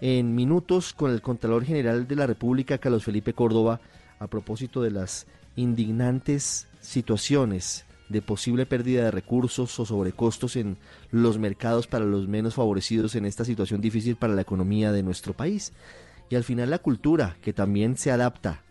en 0.00 0.34
minutos 0.34 0.94
con 0.94 1.10
el 1.10 1.20
Contralor 1.20 1.64
General 1.64 2.08
de 2.08 2.16
la 2.16 2.26
República, 2.26 2.78
Carlos 2.78 3.04
Felipe 3.04 3.34
Córdoba, 3.34 3.80
a 4.18 4.26
propósito 4.28 4.80
de 4.80 4.90
las 4.90 5.26
indignantes 5.56 6.66
situaciones 6.80 7.84
de 8.08 8.22
posible 8.22 8.66
pérdida 8.66 9.04
de 9.04 9.10
recursos 9.10 9.78
o 9.80 9.86
sobrecostos 9.86 10.56
en 10.56 10.76
los 11.10 11.38
mercados 11.38 11.86
para 11.86 12.04
los 12.04 12.28
menos 12.28 12.54
favorecidos 12.54 13.14
en 13.14 13.24
esta 13.24 13.44
situación 13.44 13.80
difícil 13.80 14.16
para 14.16 14.34
la 14.34 14.42
economía 14.42 14.92
de 14.92 15.02
nuestro 15.02 15.32
país. 15.32 15.72
Y 16.30 16.36
al 16.36 16.44
final 16.44 16.70
la 16.70 16.78
cultura, 16.78 17.36
que 17.42 17.52
también 17.52 17.96
se 17.96 18.10
adapta, 18.10 18.62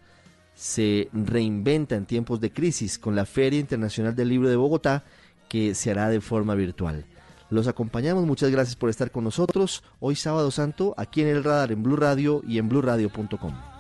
se 0.56 1.10
reinventa 1.14 1.96
en 1.96 2.06
tiempos 2.06 2.40
de 2.40 2.52
crisis 2.52 3.00
con 3.00 3.16
la 3.16 3.26
Feria 3.26 3.60
Internacional 3.60 4.16
del 4.16 4.30
Libro 4.30 4.50
de 4.50 4.56
Bogotá, 4.56 5.04
que 5.50 5.76
se 5.76 5.92
hará 5.92 6.10
de 6.10 6.22
forma 6.22 6.56
virtual. 6.56 7.06
Los 7.50 7.68
acompañamos, 7.68 8.26
muchas 8.26 8.50
gracias 8.50 8.76
por 8.76 8.90
estar 8.90 9.12
con 9.12 9.24
nosotros 9.24 9.84
hoy 10.00 10.16
sábado 10.16 10.50
santo 10.50 10.96
aquí 10.98 11.22
en 11.22 11.28
el 11.28 11.44
radar 11.44 11.72
en 11.72 11.84
Blue 11.84 11.98
Radio 11.98 12.42
y 12.48 12.58
en 12.58 12.70
bluradio.com. 12.70 13.73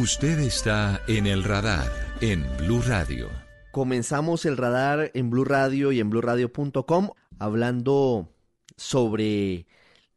Usted 0.00 0.38
está 0.38 1.02
en 1.08 1.26
el 1.26 1.44
radar 1.44 1.92
en 2.22 2.46
Blue 2.56 2.80
Radio. 2.80 3.28
Comenzamos 3.70 4.46
el 4.46 4.56
radar 4.56 5.10
en 5.12 5.28
Blue 5.28 5.44
Radio 5.44 5.92
y 5.92 6.00
en 6.00 6.08
bluradio.com 6.08 7.10
hablando 7.38 8.32
sobre 8.78 9.66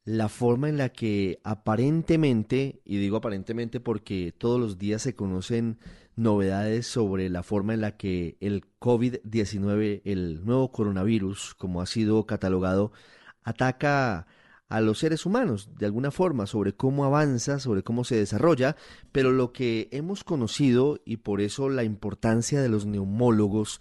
la 0.06 0.30
forma 0.30 0.70
en 0.70 0.78
la 0.78 0.88
que 0.88 1.42
aparentemente, 1.44 2.82
y 2.86 2.96
digo 2.96 3.18
aparentemente 3.18 3.82
porque 3.82 4.32
todos 4.32 4.58
los 4.58 4.78
días 4.78 5.02
se 5.02 5.16
conocen 5.16 5.80
novedades 6.16 6.88
sobre 6.88 7.30
la 7.30 7.44
forma 7.44 7.74
en 7.74 7.82
la 7.82 7.98
que 7.98 8.38
el 8.40 8.64
COVID-19, 8.80 10.02
el 10.06 10.46
nuevo 10.46 10.72
coronavirus, 10.72 11.56
como 11.56 11.82
ha 11.82 11.88
sido 11.88 12.26
catalogado, 12.26 12.94
ataca 13.44 14.28
a 14.70 14.82
los 14.82 15.00
seres 15.00 15.26
humanos 15.26 15.70
de 15.78 15.86
alguna 15.86 16.12
forma, 16.12 16.48
sobre 16.48 16.74
cómo 16.74 17.06
avanza, 17.06 17.60
sobre 17.60 17.84
cómo 17.84 18.04
se 18.04 18.16
desarrolla, 18.16 18.76
pero 19.12 19.32
lo 19.32 19.54
que 19.54 19.88
hemos 19.92 20.24
conocido 20.24 21.00
y 21.06 21.18
por 21.18 21.42
eso 21.42 21.70
la 21.70 21.84
importancia 21.84 22.62
de 22.62 22.70
los 22.70 22.86
neumólogos 22.86 23.80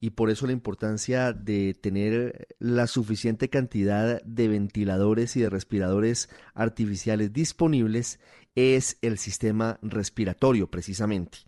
y 0.00 0.10
por 0.10 0.30
eso 0.30 0.46
la 0.46 0.52
importancia 0.52 1.32
de 1.32 1.74
tener 1.74 2.48
la 2.58 2.88
suficiente 2.88 3.48
cantidad 3.48 4.20
de 4.24 4.48
ventiladores 4.48 5.36
y 5.36 5.42
de 5.42 5.48
respiradores 5.48 6.28
artificiales 6.54 7.32
disponibles 7.32 8.18
es 8.56 8.98
el 9.00 9.16
sistema 9.16 9.78
respiratorio 9.80 10.68
precisamente. 10.68 11.38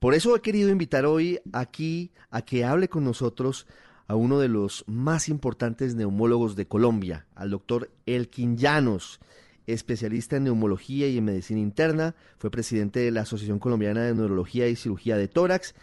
Por 0.00 0.14
eso 0.14 0.34
he 0.34 0.40
querido 0.40 0.70
invitar 0.70 1.06
hoy 1.06 1.40
aquí 1.52 2.10
a 2.30 2.42
que 2.42 2.64
hable 2.64 2.88
con 2.88 3.04
nosotros 3.04 3.68
a 4.10 4.16
uno 4.16 4.40
de 4.40 4.48
los 4.48 4.82
más 4.88 5.28
importantes 5.28 5.94
neumólogos 5.94 6.56
de 6.56 6.66
Colombia, 6.66 7.26
al 7.36 7.50
doctor 7.50 7.92
Elkin 8.06 8.56
Llanos, 8.56 9.20
especialista 9.68 10.34
en 10.34 10.42
neumología 10.42 11.06
y 11.06 11.18
en 11.18 11.26
medicina 11.26 11.60
interna, 11.60 12.16
fue 12.36 12.50
presidente 12.50 12.98
de 12.98 13.12
la 13.12 13.20
Asociación 13.20 13.60
Colombiana 13.60 14.02
de 14.02 14.12
Neurología 14.12 14.66
y 14.66 14.74
Cirugía 14.74 15.16
de 15.16 15.28
Tórax, 15.28 15.76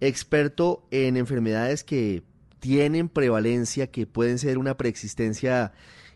experto 0.00 0.88
en 0.90 1.16
enfermedades 1.16 1.84
que 1.84 2.24
tienen 2.58 3.08
prevalencia, 3.08 3.86
que 3.92 4.08
pueden 4.08 4.40
ser 4.40 4.58
una 4.58 4.76
preexistencia 4.76 5.72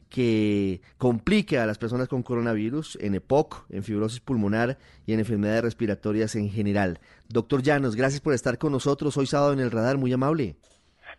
que 0.08 0.82
complique 0.98 1.60
a 1.60 1.66
las 1.66 1.78
personas 1.78 2.08
con 2.08 2.24
coronavirus, 2.24 2.98
en 3.00 3.14
EPOC, 3.14 3.66
en 3.70 3.84
fibrosis 3.84 4.18
pulmonar 4.18 4.78
y 5.06 5.12
en 5.12 5.20
enfermedades 5.20 5.62
respiratorias 5.62 6.34
en 6.34 6.50
general. 6.50 6.98
Doctor 7.28 7.62
Llanos, 7.62 7.94
gracias 7.94 8.20
por 8.20 8.34
estar 8.34 8.58
con 8.58 8.72
nosotros 8.72 9.16
hoy 9.16 9.28
sábado 9.28 9.52
en 9.52 9.60
el 9.60 9.70
radar, 9.70 9.96
muy 9.96 10.12
amable. 10.12 10.56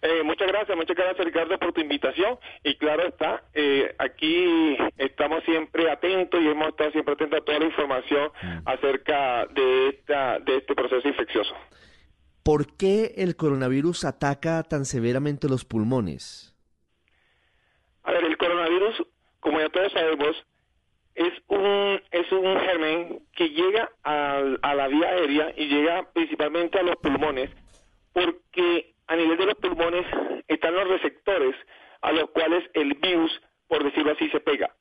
Eh, 0.06 0.22
muchas 0.22 0.50
gracias, 0.50 0.76
muchas 0.76 0.98
gracias 0.98 1.26
Ricardo 1.26 1.58
por 1.58 1.72
tu 1.72 1.80
invitación 1.80 2.38
y 2.62 2.76
claro 2.76 3.08
está, 3.08 3.46
eh, 3.54 3.96
aquí 4.00 4.76
estamos 4.98 5.42
siempre 5.46 5.90
atentos 5.90 6.42
y 6.42 6.50
hemos 6.50 6.68
estado 6.68 6.92
siempre 6.92 7.14
atentos 7.14 7.40
a 7.40 7.46
toda 7.46 7.60
la 7.60 7.66
información 7.68 8.30
acerca 8.66 9.46
de, 9.46 9.88
esta, 9.88 10.40
de 10.40 10.58
este 10.58 10.76
proceso 10.76 11.08
infeccioso. 11.08 11.56
¿Por 12.44 12.76
qué 12.76 13.14
el 13.16 13.38
coronavirus 13.38 14.04
ataca 14.04 14.64
tan 14.64 14.84
severamente 14.84 15.48
los 15.48 15.64
pulmones? 15.64 16.54
A 18.04 18.12
ver, 18.12 18.26
el 18.26 18.36
coronavirus, 18.36 19.04
como 19.40 19.62
ya 19.62 19.70
todos 19.70 19.94
sabemos, 19.94 20.36
es 21.16 21.32
un, 21.48 22.02
es 22.12 22.30
un 22.30 22.60
germen 22.60 23.24
que 23.32 23.48
llega 23.48 23.90
a, 24.04 24.42
a 24.64 24.76
la 24.76 24.90
vía 24.90 25.08
aérea 25.08 25.54
y 25.56 25.68
llega 25.68 26.12
principalmente 26.12 26.78
a 26.78 26.84
los 26.84 26.98
pulmones 26.98 27.52
porque 28.12 28.93
a 29.08 29.16
nivel 29.16 29.38
de 29.38 29.46
los 29.46 29.56
pulmones 29.56 30.06
están 30.48 30.76
los 30.76 30.88
receptores 30.88 31.56
a 32.02 32.12
los 32.12 32.30
cuales 32.32 32.64
el 32.74 32.94
virus, 32.96 33.42
por 33.68 33.84
decirlo 33.84 34.12
así, 34.12 34.30
se 34.30 34.40
pega. 34.40 34.74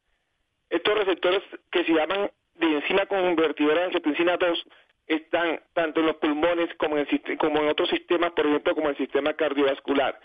Estos 0.71 0.95
receptores 0.99 1.43
que 1.71 1.85
se 1.85 1.93
llaman 1.93 2.31
de 2.55 2.67
enzima 2.67 3.07
convertidora 3.07 3.81
de 3.81 3.85
angiotensina 3.87 4.37
2 4.37 4.65
están 5.07 5.61
tanto 5.75 6.01
en 6.01 6.07
los 6.07 6.17
pulmones 6.17 6.75
como 6.77 6.97
en, 6.99 7.07
como 7.39 7.61
en 7.61 7.69
otros 7.69 7.89
sistemas, 7.91 8.33
por 8.33 8.47
ejemplo, 8.47 8.75
como 8.75 8.89
el 8.89 8.97
sistema 8.97 9.35
cardiovascular. 9.35 10.19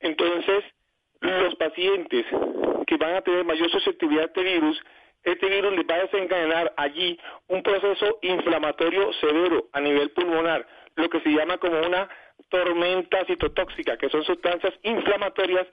Entonces, 0.00 0.64
los 1.20 1.54
pacientes 1.56 2.26
que 2.86 2.96
van 2.96 3.16
a 3.16 3.22
tener 3.22 3.44
mayor 3.44 3.70
susceptibilidad 3.70 4.24
a 4.24 4.26
este 4.26 4.42
virus, 4.42 4.80
este 5.24 5.48
virus 5.48 5.72
les 5.72 5.86
va 5.86 5.96
a 5.96 6.02
desencadenar 6.02 6.72
allí 6.76 7.18
un 7.48 7.62
proceso 7.62 8.18
inflamatorio 8.22 9.12
severo 9.14 9.68
a 9.72 9.80
nivel 9.80 10.10
pulmonar, 10.10 10.66
lo 10.94 11.08
que 11.08 11.20
se 11.20 11.30
llama 11.30 11.58
como 11.58 11.80
una 11.80 12.08
tormenta 12.48 13.24
citotóxica, 13.26 13.96
que 13.96 14.08
son 14.08 14.24
sustancias 14.24 14.74
inflamatorias 14.82 15.66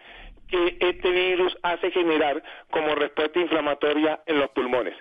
que 0.48 0.78
este 0.80 1.10
virus 1.10 1.58
hace 1.64 1.92
generar 1.92 2.44
como 2.72 2.96
respuesta 2.96 3.40
inflamatoria 3.40 4.22
en 4.26 4.40
los 4.40 4.50
pulmones. 4.52 4.96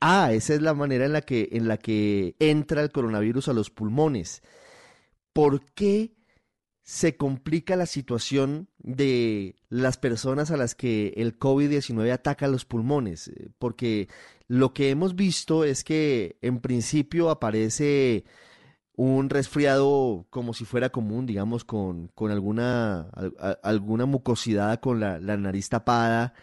Ah, 0.00 0.32
esa 0.32 0.54
es 0.54 0.62
la 0.62 0.74
manera 0.74 1.06
en 1.06 1.12
la 1.12 1.22
que, 1.22 1.48
en 1.52 1.68
la 1.68 1.78
que 1.78 2.34
entra 2.38 2.82
el 2.82 2.92
coronavirus 2.92 3.48
a 3.48 3.54
los 3.54 3.70
pulmones. 3.70 4.42
¿Por 5.32 5.64
qué 5.72 6.12
se 6.82 7.16
complica 7.16 7.74
la 7.76 7.86
situación 7.86 8.68
de 8.78 9.56
las 9.68 9.96
personas 9.96 10.50
a 10.50 10.56
las 10.56 10.74
que 10.74 11.14
el 11.16 11.38
COVID-19 11.38 12.12
ataca 12.12 12.46
los 12.46 12.64
pulmones? 12.66 13.32
Porque 13.58 14.08
lo 14.48 14.74
que 14.74 14.90
hemos 14.90 15.16
visto 15.16 15.64
es 15.64 15.82
que 15.82 16.36
en 16.42 16.60
principio 16.60 17.30
aparece 17.30 18.24
un 18.96 19.30
resfriado 19.30 20.26
como 20.30 20.54
si 20.54 20.64
fuera 20.64 20.88
común, 20.88 21.26
digamos, 21.26 21.64
con, 21.64 22.08
con 22.08 22.30
alguna, 22.30 23.10
alguna 23.62 24.06
mucosidad 24.06 24.80
con 24.80 25.00
la, 25.00 25.18
la 25.18 25.36
nariz 25.36 25.68
tapada, 25.68 26.34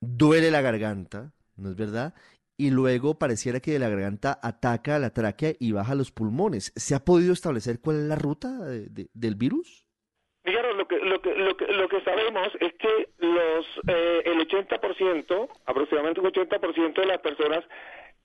duele 0.00 0.50
la 0.50 0.62
garganta, 0.62 1.32
¿no 1.56 1.70
es 1.70 1.76
verdad? 1.76 2.14
y 2.56 2.70
luego 2.70 3.18
pareciera 3.18 3.60
que 3.60 3.72
de 3.72 3.78
la 3.78 3.88
garganta 3.88 4.38
ataca 4.42 4.96
a 4.96 4.98
la 4.98 5.10
tráquea 5.10 5.54
y 5.58 5.72
baja 5.72 5.92
a 5.92 5.96
los 5.96 6.12
pulmones. 6.12 6.72
¿Se 6.76 6.94
ha 6.94 7.04
podido 7.04 7.32
establecer 7.32 7.80
cuál 7.80 7.96
es 7.96 8.04
la 8.04 8.16
ruta 8.16 8.48
del 8.60 9.34
virus? 9.34 9.86
Fíjate, 10.44 10.74
lo 10.74 10.86
que, 10.86 10.98
lo, 10.98 11.22
que, 11.22 11.34
lo, 11.34 11.56
que, 11.56 11.66
lo 11.66 11.88
que 11.88 12.00
sabemos 12.02 12.48
es 12.60 12.74
que 12.74 13.08
los 13.18 13.66
eh, 13.88 14.22
el 14.26 14.46
80%, 14.46 15.48
aproximadamente 15.64 16.20
un 16.20 16.26
80% 16.26 16.94
de 16.94 17.06
las 17.06 17.18
personas 17.20 17.64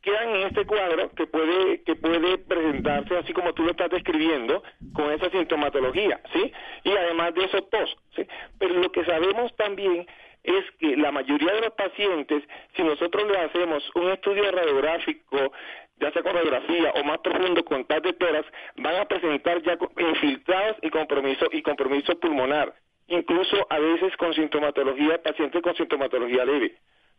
quedan 0.01 0.29
en 0.35 0.47
este 0.47 0.65
cuadro 0.65 1.09
que 1.11 1.27
puede 1.27 1.83
que 1.83 1.95
puede 1.95 2.37
presentarse 2.37 3.17
así 3.17 3.33
como 3.33 3.53
tú 3.53 3.63
lo 3.63 3.71
estás 3.71 3.89
describiendo 3.89 4.63
con 4.93 5.11
esa 5.11 5.29
sintomatología, 5.29 6.21
¿sí? 6.33 6.51
Y 6.83 6.91
además 6.91 7.33
de 7.33 7.45
eso 7.45 7.61
tos, 7.63 7.97
¿sí? 8.15 8.25
Pero 8.57 8.75
lo 8.75 8.91
que 8.91 9.03
sabemos 9.05 9.55
también 9.55 10.07
es 10.43 10.65
que 10.79 10.95
la 10.95 11.11
mayoría 11.11 11.53
de 11.53 11.61
los 11.61 11.73
pacientes, 11.73 12.43
si 12.75 12.83
nosotros 12.83 13.29
le 13.29 13.37
hacemos 13.37 13.83
un 13.95 14.09
estudio 14.09 14.49
radiográfico, 14.51 15.51
ya 15.99 16.11
sea 16.11 16.23
con 16.23 16.33
radiografía 16.33 16.91
o 16.95 17.03
más 17.03 17.19
profundo 17.19 17.63
con 17.65 17.85
TAC 17.85 18.03
de 18.03 18.13
tórax, 18.13 18.47
van 18.77 18.95
a 18.95 19.05
presentar 19.05 19.61
ya 19.63 19.77
infiltrados 19.97 20.77
y 20.81 20.89
compromiso 20.89 21.47
y 21.51 21.61
compromiso 21.61 22.17
pulmonar, 22.19 22.73
incluso 23.07 23.67
a 23.69 23.79
veces 23.79 24.15
con 24.15 24.33
sintomatología, 24.33 25.21
pacientes 25.21 25.61
con 25.61 25.75
sintomatología 25.75 26.45
leve. 26.45 26.75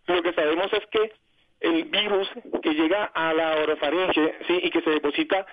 Lo 0.06 0.22
que 0.22 0.32
sabemos 0.32 0.72
es 0.72 0.86
que 0.86 1.12
el 1.60 1.84
virus 1.84 2.30
que 2.62 2.74
llega 2.74 3.04
a 3.04 3.32
la 3.32 3.56
orofaringe, 3.56 4.34
sí, 4.46 4.60
y 4.62 4.70
que 4.70 4.80
se 4.82 4.90
deposita 4.90 5.46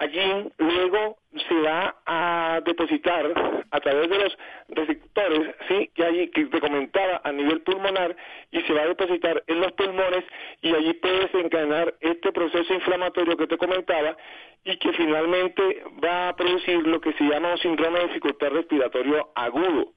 allí 0.00 0.50
luego 0.56 1.18
se 1.48 1.54
va 1.60 1.94
a 2.06 2.60
depositar 2.64 3.32
a 3.70 3.80
través 3.80 4.08
de 4.08 4.18
los 4.18 4.38
receptores 4.68 5.54
sí 5.68 5.90
que 5.94 6.04
allí 6.04 6.28
que 6.30 6.46
te 6.46 6.60
comentaba 6.60 7.20
a 7.22 7.32
nivel 7.32 7.60
pulmonar 7.60 8.16
y 8.50 8.62
se 8.62 8.72
va 8.72 8.82
a 8.82 8.86
depositar 8.86 9.44
en 9.46 9.60
los 9.60 9.72
pulmones 9.72 10.24
y 10.62 10.74
allí 10.74 10.94
puede 10.94 11.26
desencadenar 11.26 11.94
este 12.00 12.32
proceso 12.32 12.72
inflamatorio 12.72 13.36
que 13.36 13.46
te 13.46 13.58
comentaba 13.58 14.16
y 14.64 14.78
que 14.78 14.92
finalmente 14.94 15.84
va 16.02 16.30
a 16.30 16.36
producir 16.36 16.86
lo 16.86 17.00
que 17.00 17.12
se 17.12 17.24
llama 17.24 17.52
un 17.52 17.58
síndrome 17.58 18.00
de 18.00 18.06
dificultad 18.06 18.48
respiratorio 18.48 19.30
agudo 19.34 19.92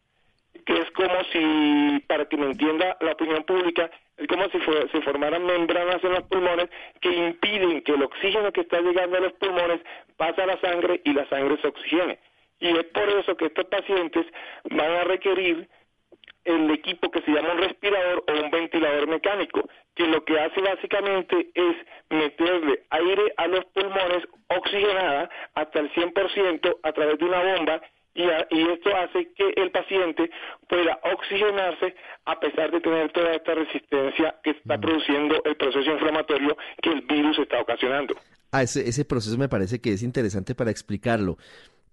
que 0.66 0.74
es 0.74 0.92
como 0.92 1.24
si, 1.32 2.00
para 2.08 2.26
que 2.26 2.38
me 2.38 2.46
entienda 2.48 2.98
la 3.02 3.12
opinión 3.12 3.44
pública, 3.44 3.90
es 4.18 4.28
como 4.28 4.48
si 4.50 4.60
se 4.92 5.02
formaran 5.02 5.46
membranas 5.46 6.04
en 6.04 6.12
los 6.12 6.24
pulmones 6.24 6.70
que 7.02 7.10
impiden 7.10 7.82
que 7.82 7.94
el 7.94 8.04
oxígeno 8.04 8.52
que 8.52 8.62
está 8.62 8.80
llegando 8.80 9.18
a 9.18 9.22
los 9.22 9.34
pulmones 9.34 9.82
pase 10.18 10.42
a 10.42 10.46
la 10.46 10.60
sangre 10.62 11.02
y 11.04 11.14
la 11.14 11.28
sangre 11.30 11.58
se 11.62 11.68
oxigene. 11.68 12.20
Y 12.60 12.70
es 12.70 12.86
por 12.86 13.10
eso 13.10 13.36
que 13.36 13.48
estos 13.48 13.66
pacientes 13.66 14.26
van 14.70 14.92
a 14.92 15.04
requerir 15.04 15.68
el 16.46 16.70
equipo 16.72 17.10
que 17.10 17.22
se 17.22 17.32
llama 17.32 17.54
un 17.54 17.60
respirador 17.60 18.24
o 18.28 18.44
un 18.44 18.52
ventilador 18.52 19.08
mecánico, 19.08 19.68
que 19.96 20.06
lo 20.08 20.24
que 20.24 20.40
hace 20.40 20.62
básicamente 20.62 21.50
es 21.54 21.76
meterle 22.10 22.84
aire 22.90 23.34
a 23.38 23.48
los 23.48 23.66
pulmones 23.66 24.28
oxigenada 24.50 25.30
hasta 25.56 25.80
el 25.80 25.92
100% 25.94 26.78
a 26.84 26.92
través 26.92 27.18
de 27.18 27.26
una 27.26 27.44
bomba 27.44 27.82
y, 28.16 28.24
esto 28.24 28.96
hace 28.96 29.32
que 29.34 29.50
el 29.56 29.72
paciente 29.72 30.30
pueda 30.68 31.00
oxigenarse 31.14 31.96
a 32.26 32.40
pesar 32.40 32.72
de 32.72 32.80
tener 32.80 33.12
toda 33.12 33.34
esta 33.34 33.56
resistencia 33.56 34.36
que 34.44 34.52
está 34.52 34.78
mm. 34.78 34.82
produciendo 34.82 35.42
el 35.44 35.56
proceso 35.56 35.92
inflamatorio 35.92 36.56
que 36.82 36.92
el 36.92 37.02
virus 37.02 37.40
está 37.40 37.60
ocasionando. 37.62 38.16
Ah, 38.52 38.62
ese, 38.62 38.88
ese 38.88 39.04
proceso 39.04 39.38
me 39.38 39.50
parece 39.50 39.82
que 39.82 39.94
es 39.94 40.04
interesante 40.04 40.54
para 40.54 40.70
explicarlo. 40.70 41.38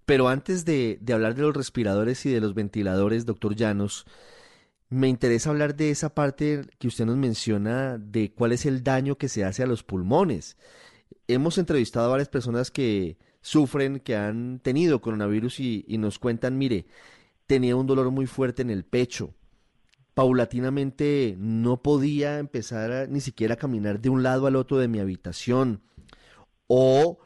Pero 0.05 0.29
antes 0.29 0.65
de, 0.65 0.99
de 1.01 1.13
hablar 1.13 1.35
de 1.35 1.43
los 1.43 1.57
respiradores 1.57 2.27
y 2.27 2.31
de 2.31 2.41
los 2.41 2.55
ventiladores, 2.55 3.25
doctor 3.25 3.55
Llanos, 3.55 4.07
me 4.91 5.09
interesa 5.09 5.51
hablar 5.51 5.77
de 5.77 5.91
esa 5.91 6.15
parte 6.15 6.63
que 6.79 6.89
usted 6.89 7.07
nos 7.07 7.17
menciona 7.17 7.97
de 7.97 8.33
cuál 8.33 8.53
es 8.53 8.67
el 8.67 8.83
daño 8.83 9.17
que 9.17 9.29
se 9.29 9.45
hace 9.45 9.63
a 9.63 9.67
los 9.67 9.85
pulmones. 9.85 10.59
Hemos 11.29 11.59
entrevistado 11.59 12.07
a 12.07 12.11
varias 12.11 12.29
personas 12.29 12.71
que, 12.71 13.17
sufren, 13.41 14.01
que 14.01 14.17
han 14.17 14.61
tenido 14.61 15.01
coronavirus 15.01 15.61
y, 15.61 15.85
nos 15.99 16.19
cuentan, 16.19 16.59
mire, 16.59 16.87
tenía 17.47 17.77
un 17.77 17.87
dolor 17.87 18.11
muy 18.11 18.27
fuerte 18.27 18.63
en 18.63 18.71
el 18.71 18.85
pecho, 18.85 19.35
paulatinamente 20.15 21.37
no 21.39 21.83
podía 21.83 22.39
empezar 22.39 23.09
ni 23.09 23.21
siquiera 23.21 23.55
a 23.55 23.59
caminar 23.59 24.01
de 24.01 24.11
un 24.11 24.23
lado 24.23 24.47
al 24.47 24.57
otro 24.57 24.79
de 24.79 24.89
mi 24.89 24.99
habitación, 24.99 25.83
o 26.67 27.19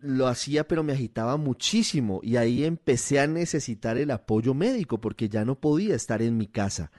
lo 0.00 0.26
hacía 0.26 0.66
pero 0.66 0.82
me 0.82 0.92
agitaba 0.92 1.36
muchísimo 1.36 2.20
y 2.22 2.36
ahí 2.36 2.64
empecé 2.64 3.20
a 3.20 3.26
necesitar 3.26 3.96
el 3.96 4.10
apoyo 4.10 4.54
médico 4.54 5.00
porque 5.00 5.28
ya 5.28 5.44
no 5.44 5.60
podía 5.60 5.94
estar 5.94 6.22
en 6.22 6.36
mi 6.36 6.46
casa. 6.46 6.90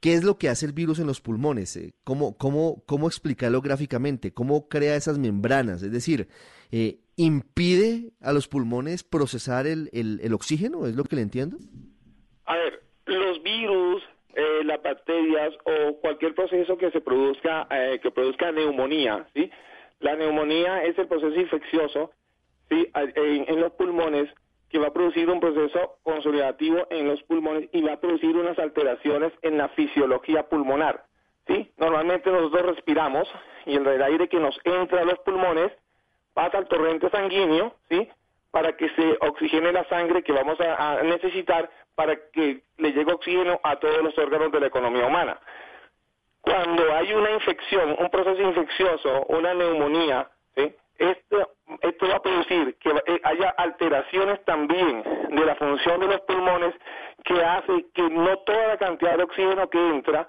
¿Qué 0.00 0.14
es 0.14 0.22
lo 0.22 0.38
que 0.38 0.48
hace 0.48 0.66
el 0.66 0.72
virus 0.72 1.00
en 1.00 1.08
los 1.08 1.20
pulmones? 1.20 1.76
Eh, 1.76 1.94
¿Cómo, 2.04 2.36
cómo, 2.36 2.84
cómo 2.86 3.08
explicarlo 3.08 3.60
gráficamente? 3.60 4.32
¿Cómo 4.32 4.68
crea 4.68 4.94
esas 4.94 5.18
membranas? 5.18 5.82
Es 5.82 5.90
decir, 5.90 6.28
eh, 6.70 6.98
impide 7.16 8.12
a 8.20 8.32
los 8.32 8.48
pulmones 8.48 9.02
procesar 9.02 9.66
el, 9.66 9.90
el, 9.92 10.32
oxígeno, 10.32 10.86
¿es 10.86 10.94
lo 10.94 11.04
que 11.04 11.16
le 11.16 11.22
entiendo? 11.22 11.56
A 12.44 12.56
ver, 12.56 12.82
los 13.06 13.42
virus, 13.42 14.02
eh, 14.34 14.62
las 14.64 14.80
bacterias 14.82 15.52
o 15.64 15.98
cualquier 16.00 16.34
proceso 16.34 16.78
que 16.78 16.90
se 16.90 17.00
produzca, 17.00 17.66
eh, 17.70 17.98
que 18.00 18.10
produzca 18.10 18.52
neumonía, 18.52 19.26
¿sí? 19.34 19.50
La 20.00 20.14
neumonía 20.14 20.84
es 20.84 20.96
el 20.96 21.08
proceso 21.08 21.34
infeccioso, 21.34 22.12
¿sí? 22.70 22.88
En, 22.94 23.60
los 23.60 23.72
pulmones 23.72 24.32
que 24.68 24.78
va 24.78 24.88
a 24.88 24.92
producir 24.92 25.28
un 25.28 25.40
proceso 25.40 25.98
consolidativo 26.04 26.86
en 26.90 27.08
los 27.08 27.20
pulmones 27.24 27.68
y 27.72 27.82
va 27.82 27.94
a 27.94 28.00
producir 28.00 28.36
unas 28.36 28.58
alteraciones 28.58 29.32
en 29.42 29.58
la 29.58 29.70
fisiología 29.70 30.48
pulmonar. 30.48 31.06
¿sí? 31.46 31.72
Normalmente 31.78 32.30
nosotros 32.30 32.76
respiramos 32.76 33.26
y 33.66 33.76
el 33.76 34.02
aire 34.02 34.28
que 34.28 34.38
nos 34.38 34.58
entra 34.64 35.00
a 35.00 35.04
los 35.04 35.18
pulmones 35.20 35.72
pasa 36.34 36.58
al 36.58 36.68
torrente 36.68 37.10
sanguíneo, 37.10 37.74
¿sí? 37.88 38.08
Para 38.50 38.76
que 38.76 38.88
se 38.90 39.18
oxigene 39.20 39.72
la 39.72 39.84
sangre 39.84 40.22
que 40.22 40.32
vamos 40.32 40.58
a, 40.60 41.02
necesitar 41.02 41.70
para 41.94 42.16
que 42.32 42.62
le 42.76 42.92
llegue 42.92 43.12
oxígeno 43.12 43.60
a 43.62 43.76
todos 43.76 44.02
los 44.02 44.16
órganos 44.18 44.52
de 44.52 44.60
la 44.60 44.66
economía 44.66 45.06
humana. 45.06 45.38
Cuando 46.40 46.94
hay 46.94 47.12
una 47.12 47.32
infección, 47.32 47.96
un 47.98 48.08
proceso 48.08 48.40
infeccioso, 48.40 49.26
una 49.28 49.52
neumonía, 49.52 50.30
¿sí? 50.56 50.74
esto, 50.98 51.52
esto 51.82 52.08
va 52.08 52.16
a 52.16 52.22
producir 52.22 52.76
que 52.78 52.90
eh, 52.90 53.20
haya 53.24 53.50
alteraciones 53.50 54.44
también 54.44 55.02
de 55.30 55.44
la 55.44 55.54
función 55.56 56.00
de 56.00 56.06
los 56.06 56.20
pulmones 56.22 56.74
que 57.24 57.42
hace 57.44 57.86
que 57.94 58.02
no 58.02 58.38
toda 58.38 58.68
la 58.68 58.76
cantidad 58.78 59.16
de 59.16 59.24
oxígeno 59.24 59.68
que 59.68 59.78
entra 59.78 60.26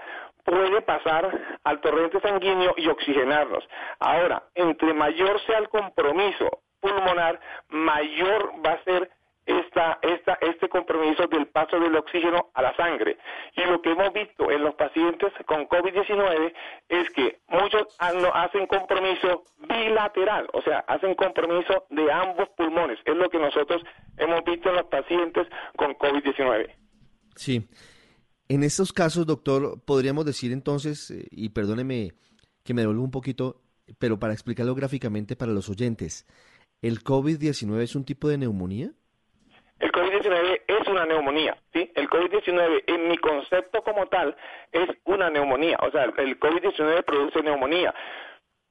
puede 0.50 0.82
pasar 0.82 1.30
al 1.64 1.80
torrente 1.82 2.20
sanguíneo 2.22 2.74
y 2.78 2.88
oxigenarnos. 2.88 3.64
Ahora, 4.00 4.44
entre 4.56 4.94
mayor 4.94 5.40
sea 5.46 5.60
el 5.60 5.70
compromiso 5.70 6.50
pulmonar, 6.80 7.40
mayor 7.70 8.54
va 8.66 8.72
a 8.74 8.84
ser 8.84 9.12
esta, 9.46 10.00
esta, 10.02 10.38
este 10.42 10.70
compromiso 10.70 11.28
del 11.28 11.48
paso 11.48 11.80
del 11.80 11.96
oxígeno 11.96 12.50
a 12.54 12.62
la 12.62 12.76
sangre. 12.76 13.18
Y 13.56 13.62
lo 13.62 13.82
que 13.82 13.92
hemos 13.92 14.14
visto 14.14 14.50
en 14.52 14.64
los 14.64 14.76
pacientes 14.76 15.32
con 15.46 15.68
COVID-19 15.68 16.54
es 16.88 17.10
que 17.12 17.40
muchos 17.48 17.96
hacen 18.00 18.68
compromiso 18.68 19.44
bilateral, 19.58 20.48
o 20.54 20.62
sea, 20.62 20.80
hacen 20.88 21.16
compromiso 21.16 21.86
de 21.90 22.12
ambos 22.12 22.50
pulmones. 22.50 23.00
Es 23.06 23.16
lo 23.16 23.30
que 23.30 23.40
nosotros 23.40 23.84
hemos 24.18 24.44
visto 24.44 24.70
en 24.70 24.76
los 24.76 24.86
pacientes 24.86 25.48
con 25.76 25.96
COVID-19. 25.96 26.72
Sí. 27.36 27.68
En 28.52 28.64
estos 28.64 28.92
casos, 28.92 29.28
doctor, 29.28 29.80
podríamos 29.86 30.26
decir 30.26 30.52
entonces, 30.52 31.12
eh, 31.12 31.28
y 31.30 31.50
perdóneme 31.50 32.14
que 32.64 32.74
me 32.74 32.82
devuelva 32.82 33.04
un 33.04 33.12
poquito, 33.12 33.62
pero 34.00 34.18
para 34.18 34.34
explicarlo 34.34 34.74
gráficamente 34.74 35.36
para 35.36 35.52
los 35.52 35.70
oyentes, 35.70 36.26
¿el 36.82 37.04
COVID-19 37.04 37.84
es 37.84 37.96
un 37.96 38.06
tipo 38.06 38.28
de 38.28 38.40
neumonía? 38.40 38.92
El 39.78 39.92
COVID-19 39.92 40.62
es 40.66 40.88
una 40.88 41.06
neumonía, 41.06 41.62
¿sí? 41.74 41.92
El 41.94 42.10
COVID-19, 42.10 42.86
en 42.88 43.08
mi 43.08 43.20
concepto 43.20 43.84
como 43.84 44.08
tal, 44.08 44.36
es 44.72 44.90
una 45.06 45.30
neumonía. 45.30 45.78
O 45.84 45.92
sea, 45.92 46.06
el 46.06 46.40
COVID-19 46.40 47.04
produce 47.06 47.44
neumonía. 47.44 47.94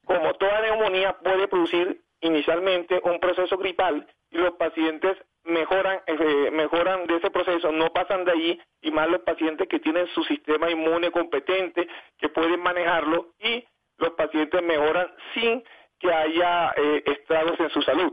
Como 0.05 0.35
toda 0.35 0.61
neumonía 0.61 1.17
puede 1.23 1.47
producir 1.47 2.03
inicialmente 2.21 3.01
un 3.05 3.21
proceso 3.21 3.57
gripal 3.57 4.09
y 4.33 4.39
los 4.39 4.55
pacientes 4.55 5.17
mejoran, 5.49 6.01
eh, 6.07 6.51
mejoran 6.53 7.07
de 7.07 7.17
ese 7.17 7.31
proceso, 7.31 7.73
no 7.73 7.93
pasan 7.93 8.25
de 8.25 8.33
ahí, 8.33 8.61
y 8.83 8.91
más 8.91 9.09
los 9.09 9.21
pacientes 9.23 9.69
que 9.69 9.81
tienen 9.81 10.07
su 10.09 10.23
sistema 10.25 10.71
inmune 10.71 11.11
competente, 11.11 11.89
que 12.19 12.29
pueden 12.29 12.61
manejarlo 12.61 13.33
y 13.41 13.65
los 13.99 14.11
pacientes 14.11 14.63
mejoran 14.63 15.09
sin 15.35 15.63
que 15.99 16.13
haya 16.13 16.73
eh, 16.77 17.03
estragos 17.07 17.59
en 17.59 17.71
su 17.71 17.83
salud. 17.83 18.13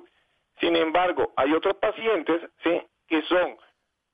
Sin 0.59 0.75
embargo, 0.75 1.33
hay 1.35 1.53
otros 1.53 1.75
pacientes 1.75 2.41
¿sí? 2.63 2.81
que 3.07 3.21
son 3.23 3.57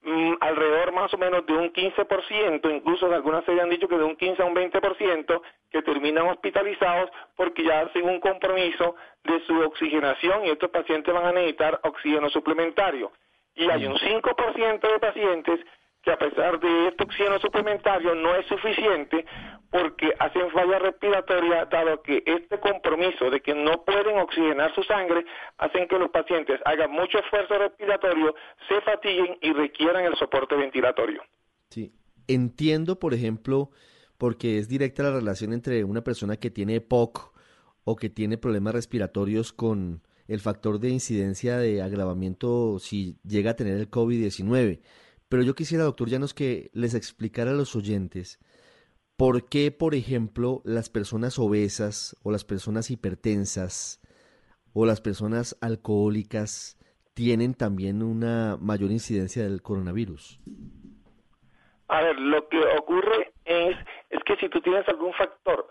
mm, 0.03 0.33
alrededor 0.39 0.91
más 0.93 1.13
o 1.13 1.17
menos 1.17 1.45
de 1.45 1.53
un 1.53 1.71
15%, 1.71 2.75
incluso 2.75 3.11
algunas 3.13 3.45
se 3.45 3.59
han 3.59 3.69
dicho 3.69 3.87
que 3.87 3.97
de 3.97 4.03
un 4.03 4.15
15 4.15 4.41
a 4.41 4.45
un 4.45 4.55
20%, 4.55 5.41
que 5.69 5.81
terminan 5.81 6.27
hospitalizados 6.27 7.09
porque 7.35 7.63
ya 7.63 7.81
hacen 7.81 8.07
un 8.07 8.19
compromiso 8.19 8.95
de 9.23 9.39
su 9.45 9.59
oxigenación 9.61 10.45
y 10.45 10.49
estos 10.49 10.69
pacientes 10.69 11.13
van 11.13 11.25
a 11.25 11.31
necesitar 11.31 11.79
oxígeno 11.83 12.29
suplementario. 12.29 13.11
Y 13.55 13.69
hay 13.69 13.85
un 13.85 13.95
5% 13.95 14.79
de 14.81 14.99
pacientes 14.99 15.59
que 16.01 16.11
a 16.11 16.17
pesar 16.17 16.59
de 16.59 16.87
este 16.87 17.03
oxígeno 17.03 17.39
suplementario 17.39 18.15
no 18.15 18.35
es 18.35 18.45
suficiente 18.47 19.25
porque 19.71 20.13
hacen 20.19 20.51
falla 20.51 20.79
respiratoria 20.79 21.65
dado 21.65 22.01
que 22.03 22.21
este 22.25 22.59
compromiso 22.59 23.29
de 23.29 23.39
que 23.39 23.55
no 23.55 23.83
pueden 23.85 24.19
oxigenar 24.19 24.75
su 24.75 24.83
sangre 24.83 25.25
hacen 25.57 25.87
que 25.87 25.97
los 25.97 26.09
pacientes 26.09 26.59
hagan 26.65 26.91
mucho 26.91 27.19
esfuerzo 27.19 27.57
respiratorio, 27.57 28.35
se 28.67 28.81
fatiguen 28.81 29.37
y 29.41 29.53
requieran 29.53 30.03
el 30.03 30.15
soporte 30.17 30.55
ventilatorio. 30.55 31.23
Sí, 31.69 31.93
entiendo, 32.27 32.99
por 32.99 33.13
ejemplo, 33.13 33.71
porque 34.17 34.57
es 34.57 34.67
directa 34.67 35.03
la 35.03 35.11
relación 35.11 35.53
entre 35.53 35.85
una 35.85 36.03
persona 36.03 36.35
que 36.35 36.51
tiene 36.51 36.81
POC 36.81 37.31
o 37.85 37.95
que 37.95 38.09
tiene 38.09 38.37
problemas 38.37 38.75
respiratorios 38.75 39.53
con 39.53 40.01
el 40.27 40.41
factor 40.41 40.79
de 40.79 40.89
incidencia 40.89 41.57
de 41.57 41.81
agravamiento 41.81 42.77
si 42.79 43.17
llega 43.23 43.51
a 43.51 43.55
tener 43.55 43.77
el 43.77 43.89
COVID-19. 43.89 44.81
Pero 45.29 45.43
yo 45.43 45.55
quisiera, 45.55 45.85
doctor 45.85 46.09
Llanos, 46.09 46.33
que 46.33 46.69
les 46.73 46.93
explicara 46.93 47.51
a 47.51 47.53
los 47.53 47.73
oyentes 47.73 48.37
por 49.21 49.47
qué, 49.47 49.69
por 49.69 49.93
ejemplo, 49.93 50.63
las 50.65 50.89
personas 50.89 51.37
obesas 51.37 52.19
o 52.23 52.31
las 52.31 52.43
personas 52.43 52.89
hipertensas 52.89 54.01
o 54.73 54.87
las 54.87 54.99
personas 54.99 55.55
alcohólicas 55.61 56.79
tienen 57.13 57.53
también 57.53 58.01
una 58.01 58.57
mayor 58.59 58.89
incidencia 58.89 59.43
del 59.43 59.61
coronavirus. 59.61 60.39
A 61.87 62.01
ver, 62.01 62.19
lo 62.19 62.49
que 62.49 62.57
ocurre 62.79 63.31
es, 63.45 63.77
que 64.25 64.37
si 64.37 64.49
tú 64.49 64.59
tienes 64.59 64.89
algún 64.89 65.13
factor 65.13 65.67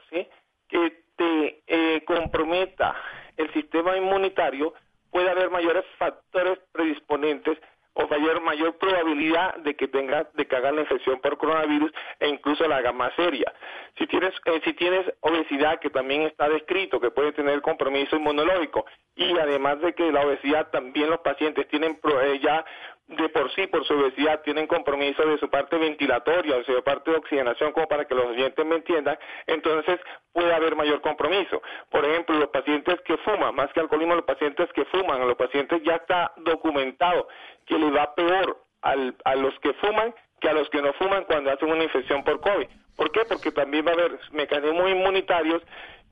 que 0.69 1.03
te 1.17 1.65
eh, 1.67 2.05
comprometa 2.05 2.95
el 3.37 3.53
sistema 3.53 3.97
inmunitario, 3.97 4.75
puede 5.11 5.29
haber 5.29 5.51
mayores 5.51 5.85
factores 5.99 6.61
predisponentes 6.71 7.59
o 7.95 8.07
mayor, 8.07 8.41
mayor 8.41 8.79
probabilidad 8.79 9.57
de 9.57 9.75
que 9.75 9.89
tenga 9.89 10.29
de 10.35 10.47
que 10.47 10.57
hagan 10.57 10.77
la 10.77 10.83
infección 10.83 11.21
por 11.21 11.37
coronavirus 11.39 11.93
e 12.21 12.29
incluso 12.29 12.67
la 12.69 12.77
haga 12.77 12.93
más 12.93 13.13
seria. 13.15 13.53
Si 13.99 14.07
tienes 14.07 14.33
eh, 14.47 14.61
si 14.65 14.73
tienes 14.75 15.07
obesidad 15.21 15.81
que 15.81 15.91
también 15.91 16.23
está 16.23 16.49
descrito 16.49 17.01
que 17.01 17.11
puede 17.11 17.33
tener 17.33 17.61
compromiso 17.63 18.17
inmunológico 18.17 18.87
y 19.17 19.37
además 19.39 19.81
de 19.81 19.93
que 19.95 20.11
la 20.13 20.23
obesidad 20.23 20.71
también 20.71 21.11
los 21.11 21.21
pacientes 21.21 21.69
tienen 21.69 21.99
eh, 22.23 22.41
ya 22.43 22.65
de 23.11 23.29
por 23.29 23.53
sí, 23.55 23.67
por 23.67 23.85
su 23.85 23.95
obesidad, 23.95 24.43
tienen 24.43 24.67
compromiso 24.67 25.25
de 25.27 25.39
su 25.39 25.49
parte 25.49 25.77
ventilatoria, 25.77 26.57
de 26.57 26.65
su 26.65 26.83
parte 26.83 27.11
de 27.11 27.17
oxigenación, 27.17 27.73
como 27.73 27.87
para 27.89 28.05
que 28.05 28.15
los 28.15 28.27
oyentes 28.27 28.65
me 28.65 28.77
entiendan, 28.77 29.19
entonces 29.47 29.99
puede 30.33 30.53
haber 30.55 30.77
mayor 30.77 31.01
compromiso. 31.01 31.61
Por 31.91 32.05
ejemplo, 32.05 32.39
los 32.39 32.51
pacientes 32.51 33.01
que 33.05 33.17
fuman, 33.19 33.55
más 33.55 33.73
que 33.73 33.81
alcoholismo, 33.81 34.15
los 34.15 34.25
pacientes 34.25 34.69
que 34.73 34.85
fuman, 34.87 35.27
los 35.27 35.37
pacientes 35.37 35.83
ya 35.83 35.97
está 35.97 36.33
documentado 36.37 37.29
que 37.67 37.79
les 37.79 37.95
va 37.95 38.15
peor 38.15 38.63
a 38.83 39.35
los 39.35 39.59
que 39.61 39.75
fuman 39.75 40.15
que 40.41 40.49
a 40.49 40.55
los 40.55 40.69
que 40.71 40.81
no 40.81 40.93
fuman 40.95 41.25
cuando 41.25 41.51
hacen 41.51 41.71
una 41.71 41.85
infección 41.85 42.25
por 42.25 42.41
COVID. 42.41 42.67
¿Por 42.97 43.13
qué? 43.13 43.21
Porque 43.29 43.53
también 43.53 43.87
va 43.87 43.91
a 43.91 43.95
haber 43.95 44.19
mecanismos 44.33 44.91
inmunitarios 44.91 45.63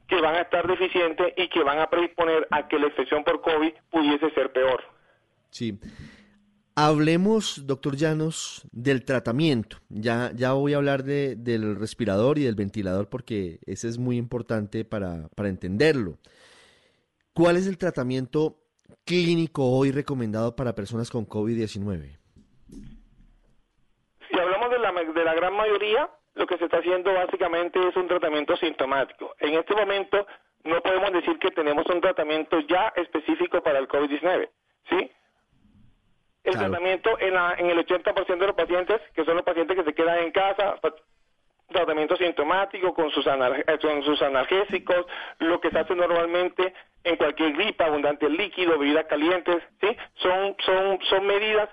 que 0.06 0.20
van 0.20 0.36
a 0.36 0.42
estar 0.42 0.66
deficientes 0.66 1.32
y 1.36 1.48
que 1.48 1.62
van 1.62 1.78
a 1.80 1.88
predisponer 1.88 2.46
a 2.50 2.68
que 2.68 2.78
la 2.78 2.86
infección 2.86 3.24
por 3.24 3.40
COVID 3.40 3.72
pudiese 3.90 4.30
ser 4.30 4.52
peor. 4.52 4.82
Sí. 5.50 5.78
Hablemos, 6.80 7.66
doctor 7.66 7.96
Llanos, 7.96 8.62
del 8.70 9.04
tratamiento. 9.04 9.78
Ya, 9.88 10.30
ya 10.36 10.52
voy 10.52 10.74
a 10.74 10.76
hablar 10.76 11.02
de, 11.02 11.34
del 11.34 11.74
respirador 11.74 12.38
y 12.38 12.44
del 12.44 12.54
ventilador 12.54 13.08
porque 13.08 13.58
ese 13.66 13.88
es 13.88 13.98
muy 13.98 14.16
importante 14.16 14.84
para, 14.84 15.26
para 15.34 15.48
entenderlo. 15.48 16.18
¿Cuál 17.34 17.56
es 17.56 17.66
el 17.66 17.78
tratamiento 17.78 18.58
clínico 19.04 19.64
hoy 19.64 19.90
recomendado 19.90 20.54
para 20.54 20.76
personas 20.76 21.10
con 21.10 21.26
COVID-19? 21.26 22.16
Si 24.30 24.38
hablamos 24.38 24.70
de 24.70 24.78
la, 24.78 24.92
de 24.92 25.24
la 25.24 25.34
gran 25.34 25.56
mayoría, 25.56 26.08
lo 26.36 26.46
que 26.46 26.58
se 26.58 26.66
está 26.66 26.76
haciendo 26.76 27.12
básicamente 27.12 27.80
es 27.88 27.96
un 27.96 28.06
tratamiento 28.06 28.56
sintomático. 28.56 29.34
En 29.40 29.54
este 29.54 29.74
momento 29.74 30.28
no 30.62 30.80
podemos 30.80 31.12
decir 31.12 31.40
que 31.40 31.50
tenemos 31.50 31.86
un 31.92 32.00
tratamiento 32.00 32.60
ya 32.68 32.92
específico 32.94 33.64
para 33.64 33.80
el 33.80 33.88
COVID-19, 33.88 34.48
¿sí? 34.90 35.10
El 36.44 36.56
tratamiento 36.56 37.18
en, 37.18 37.34
en 37.34 37.70
el 37.70 37.86
80% 37.86 38.38
de 38.38 38.46
los 38.46 38.56
pacientes, 38.56 39.00
que 39.14 39.24
son 39.24 39.36
los 39.36 39.44
pacientes 39.44 39.76
que 39.76 39.84
se 39.84 39.94
quedan 39.94 40.18
en 40.18 40.30
casa, 40.32 40.78
tratamiento 41.68 42.16
sintomático 42.16 42.94
con 42.94 43.10
sus, 43.10 43.26
eh, 43.26 43.78
con 43.80 44.02
sus 44.02 44.20
analgésicos, 44.22 45.06
lo 45.38 45.60
que 45.60 45.70
se 45.70 45.78
hace 45.78 45.94
normalmente 45.94 46.72
en 47.04 47.16
cualquier 47.16 47.52
gripa, 47.52 47.86
abundante 47.86 48.28
líquido, 48.28 48.78
bebidas 48.78 49.06
calientes, 49.06 49.62
¿sí? 49.80 49.96
Son, 50.14 50.56
son, 50.64 50.98
son 51.08 51.26
medidas 51.26 51.68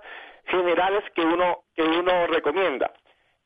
generales 0.46 1.04
que 1.16 1.22
uno, 1.22 1.64
que 1.76 1.84
uno 1.84 2.28
recomienda. 2.28 2.92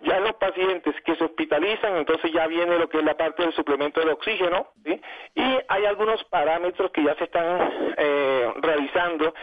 Ya 0.01 0.17
en 0.17 0.23
los 0.23 0.35
pacientes 0.35 0.95
que 1.05 1.15
se 1.15 1.25
hospitalizan, 1.25 1.97
entonces 1.97 2.31
ya 2.31 2.47
viene 2.47 2.79
lo 2.79 2.87
que 2.87 2.99
es 2.99 3.03
la 3.03 3.17
parte 3.17 3.43
del 3.43 3.53
suplemento 3.53 3.99
de 3.99 4.11
oxígeno, 4.11 4.69
¿sí? 4.85 4.99
Y 5.35 5.59
hay 5.67 5.85
algunos 5.85 6.23
parámetros 6.25 6.91
que 6.91 7.03
ya 7.03 7.15
se 7.15 7.25
están 7.25 7.93
eh, 7.97 8.53
realizando 8.61 9.33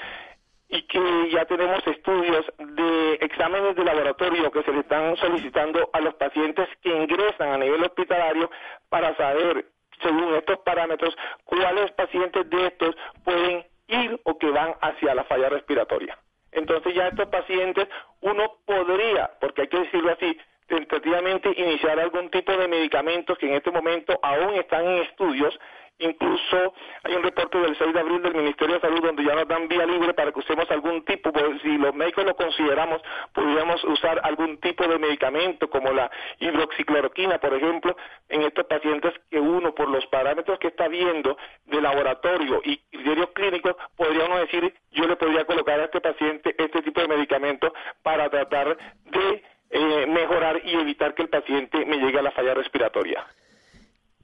y 0.68 0.82
que 0.82 1.30
ya 1.30 1.44
tenemos 1.44 1.86
estudios 1.86 2.44
de 2.58 3.14
exámenes 3.20 3.76
de 3.76 3.84
laboratorio 3.84 4.50
que 4.50 4.62
se 4.62 4.72
le 4.72 4.80
están 4.80 5.16
solicitando 5.16 5.88
a 5.92 6.00
los 6.00 6.14
pacientes 6.14 6.68
que 6.82 6.90
ingresan 6.90 7.50
a 7.50 7.58
nivel 7.58 7.84
hospitalario 7.84 8.50
para 8.88 9.16
saber, 9.16 9.66
según 10.02 10.34
estos 10.34 10.58
parámetros, 10.58 11.16
cuáles 11.44 11.92
pacientes 11.92 12.50
de 12.50 12.66
estos 12.66 12.96
pueden 13.24 13.64
ir 13.88 14.20
o 14.24 14.36
que 14.38 14.50
van 14.50 14.74
hacia 14.80 15.14
la 15.14 15.24
falla 15.24 15.48
respiratoria. 15.48 16.18
Entonces 16.50 16.94
ya 16.94 17.08
estos 17.08 17.28
pacientes 17.28 17.86
uno 18.20 18.56
podría, 18.64 19.30
porque 19.40 19.62
hay 19.62 19.68
que 19.68 19.80
decirlo 19.80 20.12
así, 20.12 20.36
tentativamente 20.66 21.52
iniciar 21.56 22.00
algún 22.00 22.28
tipo 22.30 22.52
de 22.56 22.66
medicamentos 22.66 23.38
que 23.38 23.46
en 23.46 23.54
este 23.54 23.70
momento 23.70 24.18
aún 24.22 24.54
están 24.54 24.84
en 24.84 25.02
estudios 25.02 25.56
Incluso 25.98 26.74
hay 27.04 27.14
un 27.14 27.22
reporte 27.22 27.58
del 27.58 27.76
6 27.76 27.94
de 27.94 28.00
abril 28.00 28.20
del 28.20 28.34
Ministerio 28.34 28.74
de 28.74 28.80
Salud 28.82 29.00
donde 29.00 29.24
ya 29.24 29.34
nos 29.34 29.48
dan 29.48 29.66
vía 29.66 29.86
libre 29.86 30.12
para 30.12 30.30
que 30.30 30.40
usemos 30.40 30.70
algún 30.70 31.02
tipo, 31.06 31.32
pues, 31.32 31.62
si 31.62 31.78
los 31.78 31.94
médicos 31.94 32.26
lo 32.26 32.36
consideramos, 32.36 33.00
podríamos 33.32 33.82
usar 33.84 34.20
algún 34.22 34.58
tipo 34.58 34.86
de 34.86 34.98
medicamento 34.98 35.70
como 35.70 35.92
la 35.92 36.10
hidroxicloroquina, 36.38 37.38
por 37.38 37.54
ejemplo, 37.54 37.96
en 38.28 38.42
estos 38.42 38.66
pacientes 38.66 39.14
que 39.30 39.40
uno, 39.40 39.74
por 39.74 39.88
los 39.88 40.04
parámetros 40.08 40.58
que 40.58 40.68
está 40.68 40.86
viendo 40.88 41.38
de 41.64 41.80
laboratorio 41.80 42.60
y 42.62 42.76
criterios 42.90 43.30
clínicos, 43.30 43.74
podríamos 43.96 44.40
decir, 44.40 44.74
yo 44.90 45.06
le 45.06 45.16
podría 45.16 45.46
colocar 45.46 45.80
a 45.80 45.84
este 45.84 46.02
paciente 46.02 46.54
este 46.58 46.82
tipo 46.82 47.00
de 47.00 47.08
medicamento 47.08 47.72
para 48.02 48.28
tratar 48.28 48.76
de 49.04 49.42
eh, 49.70 50.06
mejorar 50.06 50.60
y 50.62 50.74
evitar 50.74 51.14
que 51.14 51.22
el 51.22 51.30
paciente 51.30 51.86
me 51.86 51.96
llegue 51.96 52.18
a 52.18 52.22
la 52.22 52.32
falla 52.32 52.52
respiratoria 52.52 53.26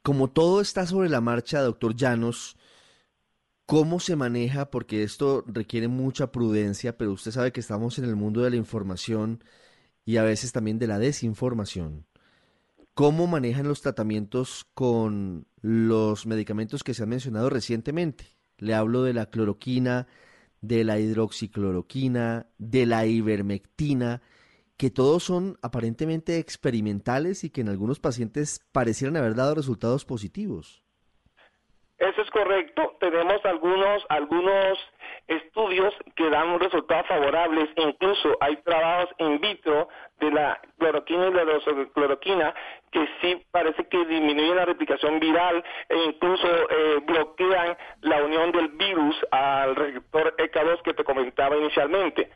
como 0.02 0.30
todo 0.30 0.60
está 0.60 0.86
sobre 0.86 1.08
la 1.08 1.20
marcha, 1.20 1.60
doctor 1.60 1.94
Llanos, 1.94 2.56
¿cómo 3.66 4.00
se 4.00 4.16
maneja? 4.16 4.70
Porque 4.70 5.02
esto 5.02 5.44
requiere 5.46 5.88
mucha 5.88 6.32
prudencia, 6.32 6.98
pero 6.98 7.12
usted 7.12 7.30
sabe 7.30 7.52
que 7.52 7.60
estamos 7.60 7.98
en 7.98 8.04
el 8.04 8.16
mundo 8.16 8.42
de 8.42 8.50
la 8.50 8.56
información 8.56 9.42
y 10.04 10.16
a 10.16 10.24
veces 10.24 10.52
también 10.52 10.78
de 10.78 10.88
la 10.88 10.98
desinformación. 10.98 12.06
¿Cómo 12.94 13.26
manejan 13.26 13.68
los 13.68 13.80
tratamientos 13.80 14.66
con 14.74 15.46
los 15.62 16.26
medicamentos 16.26 16.82
que 16.84 16.94
se 16.94 17.04
han 17.04 17.08
mencionado 17.08 17.48
recientemente? 17.48 18.26
Le 18.58 18.74
hablo 18.74 19.02
de 19.02 19.14
la 19.14 19.26
cloroquina, 19.26 20.08
de 20.60 20.84
la 20.84 20.98
hidroxicloroquina, 20.98 22.48
de 22.58 22.86
la 22.86 23.06
ivermectina 23.06 24.20
que 24.82 24.90
todos 24.90 25.22
son 25.22 25.58
aparentemente 25.62 26.40
experimentales 26.40 27.44
y 27.44 27.50
que 27.50 27.60
en 27.60 27.68
algunos 27.68 28.00
pacientes 28.00 28.68
parecieran 28.72 29.16
haber 29.16 29.36
dado 29.36 29.54
resultados 29.54 30.04
positivos. 30.04 30.82
Eso 31.98 32.20
es 32.20 32.28
correcto. 32.30 32.96
Tenemos 32.98 33.44
algunos 33.44 34.04
algunos 34.08 34.76
estudios 35.28 35.94
que 36.16 36.28
dan 36.30 36.58
resultados 36.58 37.06
favorables. 37.06 37.68
Incluso 37.76 38.36
hay 38.40 38.56
trabajos 38.56 39.08
in 39.18 39.40
vitro 39.40 39.86
de 40.18 40.32
la 40.32 40.60
cloroquina 40.78 41.28
y 41.28 41.32
la 41.32 41.44
cloroquina 41.94 42.52
que 42.90 43.06
sí 43.20 43.40
parece 43.52 43.86
que 43.86 44.04
disminuyen 44.04 44.56
la 44.56 44.64
replicación 44.64 45.20
viral 45.20 45.62
e 45.88 45.96
incluso 46.06 46.48
eh, 46.48 46.98
bloquean 47.06 47.76
la 48.00 48.24
unión 48.24 48.50
del 48.50 48.66
virus 48.70 49.14
al 49.30 49.76
receptor 49.76 50.34
EK2 50.38 50.82
que 50.82 50.94
te 50.94 51.04
comentaba 51.04 51.56
inicialmente. 51.56 52.32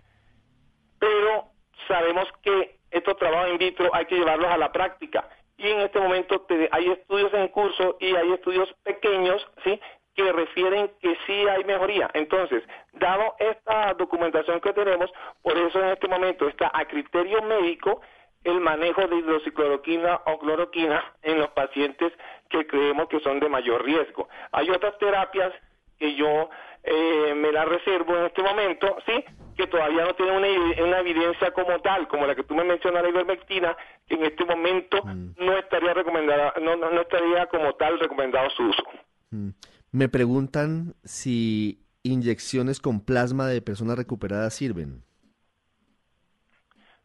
Pero 1.01 1.55
sabemos 1.89 2.29
que 2.43 2.77
estos 2.91 3.16
trabajos 3.16 3.51
in 3.51 3.59
vitro 3.59 3.91
hay 3.93 4.07
que 4.07 4.16
llevarlos 4.16 4.51
a 4.51 4.57
la 4.59 4.72
práctica 4.72 5.29
y 5.59 5.68
en 5.68 5.81
este 5.81 5.99
momento 6.01 6.41
te- 6.43 6.68
hay 6.72 6.91
estudios 6.91 7.33
en 7.35 7.49
curso 7.49 7.97
y 8.01 8.14
hay 8.14 8.33
estudios 8.33 8.72
pequeños, 8.85 9.47
¿sí? 9.64 9.81
que 10.14 10.33
refieren 10.33 10.91
que 11.03 11.14
sí 11.27 11.47
hay 11.49 11.62
mejoría. 11.64 12.09
Entonces, 12.14 12.62
dado 12.95 13.35
esta 13.39 13.93
documentación 13.95 14.61
que 14.61 14.72
tenemos, 14.72 15.11
por 15.43 15.59
eso 15.59 15.79
en 15.79 15.91
este 15.91 16.09
momento 16.09 16.49
está 16.49 16.70
a 16.72 16.87
criterio 16.87 17.43
médico 17.43 18.01
el 18.45 18.61
manejo 18.61 19.07
de 19.09 19.16
hidroxicloroquina 19.16 20.22
o 20.27 20.39
cloroquina 20.39 21.05
en 21.22 21.39
los 21.39 21.49
pacientes 21.51 22.12
que 22.49 22.66
creemos 22.66 23.09
que 23.09 23.20
son 23.20 23.41
de 23.41 23.49
mayor 23.49 23.85
riesgo. 23.85 24.29
Hay 24.53 24.70
otras 24.70 24.97
terapias 24.99 25.53
que 25.99 26.14
yo 26.14 26.49
eh, 26.87 27.34
me 27.34 27.53
las 27.53 27.68
reservo 27.68 28.16
en 28.16 28.26
este 28.26 28.43
momento, 28.43 28.97
¿sí? 29.07 29.24
Que 29.57 29.66
todavía 29.66 30.05
no 30.05 30.14
tienen 30.14 30.37
una, 30.37 30.84
una 30.84 31.01
evidencia 31.01 31.51
como 31.53 31.80
tal, 31.80 32.07
como 32.09 32.26
la 32.26 32.34
que 32.34 32.45
tú 32.45 32.55
me 32.55 32.64
mencionas, 32.64 33.03
la 33.03 33.09
ivermectina, 33.09 33.76
que 34.07 34.14
en 34.14 34.24
este 34.24 34.45
momento 34.45 35.03
no 35.05 35.59
estaría 35.59 35.95
recomendada, 35.95 36.55
no, 36.62 36.76
no, 36.76 36.91
no 36.91 37.01
estaría 37.01 37.47
como 37.47 37.74
tal 37.74 37.99
recomendado 37.99 38.49
su 38.51 38.62
uso. 38.64 38.82
Mm. 39.30 39.51
Me 39.93 40.09
preguntan 40.09 40.95
si 41.05 41.80
inyecciones 42.03 42.80
con 42.80 43.01
plasma 43.01 43.47
de 43.49 43.62
personas 43.62 43.97
recuperadas 43.97 44.55
sirven. 44.55 45.03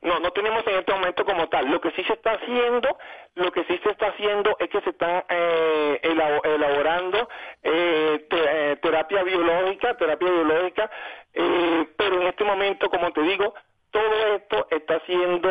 No, 0.01 0.19
no 0.19 0.31
tenemos 0.31 0.65
en 0.65 0.79
este 0.79 0.93
momento 0.93 1.23
como 1.25 1.47
tal. 1.49 1.69
Lo 1.69 1.79
que 1.79 1.91
sí 1.91 2.03
se 2.03 2.13
está 2.13 2.31
haciendo, 2.31 2.89
lo 3.35 3.51
que 3.51 3.63
sí 3.65 3.79
se 3.83 3.91
está 3.91 4.07
haciendo 4.07 4.55
es 4.59 4.69
que 4.69 4.81
se 4.81 4.89
está 4.89 5.25
eh, 5.29 5.99
elabo- 6.03 6.43
elaborando 6.43 7.29
eh, 7.61 8.27
eh, 8.31 8.77
terapia 8.81 9.23
biológica, 9.23 9.95
terapia 9.97 10.29
biológica, 10.31 10.89
eh, 11.33 11.87
pero 11.97 12.19
en 12.21 12.27
este 12.27 12.43
momento, 12.43 12.89
como 12.89 13.11
te 13.11 13.21
digo, 13.21 13.53
todo 13.91 14.35
esto 14.35 14.67
está 14.71 15.01
siendo 15.05 15.49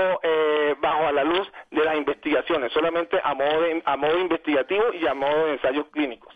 bajo 0.81 1.07
a 1.07 1.13
la 1.13 1.25
luz 1.25 1.47
de 1.71 1.85
las 1.85 1.95
investigaciones, 1.97 2.73
solamente 2.73 3.21
a 3.23 3.35
modo, 3.35 3.61
de- 3.61 3.83
a 3.85 3.97
modo 3.99 4.19
investigativo 4.19 4.85
y 4.95 5.07
a 5.07 5.13
modo 5.15 5.45
de 5.47 5.53
ensayos 5.53 5.87
clínicos. 5.93 6.35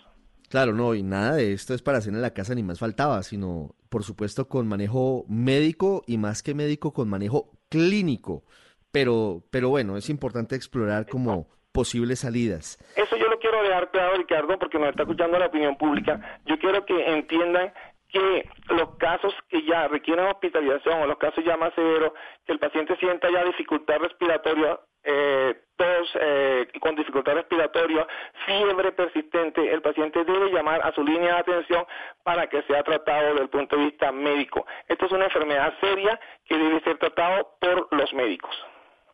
Claro, 0.51 0.73
no, 0.73 0.95
y 0.95 1.03
nada 1.03 1.35
de 1.37 1.53
esto 1.53 1.73
es 1.75 1.83
para 1.83 1.99
hacer 1.99 2.13
en 2.13 2.21
la 2.23 2.33
casa 2.35 2.55
ni 2.55 2.63
más 2.63 2.79
faltaba, 2.79 3.23
sino 3.23 3.71
por 3.89 4.05
supuesto 4.05 4.47
con 4.49 4.69
manejo 4.69 5.25
médico 5.29 6.03
y 6.07 6.19
más 6.19 6.43
que 6.43 6.55
médico 6.55 6.93
con 6.93 7.09
manejo 7.09 7.49
clínico. 7.75 8.45
Pero, 8.93 9.43
pero 9.51 9.71
bueno, 9.71 9.97
es 9.97 10.09
importante 10.09 10.55
explorar 10.55 11.07
como 11.07 11.49
posibles 11.73 12.21
salidas. 12.21 12.79
Eso 12.95 13.17
yo 13.17 13.29
lo 13.29 13.41
quiero 13.41 13.61
dejar 13.65 13.91
claro, 13.91 14.17
Ricardo, 14.17 14.57
porque 14.61 14.79
nos 14.79 14.91
está 14.91 15.03
escuchando 15.03 15.37
la 15.37 15.47
opinión 15.47 15.77
pública. 15.77 16.41
Yo 16.47 16.57
quiero 16.61 16.87
que 16.87 16.95
entiendan 17.13 17.73
que 18.09 18.49
los 18.69 18.95
casos 18.97 19.35
que 19.49 19.67
ya 19.67 19.89
requieren 19.89 20.27
hospitalización 20.27 21.03
o 21.03 21.07
los 21.09 21.19
casos 21.19 21.45
ya 21.45 21.57
más 21.57 21.75
severos, 21.75 22.13
que 22.47 22.53
el 22.53 22.61
paciente 22.61 22.97
sienta 22.99 23.29
ya 23.33 23.43
dificultad 23.45 23.99
respiratoria, 23.99 24.79
eh, 25.05 25.55
tos 25.77 26.09
eh, 26.21 26.67
con 26.81 26.97
dificultad 26.97 27.35
respiratoria, 27.35 28.07
fiebre 28.47 28.93
persistente, 28.93 29.73
el 29.73 29.83
paciente 29.83 30.25
debe 30.25 30.51
llamar 30.51 30.81
a 30.83 30.93
su 30.93 31.03
línea 31.03 31.35
de 31.35 31.41
atención 31.41 31.85
para 32.23 32.47
que 32.49 32.63
sea 32.63 32.83
tratado 32.83 33.29
desde 33.29 33.43
el 33.43 33.49
punto 33.49 33.77
de 33.77 33.85
vista 33.85 34.13
médico. 34.13 34.67
Esto 34.89 35.07
es 35.07 35.13
una 35.13 35.25
enfermedad 35.25 35.75
seria 35.81 36.19
que 36.47 36.57
debe 36.57 36.81
ser 36.81 36.99
tratado 36.99 37.57
por 37.61 37.89
los 37.93 38.13
médicos 38.15 38.55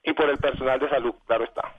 y 0.04 0.12
por 0.12 0.28
el 0.30 0.38
personal 0.38 0.78
de 0.78 0.88
salud, 0.88 1.14
claro 1.26 1.44
está. 1.44 1.74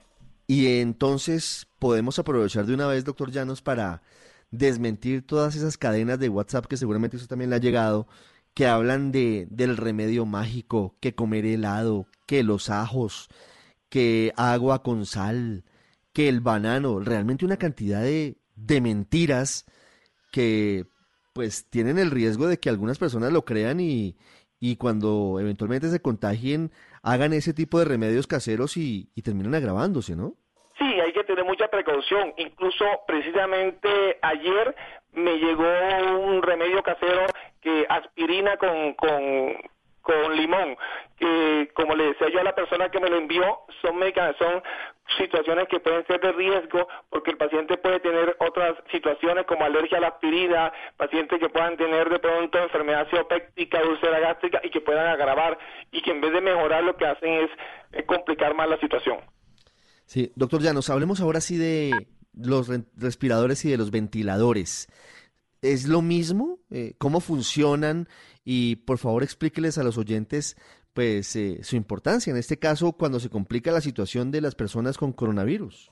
Y 0.46 0.80
entonces 0.80 1.68
podemos 1.78 2.18
aprovechar 2.18 2.64
de 2.64 2.74
una 2.74 2.86
vez, 2.86 3.04
doctor 3.04 3.30
Llanos, 3.30 3.62
para 3.62 4.02
desmentir 4.50 5.26
todas 5.26 5.56
esas 5.56 5.78
cadenas 5.78 6.18
de 6.18 6.28
WhatsApp 6.28 6.66
que 6.66 6.76
seguramente 6.76 7.16
usted 7.16 7.28
también 7.28 7.50
le 7.50 7.56
ha 7.56 7.60
llegado, 7.60 8.06
que 8.54 8.66
hablan 8.66 9.12
de, 9.12 9.46
del 9.50 9.76
remedio 9.76 10.26
mágico, 10.26 10.94
que 11.00 11.14
comer 11.14 11.46
helado, 11.46 12.06
que 12.26 12.42
los 12.42 12.68
ajos, 12.68 13.28
que 13.92 14.32
agua 14.38 14.82
con 14.82 15.04
sal, 15.04 15.64
que 16.14 16.30
el 16.30 16.40
banano, 16.40 17.00
realmente 17.00 17.44
una 17.44 17.58
cantidad 17.58 18.00
de, 18.00 18.38
de 18.56 18.80
mentiras 18.80 19.66
que 20.32 20.86
pues 21.34 21.68
tienen 21.68 21.98
el 21.98 22.10
riesgo 22.10 22.46
de 22.46 22.58
que 22.58 22.70
algunas 22.70 22.98
personas 22.98 23.34
lo 23.34 23.44
crean 23.44 23.80
y, 23.80 24.16
y 24.58 24.76
cuando 24.76 25.38
eventualmente 25.40 25.90
se 25.90 26.00
contagien 26.00 26.70
hagan 27.02 27.34
ese 27.34 27.52
tipo 27.52 27.78
de 27.78 27.84
remedios 27.84 28.26
caseros 28.26 28.78
y, 28.78 29.10
y 29.14 29.20
terminan 29.20 29.54
agravándose, 29.54 30.16
¿no? 30.16 30.36
Sí, 30.78 30.86
hay 30.86 31.12
que 31.12 31.24
tener 31.24 31.44
mucha 31.44 31.68
precaución. 31.68 32.32
Incluso 32.38 32.86
precisamente 33.06 34.18
ayer 34.22 34.74
me 35.12 35.36
llegó 35.36 35.68
un 36.18 36.40
remedio 36.40 36.82
casero 36.82 37.26
que 37.60 37.84
aspirina 37.90 38.56
con, 38.56 38.94
con, 38.94 39.52
con 40.02 40.36
limón, 40.36 40.76
que 41.16 41.70
como 41.74 41.94
le 41.94 42.06
decía 42.06 42.28
yo 42.30 42.40
a 42.40 42.44
la 42.44 42.54
persona 42.54 42.90
que 42.90 43.00
me 43.00 43.08
lo 43.08 43.16
envió, 43.16 43.60
son 43.80 43.96
medica- 43.96 44.34
son 44.38 44.62
situaciones 45.18 45.68
que 45.68 45.78
pueden 45.80 46.06
ser 46.06 46.20
de 46.20 46.32
riesgo 46.32 46.88
porque 47.10 47.32
el 47.32 47.36
paciente 47.36 47.76
puede 47.76 48.00
tener 48.00 48.36
otras 48.40 48.74
situaciones 48.90 49.44
como 49.46 49.64
alergia 49.64 49.98
a 49.98 50.00
la 50.00 50.08
aspirina, 50.08 50.72
pacientes 50.96 51.38
que 51.38 51.48
puedan 51.48 51.76
tener 51.76 52.08
de 52.08 52.18
pronto 52.18 52.58
enfermedad 52.58 53.06
ciopéctica, 53.10 53.82
úlcera 53.82 54.18
gástrica 54.20 54.60
y 54.62 54.70
que 54.70 54.80
puedan 54.80 55.06
agravar 55.06 55.58
y 55.90 56.02
que 56.02 56.10
en 56.10 56.20
vez 56.20 56.32
de 56.32 56.40
mejorar 56.40 56.82
lo 56.84 56.96
que 56.96 57.06
hacen 57.06 57.48
es 57.92 58.04
complicar 58.06 58.54
más 58.54 58.68
la 58.68 58.78
situación. 58.78 59.18
Sí, 60.06 60.32
doctor 60.34 60.62
Llanos, 60.62 60.90
hablemos 60.90 61.20
ahora 61.20 61.40
sí 61.40 61.56
de 61.58 62.08
los 62.34 62.68
re- 62.68 62.84
respiradores 62.96 63.64
y 63.64 63.70
de 63.70 63.76
los 63.78 63.90
ventiladores. 63.90 64.88
¿Es 65.62 65.88
lo 65.88 66.02
mismo? 66.02 66.58
Eh, 66.70 66.94
¿Cómo 66.98 67.20
funcionan? 67.20 68.08
Y 68.44 68.76
por 68.76 68.98
favor 68.98 69.22
explíqueles 69.22 69.78
a 69.78 69.84
los 69.84 69.96
oyentes 69.96 70.56
pues 70.92 71.36
eh, 71.36 71.62
su 71.62 71.76
importancia 71.76 72.30
en 72.30 72.36
este 72.36 72.58
caso 72.58 72.92
cuando 72.92 73.18
se 73.18 73.30
complica 73.30 73.70
la 73.70 73.80
situación 73.80 74.30
de 74.30 74.40
las 74.40 74.54
personas 74.54 74.98
con 74.98 75.12
coronavirus. 75.12 75.90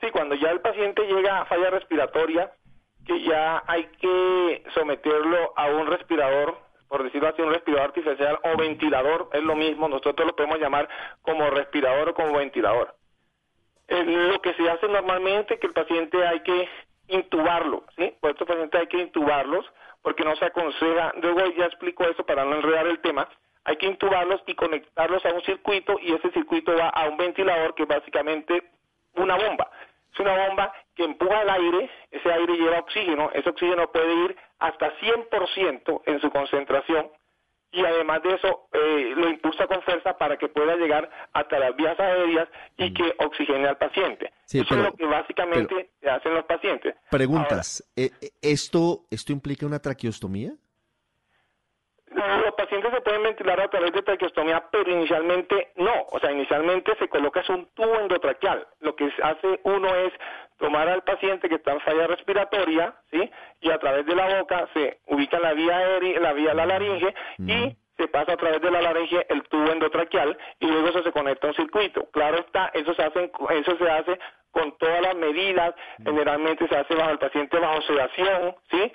Sí, 0.00 0.10
cuando 0.10 0.34
ya 0.34 0.50
el 0.50 0.60
paciente 0.60 1.02
llega 1.02 1.40
a 1.40 1.46
falla 1.46 1.70
respiratoria, 1.70 2.52
que 3.06 3.22
ya 3.22 3.62
hay 3.66 3.86
que 4.00 4.64
someterlo 4.74 5.52
a 5.56 5.66
un 5.68 5.86
respirador, 5.86 6.58
por 6.88 7.04
decirlo 7.04 7.28
así, 7.28 7.42
un 7.42 7.52
respirador 7.52 7.88
artificial 7.88 8.38
o 8.42 8.56
ventilador, 8.56 9.30
es 9.32 9.42
lo 9.42 9.54
mismo, 9.54 9.88
nosotros 9.88 10.26
lo 10.26 10.34
podemos 10.34 10.58
llamar 10.58 10.88
como 11.22 11.48
respirador 11.50 12.08
o 12.10 12.14
como 12.14 12.38
ventilador. 12.38 12.96
Eh, 13.88 14.02
lo 14.04 14.40
que 14.40 14.54
se 14.54 14.68
hace 14.68 14.88
normalmente 14.88 15.54
es 15.54 15.60
que 15.60 15.66
el 15.66 15.74
paciente 15.74 16.26
hay 16.26 16.40
que 16.40 16.68
intubarlo, 17.08 17.84
¿sí? 17.96 18.14
Por 18.20 18.30
estos 18.30 18.46
pacientes 18.46 18.80
hay 18.80 18.86
que 18.86 18.98
intubarlos 18.98 19.64
porque 20.02 20.24
no 20.24 20.36
se 20.36 20.44
aconseja, 20.44 21.12
luego 21.22 21.40
ya 21.56 21.66
explico 21.66 22.04
eso 22.04 22.24
para 22.24 22.44
no 22.44 22.56
enredar 22.56 22.86
el 22.86 23.00
tema, 23.00 23.28
hay 23.64 23.76
que 23.76 23.86
intubarlos 23.86 24.42
y 24.46 24.54
conectarlos 24.54 25.24
a 25.24 25.32
un 25.32 25.42
circuito 25.42 25.98
y 26.00 26.12
ese 26.12 26.30
circuito 26.32 26.76
va 26.76 26.90
a 26.90 27.08
un 27.08 27.16
ventilador 27.16 27.74
que 27.74 27.84
es 27.84 27.88
básicamente 27.88 28.62
una 29.14 29.36
bomba. 29.36 29.70
Es 30.12 30.20
una 30.20 30.46
bomba 30.46 30.72
que 30.94 31.04
empuja 31.04 31.42
el 31.42 31.50
aire, 31.50 31.90
ese 32.10 32.32
aire 32.32 32.56
lleva 32.56 32.80
oxígeno, 32.80 33.30
ese 33.32 33.48
oxígeno 33.48 33.90
puede 33.90 34.14
ir 34.26 34.36
hasta 34.58 34.92
100% 34.98 36.02
en 36.04 36.20
su 36.20 36.30
concentración 36.30 37.10
y 37.74 37.84
además 37.84 38.22
de 38.22 38.34
eso 38.34 38.68
eh, 38.72 39.12
lo 39.16 39.28
impulsa 39.28 39.66
con 39.66 39.82
fuerza 39.82 40.16
para 40.16 40.36
que 40.36 40.48
pueda 40.48 40.76
llegar 40.76 41.10
hasta 41.32 41.58
las 41.58 41.74
vías 41.76 41.98
aéreas 41.98 42.48
y 42.76 42.92
que 42.94 43.14
oxigene 43.18 43.66
al 43.68 43.76
paciente. 43.76 44.32
Sí, 44.46 44.58
eso 44.60 44.68
pero- 44.70 44.82
es 44.82 44.86
lo 44.90 44.96
que 44.96 45.06
básicamente 45.06 45.90
hacen 46.08 46.34
los 46.34 46.44
pacientes. 46.44 46.94
Preguntas, 47.10 47.84
eh, 47.96 48.10
eh, 48.20 48.30
¿esto, 48.42 49.04
¿esto 49.10 49.32
implica 49.32 49.66
una 49.66 49.80
traqueostomía? 49.80 50.52
Los 52.14 52.54
pacientes 52.54 52.92
se 52.92 53.00
pueden 53.00 53.22
ventilar 53.24 53.60
a 53.60 53.68
través 53.68 53.92
de 53.92 54.02
traqueostomía, 54.02 54.64
pero 54.70 54.90
inicialmente 54.90 55.72
no. 55.76 56.06
O 56.12 56.18
sea, 56.20 56.30
inicialmente 56.32 56.94
se 56.96 57.08
coloca 57.08 57.40
es 57.40 57.48
un 57.48 57.66
tubo 57.74 57.94
endotraqueal. 57.96 58.66
Lo 58.80 58.94
que 58.94 59.10
hace 59.22 59.60
uno 59.64 59.94
es 59.94 60.12
tomar 60.58 60.88
al 60.88 61.02
paciente 61.02 61.48
que 61.48 61.56
está 61.56 61.72
en 61.72 61.80
falla 61.80 62.06
respiratoria, 62.06 62.94
¿sí? 63.10 63.30
Y 63.60 63.70
a 63.70 63.78
través 63.78 64.06
de 64.06 64.14
la 64.14 64.38
boca 64.38 64.68
se 64.74 65.00
ubica 65.06 65.38
la 65.40 65.52
vía 65.54 65.76
aérea, 65.76 66.20
la 66.20 66.32
vía 66.32 66.54
la 66.54 66.66
laringe 66.66 67.14
y 67.38 67.76
se 67.96 68.08
pasa 68.08 68.32
a 68.32 68.36
través 68.36 68.60
de 68.60 68.70
la 68.70 68.82
laringe 68.82 69.26
el 69.28 69.42
tubo 69.44 69.72
endotraqueal 69.72 70.36
y 70.60 70.66
luego 70.66 70.88
eso 70.88 71.02
se 71.02 71.12
conecta 71.12 71.48
a 71.48 71.50
un 71.50 71.56
circuito. 71.56 72.08
Claro 72.12 72.38
está, 72.38 72.70
eso 72.74 72.94
se 72.94 73.02
hace, 73.02 73.30
eso 73.50 73.76
se 73.76 73.90
hace 73.90 74.18
con 74.52 74.78
todas 74.78 75.02
las 75.02 75.16
medidas, 75.16 75.74
generalmente 76.04 76.68
se 76.68 76.76
hace 76.76 76.94
bajo 76.94 77.10
el 77.10 77.18
paciente 77.18 77.58
bajo 77.58 77.82
sedación, 77.82 78.54
¿sí? 78.70 78.92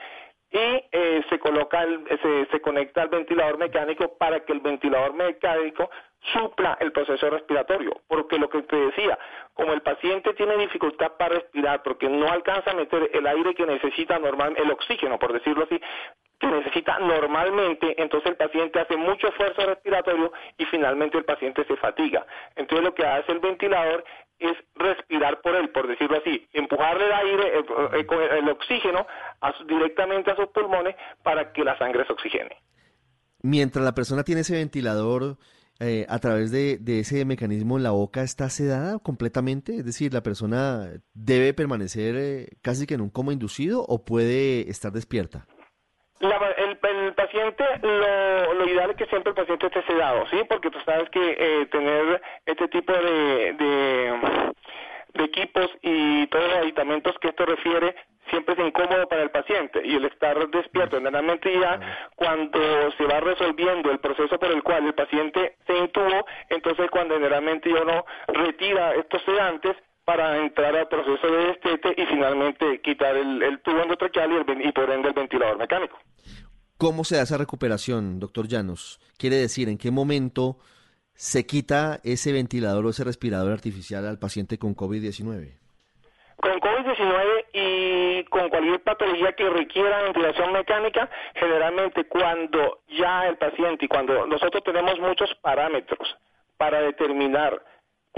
Y 0.52 0.58
eh, 0.92 1.24
se 1.30 1.40
coloca 1.40 1.84
el- 1.84 2.06
se, 2.22 2.46
se 2.52 2.62
conecta 2.62 3.04
al 3.04 3.10
ventilador 3.10 3.58
mecánico 3.58 4.18
para 4.18 4.40
que 4.42 4.54
el 4.54 4.62
ventilador 4.62 5.14
mecánico 5.14 5.90
supla 6.34 6.78
el 6.82 6.92
proceso 6.92 7.30
respiratorio. 7.30 8.02
Porque 8.08 8.38
lo 8.38 8.50
que 8.50 8.62
te 8.64 8.76
decía 8.76 9.18
como 9.54 9.74
el 9.74 9.82
paciente 9.82 10.34
tiene 10.34 10.58
dificultad 10.58 11.14
para 11.18 11.36
respirar 11.36 11.84
porque 11.84 12.10
no 12.10 12.30
alcanza 12.32 12.72
a 12.72 12.76
meter 12.76 13.10
el 13.14 13.28
aire 13.28 13.54
que 13.56 13.66
necesita 13.66 14.20
normal 14.20 14.56
el 14.58 14.72
oxígeno 14.72 15.20
por 15.20 15.34
decirlo 15.34 15.66
así 15.66 15.80
que 16.40 16.48
necesita 16.48 17.00
normalmente 17.00 18.02
entonces 18.02 18.32
el 18.32 18.38
paciente 18.38 18.80
hace 18.80 18.96
mucho 18.98 19.28
esfuerzo 19.28 19.66
respiratorio 19.66 20.32
y 20.58 20.66
finalmente 20.66 21.18
el 21.18 21.26
paciente 21.26 21.66
se 21.66 21.76
fatiga. 21.78 22.26
Entonces 22.56 22.86
lo 22.86 22.94
que 22.96 23.06
hace 23.06 23.32
el 23.34 23.40
ventilador 23.40 24.04
es 24.40 24.54
respirar 24.76 25.42
por 25.42 25.56
él, 25.56 25.70
por 25.70 25.88
decirlo 25.88 26.18
así, 26.18 26.48
empujarle 26.54 27.06
el 27.06 27.12
aire, 27.12 27.58
el, 27.60 27.66
el- 28.00 28.38
el 28.38 28.50
oxígeno 28.50 29.06
a 29.42 29.54
su- 29.58 29.66
directamente 29.66 30.32
a 30.32 30.36
sus 30.36 30.48
pulmones 30.48 30.96
para 31.24 31.52
que 31.52 31.64
la 31.64 31.78
sangre 31.78 32.06
se 32.06 32.14
oxigene. 32.14 32.56
Mientras 33.42 33.84
la 33.86 33.94
persona 33.94 34.24
tiene 34.24 34.42
ese 34.42 34.56
ventilador, 34.56 35.38
eh, 35.80 36.06
a 36.10 36.20
través 36.20 36.52
de, 36.52 36.78
ese 37.00 37.24
mecanismo 37.24 37.80
la 37.80 37.92
boca 37.92 38.22
está 38.22 38.50
sedada 38.50 39.00
completamente? 39.00 39.78
Es 39.78 39.86
decir, 39.86 40.14
¿la 40.14 40.22
persona 40.22 40.90
debe 41.14 41.54
permanecer 41.54 42.16
eh, 42.18 42.48
casi 42.62 42.86
que 42.86 42.96
en 42.96 43.02
un 43.02 43.10
coma 43.10 43.32
inducido 43.32 43.86
o 43.88 44.04
puede 44.04 44.70
estar 44.70 44.92
despierta? 44.92 45.48
La- 46.20 46.54
el, 46.58 46.78
el 46.82 47.14
paciente, 47.14 47.64
lo, 47.82 48.54
lo 48.54 48.66
ideal 48.68 48.90
es 48.92 48.98
que 48.98 49.06
siempre 49.06 49.30
el 49.32 49.36
paciente 49.38 49.68
esté 49.68 49.82
sedado, 49.84 50.28
¿sí? 50.28 50.42
Porque 50.50 50.70
tú 50.70 50.80
sabes 50.86 51.10
que 51.12 51.36
eh, 51.40 51.66
tener 51.68 52.22
este 52.46 52.68
tipo 52.68 52.92
de, 52.94 53.54
de, 53.54 54.54
de 55.14 55.24
equipos 55.24 55.70
y 55.82 56.28
todos 56.28 56.46
los 56.46 56.58
aditamentos 56.58 57.18
que 57.20 57.30
esto 57.30 57.46
refiere 57.46 57.96
siempre 58.30 58.54
es 58.54 58.60
incómodo 58.68 59.08
para 59.08 59.24
el 59.24 59.32
paciente 59.32 59.82
y 59.84 59.96
el 59.96 60.06
estar 60.06 60.38
despierto 60.50 60.98
generalmente 60.98 61.52
ya 61.60 61.80
cuando 62.16 62.60
se 62.92 63.06
va 63.06 63.22
resolviendo 63.22 63.90
el 63.90 64.00
proceso 64.00 64.38
por 64.38 64.52
el 64.52 64.62
cual 64.62 64.86
el 64.86 64.94
paciente 64.94 65.56
se 65.66 65.76
intubó, 65.78 66.26
entonces 66.50 66.92
cuando 66.92 67.16
generalmente 67.16 67.70
uno 67.74 68.06
retira 68.28 68.94
estos 68.96 69.24
sedantes 69.24 69.76
para 70.10 70.40
entrar 70.40 70.76
al 70.76 70.88
proceso 70.88 71.28
de 71.28 71.46
destete 71.50 71.94
y 71.96 72.04
finalmente 72.08 72.82
quitar 72.82 73.16
el, 73.16 73.44
el 73.44 73.60
tubo 73.60 73.84
endotraqueal 73.84 74.32
y, 74.32 74.36
el, 74.38 74.66
y 74.66 74.72
por 74.72 74.90
ende 74.90 75.10
el 75.10 75.14
ventilador 75.14 75.60
mecánico. 75.60 76.00
¿Cómo 76.80 77.04
se 77.04 77.18
da 77.18 77.22
esa 77.22 77.38
recuperación, 77.38 78.20
doctor 78.20 78.48
Llanos? 78.48 79.00
Quiere 79.20 79.36
decir, 79.36 79.70
¿en 79.70 79.78
qué 79.78 79.92
momento 79.92 80.58
se 81.14 81.46
quita 81.46 82.00
ese 82.04 82.34
ventilador 82.34 82.88
o 82.88 82.90
ese 82.90 83.04
respirador 83.04 83.52
artificial 83.52 84.08
al 84.08 84.18
paciente 84.18 84.58
con 84.58 84.76
COVID-19? 84.76 85.60
Con 86.38 86.60
COVID-19 86.60 87.46
y 87.54 88.24
con 88.30 88.50
cualquier 88.50 88.82
patología 88.82 89.34
que 89.34 89.48
requiera 89.48 90.02
ventilación 90.02 90.52
mecánica, 90.54 91.08
generalmente 91.36 92.06
cuando 92.06 92.80
ya 92.98 93.28
el 93.28 93.38
paciente 93.38 93.86
y 93.86 93.88
cuando 93.88 94.26
nosotros 94.26 94.64
tenemos 94.64 95.00
muchos 95.00 95.30
parámetros 95.44 96.18
para 96.58 96.82
determinar 96.82 97.62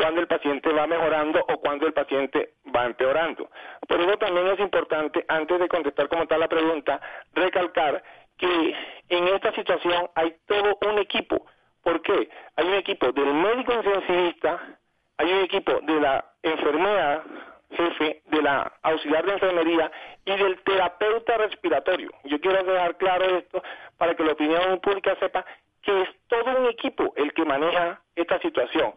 cuándo 0.01 0.21
el 0.21 0.27
paciente 0.27 0.73
va 0.73 0.87
mejorando 0.87 1.45
o 1.47 1.59
cuándo 1.59 1.85
el 1.85 1.93
paciente 1.93 2.55
va 2.75 2.85
empeorando. 2.85 3.51
Por 3.87 4.01
eso 4.01 4.17
también 4.17 4.47
es 4.47 4.59
importante, 4.59 5.23
antes 5.27 5.59
de 5.59 5.67
contestar 5.67 6.09
como 6.09 6.25
tal 6.25 6.39
la 6.39 6.47
pregunta, 6.47 6.99
recalcar 7.33 8.03
que 8.35 8.75
en 9.09 9.27
esta 9.27 9.53
situación 9.53 10.09
hay 10.15 10.35
todo 10.47 10.79
un 10.89 10.97
equipo. 10.97 11.45
¿Por 11.83 12.01
qué? 12.01 12.29
Hay 12.55 12.65
un 12.65 12.73
equipo 12.73 13.11
del 13.11 13.31
médico 13.31 13.73
intensivista, 13.73 14.79
hay 15.17 15.31
un 15.31 15.43
equipo 15.43 15.79
de 15.83 16.01
la 16.01 16.25
enfermera 16.41 17.23
jefe, 17.69 18.23
de 18.25 18.41
la 18.41 18.73
auxiliar 18.81 19.23
de 19.23 19.33
enfermería 19.33 19.91
y 20.25 20.35
del 20.35 20.61
terapeuta 20.63 21.37
respiratorio. 21.37 22.09
Yo 22.23 22.41
quiero 22.41 22.63
dejar 22.63 22.97
claro 22.97 23.37
esto 23.37 23.61
para 23.97 24.15
que 24.15 24.23
la 24.23 24.33
opinión 24.33 24.79
pública 24.79 25.15
sepa 25.19 25.45
que 25.83 26.01
es 26.01 26.09
todo 26.27 26.59
un 26.59 26.65
equipo 26.67 27.13
el 27.15 27.33
que 27.33 27.45
maneja 27.45 28.01
esta 28.15 28.39
situación 28.39 28.93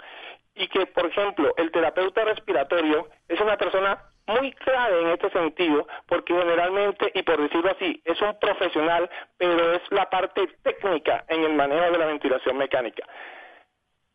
y 0.54 0.68
que, 0.68 0.86
por 0.86 1.06
ejemplo, 1.06 1.52
el 1.56 1.70
terapeuta 1.70 2.24
respiratorio 2.24 3.08
es 3.28 3.40
una 3.40 3.56
persona 3.56 3.98
muy 4.26 4.52
clave 4.52 5.02
en 5.02 5.08
este 5.08 5.30
sentido, 5.30 5.86
porque 6.06 6.34
generalmente, 6.34 7.10
y 7.14 7.22
por 7.22 7.40
decirlo 7.40 7.70
así, 7.70 8.00
es 8.04 8.20
un 8.22 8.38
profesional, 8.38 9.10
pero 9.36 9.72
es 9.72 9.82
la 9.90 10.08
parte 10.08 10.48
técnica 10.62 11.24
en 11.28 11.44
el 11.44 11.54
manejo 11.54 11.90
de 11.90 11.98
la 11.98 12.06
ventilación 12.06 12.56
mecánica. 12.56 13.06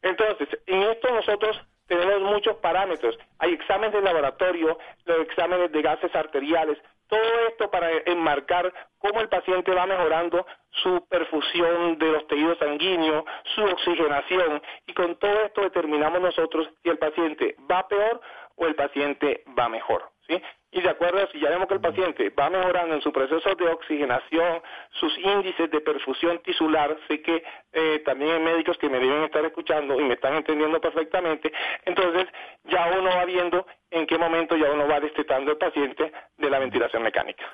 Entonces, 0.01 0.47
en 0.65 0.83
esto 0.83 1.13
nosotros 1.13 1.61
parámetros. 2.79 3.17
Hay 3.39 3.53
exámenes 3.53 3.93
de 3.93 4.01
laboratorio, 4.01 4.77
los 5.05 5.19
exámenes 5.21 5.71
de 5.71 5.81
gases 5.81 6.15
arteriales, 6.15 6.77
todo 7.07 7.47
esto 7.49 7.69
para 7.71 7.89
enmarcar 8.05 8.71
cómo 8.99 9.19
el 9.19 9.29
paciente 9.29 9.73
va 9.73 9.85
mejorando 9.85 10.45
su 10.83 11.05
perfusión 11.09 11.97
de 11.97 12.11
los 12.11 12.27
tejidos 12.27 12.57
sanguíneos, 12.59 13.25
su 13.55 13.63
oxigenación, 13.63 14.61
y 14.85 14.93
con 14.93 15.15
todo 15.17 15.41
esto 15.45 15.61
determinamos 15.61 16.21
nosotros 16.21 16.69
si 16.83 16.89
el 16.89 16.99
paciente 16.99 17.55
va 17.69 17.87
peor 17.87 18.21
o 18.55 18.67
el 18.67 18.75
paciente 18.75 19.43
va 19.57 19.67
mejor. 19.69 20.03
¿sí? 20.27 20.41
Y 20.71 20.81
de 20.81 20.89
acuerdo 20.89 21.23
a 21.23 21.31
si 21.31 21.39
ya 21.39 21.49
vemos 21.49 21.67
que 21.67 21.73
el 21.73 21.81
paciente 21.81 22.29
va 22.29 22.49
mejorando 22.49 22.93
en 22.93 23.01
su 23.01 23.11
proceso 23.11 23.55
de 23.55 23.67
oxigenación, 23.69 24.61
sus 24.99 25.17
índices 25.17 25.71
de 25.71 25.81
perfusión 25.81 26.39
tisular, 26.43 26.95
sé 27.07 27.21
que 27.23 27.43
eh, 27.73 28.03
también 28.05 28.31
hay 28.31 28.39
médicos 28.39 28.77
que 28.77 28.87
me 28.87 28.99
deben 28.99 29.23
estar 29.23 29.43
escuchando 29.43 29.99
y 29.99 30.03
me 30.03 30.13
están 30.13 30.35
entendiendo 30.35 30.79
perfectamente, 30.79 31.51
entonces 31.85 32.27
ya 32.65 32.87
uno 32.99 33.09
va 33.09 33.25
viendo 33.25 33.65
en 33.89 34.05
qué 34.05 34.19
momento 34.19 34.55
ya 34.55 34.71
uno 34.71 34.87
va 34.87 34.99
destetando 34.99 35.51
al 35.51 35.57
paciente 35.57 36.11
de 36.37 36.49
la 36.49 36.59
ventilación 36.59 37.01
mecánica. 37.01 37.45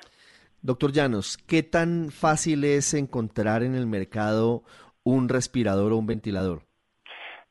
Doctor 0.60 0.92
Llanos, 0.92 1.38
¿qué 1.38 1.62
tan 1.62 2.10
fácil 2.10 2.64
es 2.64 2.92
encontrar 2.92 3.62
en 3.62 3.74
el 3.74 3.86
mercado 3.86 4.62
un 5.04 5.28
respirador 5.30 5.92
o 5.92 5.96
un 5.96 6.06
ventilador? 6.06 6.65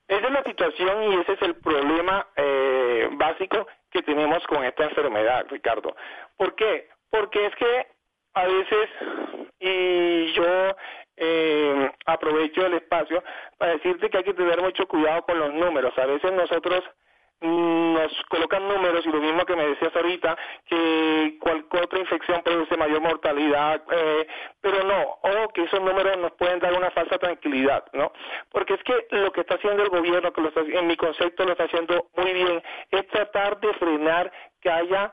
Esa 0.08 0.28
es 0.28 0.32
la 0.32 0.43
situación 0.43 1.03
y 1.03 1.16
ese 1.22 1.34
es 1.34 1.41
el 1.41 1.56
problema 1.56 2.28
eh, 2.36 3.10
básico 3.14 3.68
que 3.89 4.03
tenemos 4.03 4.45
con 4.47 4.64
esta 4.64 4.84
enfermedad, 4.84 5.45
Ricardo. 5.49 5.95
¿Por 6.38 6.53
qué? 6.56 6.89
Porque 7.10 7.45
es 7.47 7.56
que 7.56 7.88
a 8.34 8.45
veces, 8.45 8.89
y 9.60 10.34
yo 10.34 10.76
eh, 11.18 11.91
aprovecho 12.06 12.66
el 12.66 12.74
espacio 12.76 13.24
para 13.58 13.74
decirte 13.74 14.10
que 14.10 14.18
hay 14.18 14.24
que 14.24 14.34
tener 14.34 14.62
mucho 14.62 14.88
cuidado 14.88 15.24
con 15.24 15.39
los 15.39 15.53
números. 15.53 15.97
A 15.97 16.06
veces 16.06 16.32
nosotros 16.34 16.84
nos 17.45 18.11
colocan 18.29 18.67
números 18.67 19.05
y 19.05 19.09
lo 19.09 19.19
mismo 19.19 19.45
que 19.45 19.55
me 19.55 19.67
decías 19.67 19.95
ahorita, 19.95 20.37
que 20.65 21.37
cualquier 21.39 21.83
otra 21.83 21.99
infección 21.99 22.41
produce 22.43 22.77
mayor 22.77 23.01
mortalidad, 23.01 23.81
eh, 23.91 24.27
pero 24.61 24.83
no, 24.83 25.19
ojo 25.21 25.49
que 25.53 25.63
esos 25.63 25.81
números 25.81 26.17
nos 26.17 26.31
pueden 26.33 26.59
dar 26.59 26.73
una 26.73 26.91
falsa 26.91 27.17
tranquilidad, 27.17 27.85
¿no? 27.93 28.11
Porque 28.51 28.73
es 28.75 28.83
que 28.83 29.07
lo 29.11 29.31
que 29.31 29.41
está 29.41 29.55
haciendo 29.55 29.83
el 29.83 29.89
gobierno, 29.89 30.33
que 30.33 30.41
lo 30.41 30.49
está- 30.49 30.61
en 30.61 30.87
mi 30.87 30.97
concepto 30.97 31.45
lo 31.45 31.51
está 31.51 31.65
haciendo 31.65 32.07
muy 32.15 32.33
bien, 32.33 32.63
es 32.91 33.07
tratar 33.07 33.59
de 33.59 33.73
frenar 33.75 34.31
que 34.61 34.69
haya 34.69 35.11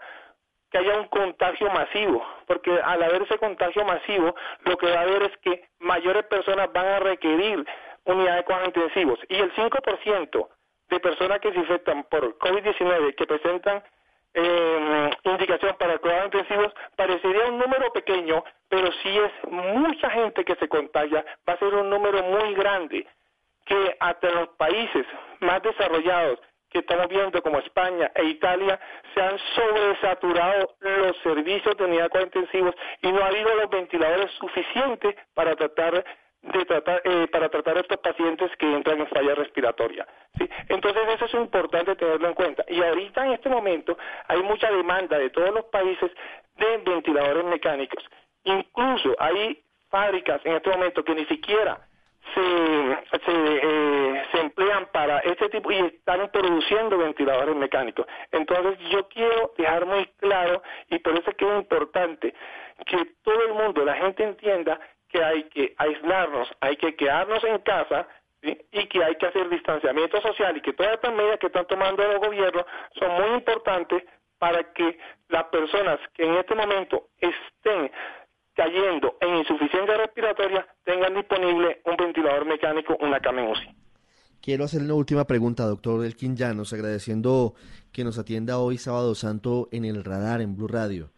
que 0.70 0.78
haya 0.78 0.98
un 0.98 1.08
contagio 1.08 1.68
masivo, 1.70 2.26
porque 2.46 2.70
al 2.82 3.02
haber 3.02 3.22
ese 3.22 3.38
contagio 3.38 3.84
masivo, 3.84 4.34
lo 4.64 4.76
que 4.78 4.90
va 4.90 5.00
a 5.00 5.02
haber 5.02 5.22
es 5.24 5.36
que 5.42 5.68
mayores 5.80 6.24
personas 6.24 6.72
van 6.72 6.86
a 6.86 6.98
requerir 6.98 7.62
unidades 8.04 8.38
de 8.38 8.44
cuidados 8.44 8.68
intensivos 8.68 9.18
y 9.28 9.36
el 9.36 9.52
5% 9.54 10.48
de 10.93 11.01
personas 11.01 11.40
que 11.40 11.53
se 11.53 11.59
infectan 11.59 12.05
por 12.05 12.38
COVID-19 12.38 13.14
que 13.14 13.26
presentan 13.26 13.82
eh, 14.34 15.11
indicación 15.24 15.74
para 15.78 15.99
cuidados 15.99 16.26
intensivos 16.26 16.72
parecería 16.97 17.47
un 17.47 17.59
número 17.59 17.90
pequeño, 17.93 18.45
pero 18.68 18.90
si 19.03 19.09
es 19.09 19.32
mucha 19.51 20.11
gente 20.11 20.45
que 20.45 20.55
se 20.57 20.68
contagia, 20.68 21.24
va 21.49 21.55
a 21.55 21.59
ser 21.59 21.74
un 21.74 21.88
número 21.88 22.22
muy 22.22 22.55
grande 22.55 23.07
que 23.64 23.97
hasta 24.01 24.30
los 24.30 24.49
países 24.51 25.07
más 25.40 25.62
desarrollados 25.62 26.38
que 26.68 26.80
estamos 26.80 27.09
viendo 27.09 27.43
como 27.43 27.59
España 27.59 28.11
e 28.14 28.24
Italia 28.24 28.78
se 29.14 29.22
han 29.22 29.38
sobresaturado 29.55 30.74
los 30.80 31.16
servicios 31.22 31.76
de 31.76 31.84
unidad 31.84 32.11
intensivos 32.20 32.74
y 33.03 33.12
no 33.12 33.22
ha 33.22 33.28
habido 33.28 33.55
los 33.55 33.68
ventiladores 33.70 34.30
suficientes 34.32 35.14
para 35.34 35.55
tratar 35.55 36.05
de 36.43 36.64
tratar 36.64 37.01
eh, 37.05 37.28
para 37.30 37.49
tratar 37.49 37.76
a 37.76 37.80
estos 37.80 37.99
pacientes 37.99 38.51
que 38.57 38.66
entran 38.66 39.01
en 39.01 39.07
falla 39.09 39.34
respiratoria. 39.34 40.07
¿sí? 40.38 40.49
Entonces 40.68 41.03
eso 41.14 41.24
es 41.26 41.34
importante 41.34 41.95
tenerlo 41.97 42.28
en 42.28 42.34
cuenta. 42.34 42.64
Y 42.68 42.82
ahorita 42.82 43.24
en 43.26 43.32
este 43.32 43.49
momento 43.49 43.97
hay 44.26 44.43
mucha 44.43 44.70
demanda 44.70 45.18
de 45.18 45.30
todos 45.30 45.55
los 45.55 45.64
países 45.66 46.11
de 46.57 46.78
ventiladores 46.78 47.45
mecánicos. 47.45 48.05
Incluso 48.45 49.14
hay 49.18 49.62
fábricas 49.88 50.40
en 50.45 50.57
este 50.57 50.70
momento 50.70 51.05
que 51.05 51.14
ni 51.14 51.24
siquiera 51.26 51.86
se, 52.34 53.18
se, 53.24 53.61
eh, 53.62 54.22
se 54.32 54.40
emplean 54.40 54.88
para 54.93 55.18
este 55.20 55.49
tipo 55.49 55.70
y 55.70 55.76
están 55.76 56.28
produciendo 56.30 56.99
ventiladores 56.99 57.55
mecánicos. 57.55 58.07
Entonces 58.30 58.78
yo 58.90 59.09
quiero 59.09 59.53
dejar 59.57 59.86
muy 59.86 60.07
claro 60.18 60.62
y 60.88 60.99
por 60.99 61.12
eso 61.14 61.30
es 61.30 61.36
que 61.36 61.45
es 61.45 61.57
importante 61.57 62.34
que 62.86 62.97
todo 63.22 63.45
el 63.47 63.55
mundo, 63.55 63.84
la 63.84 63.95
gente 63.95 64.24
entienda 64.24 64.80
que 65.12 65.22
hay 65.22 65.44
que 65.44 65.74
aislarnos, 65.76 66.48
hay 66.60 66.76
que 66.76 66.96
quedarnos 66.96 67.44
en 67.44 67.58
casa 67.58 68.08
y 68.42 68.88
que 68.88 69.04
hay 69.04 69.14
que 69.16 69.26
hacer 69.26 69.48
distanciamiento 69.48 70.20
social 70.20 70.56
y 70.56 70.62
que 70.62 70.72
todas 70.72 70.94
estas 70.94 71.14
medidas 71.14 71.38
que 71.38 71.46
están 71.46 71.66
tomando 71.66 72.02
los 72.02 72.20
gobiernos 72.20 72.64
son 72.98 73.12
muy 73.20 73.34
importantes 73.36 74.02
para 74.38 74.72
que 74.72 74.98
las 75.28 75.44
personas 75.44 76.00
que 76.14 76.24
en 76.24 76.34
este 76.34 76.54
momento 76.54 77.08
estén 77.18 77.92
cayendo 78.54 79.16
en 79.20 79.36
insuficiencia 79.36 79.96
respiratoria 79.96 80.66
tengan 80.84 81.14
disponible 81.14 81.80
un 81.84 81.96
ventilador 81.96 82.44
mecánico, 82.46 82.96
una 83.00 83.20
cama. 83.20 83.42
Quiero 84.40 84.64
hacerle 84.64 84.86
una 84.86 84.94
última 84.96 85.24
pregunta, 85.24 85.64
doctor 85.64 86.04
Elkin 86.04 86.36
Llanos, 86.36 86.72
agradeciendo 86.72 87.54
que 87.92 88.02
nos 88.02 88.18
atienda 88.18 88.58
hoy 88.58 88.76
sábado 88.76 89.14
santo 89.14 89.68
en 89.70 89.84
el 89.84 90.02
radar, 90.02 90.40
en 90.40 90.56
Blue 90.56 90.66
Radio. 90.66 91.12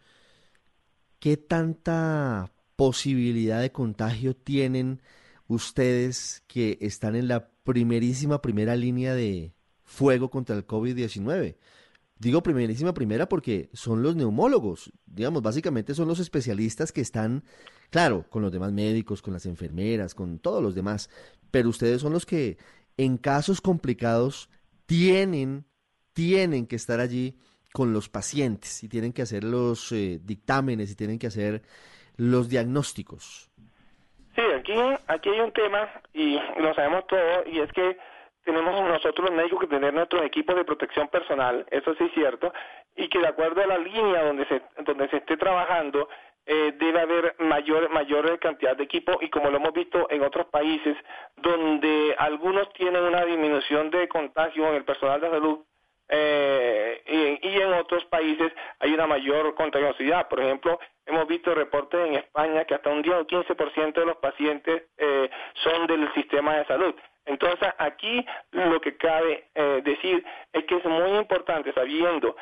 ¿Qué 1.19 1.35
tanta 1.35 2.51
posibilidad 2.75 3.61
de 3.61 3.71
contagio 3.71 4.35
tienen 4.35 5.01
ustedes 5.47 6.43
que 6.47 6.77
están 6.81 7.15
en 7.15 7.27
la 7.27 7.49
primerísima 7.63 8.41
primera 8.41 8.75
línea 8.75 9.13
de 9.13 9.53
fuego 9.83 10.29
contra 10.29 10.55
el 10.55 10.65
COVID-19? 10.67 11.57
Digo 12.17 12.41
primerísima 12.43 12.93
primera 12.93 13.27
porque 13.27 13.69
son 13.73 14.01
los 14.01 14.15
neumólogos, 14.15 14.91
digamos, 15.05 15.41
básicamente 15.41 15.93
son 15.93 16.07
los 16.07 16.19
especialistas 16.19 16.93
que 16.93 17.01
están, 17.01 17.43
claro, 17.89 18.25
con 18.29 18.41
los 18.41 18.53
demás 18.53 18.71
médicos, 18.71 19.21
con 19.21 19.33
las 19.33 19.45
enfermeras, 19.45 20.15
con 20.15 20.39
todos 20.39 20.63
los 20.63 20.75
demás, 20.75 21.09
pero 21.51 21.69
ustedes 21.69 22.01
son 22.01 22.13
los 22.13 22.25
que 22.25 22.57
en 22.95 23.17
casos 23.17 23.59
complicados 23.59 24.49
tienen, 24.85 25.65
tienen 26.13 26.67
que 26.67 26.77
estar 26.77 27.01
allí 27.01 27.37
con 27.73 27.91
los 27.91 28.07
pacientes 28.07 28.83
y 28.83 28.87
tienen 28.87 29.11
que 29.11 29.21
hacer 29.21 29.43
los 29.43 29.91
eh, 29.91 30.21
dictámenes 30.23 30.91
y 30.91 30.95
tienen 30.95 31.19
que 31.19 31.27
hacer 31.27 31.63
los 32.17 32.49
diagnósticos. 32.49 33.49
Sí, 34.35 34.41
aquí, 34.57 34.73
aquí 35.07 35.29
hay 35.29 35.39
un 35.39 35.51
tema 35.51 35.89
y 36.13 36.39
lo 36.59 36.73
sabemos 36.73 37.07
todo 37.07 37.43
y 37.45 37.59
es 37.59 37.71
que 37.71 37.97
tenemos 38.43 38.79
nosotros 38.87 39.29
los 39.29 39.37
médicos 39.37 39.61
que 39.61 39.67
tener 39.67 39.93
nuestros 39.93 40.23
equipos 40.23 40.55
de 40.55 40.65
protección 40.65 41.07
personal, 41.07 41.65
eso 41.71 41.95
sí 41.95 42.03
es 42.03 42.13
cierto, 42.13 42.53
y 42.95 43.09
que 43.09 43.19
de 43.19 43.27
acuerdo 43.27 43.61
a 43.63 43.67
la 43.67 43.77
línea 43.77 44.23
donde 44.23 44.45
se, 44.45 44.61
donde 44.83 45.09
se 45.09 45.17
esté 45.17 45.35
trabajando, 45.37 46.07
eh, 46.45 46.73
debe 46.77 47.01
haber 47.01 47.35
mayor, 47.39 47.89
mayor 47.89 48.37
cantidad 48.39 48.77
de 48.77 48.83
equipo 48.83 49.17
y 49.19 49.29
como 49.31 49.49
lo 49.49 49.57
hemos 49.57 49.73
visto 49.73 50.07
en 50.11 50.21
otros 50.21 50.45
países 50.47 50.95
donde 51.37 52.13
algunos 52.19 52.71
tienen 52.73 53.01
una 53.01 53.25
disminución 53.25 53.89
de 53.89 54.07
contagio 54.07 54.67
en 54.67 54.75
el 54.75 54.85
personal 54.85 55.19
de 55.21 55.31
salud 55.31 55.59
eh, 56.09 57.01
y, 57.41 57.47
y, 57.47 57.61
en 57.61 57.73
otros 57.73 58.05
países 58.05 58.51
hay 58.79 58.93
una 58.93 59.07
mayor 59.07 59.55
contagiosidad. 59.55 60.27
Por 60.27 60.39
ejemplo, 60.39 60.79
hemos 61.05 61.27
visto 61.27 61.53
reportes 61.55 61.99
en 62.07 62.15
España 62.15 62.65
que 62.65 62.75
hasta 62.75 62.89
un 62.89 63.01
10 63.01 63.15
o 63.15 63.27
15% 63.27 63.93
de 63.93 64.05
los 64.05 64.17
pacientes 64.17 64.83
eh, 64.97 65.29
son 65.63 65.87
del 65.87 66.11
sistema 66.13 66.57
de 66.57 66.65
salud. 66.65 66.95
Entonces, 67.25 67.69
aquí 67.79 68.25
lo 68.51 68.79
que 68.81 68.97
cabe 68.97 69.49
eh, 69.55 69.81
decir 69.83 70.23
es 70.53 70.65
que 70.65 70.75
es 70.77 70.85
muy 70.85 71.17
importante, 71.17 71.73
sabiendo 71.73 72.35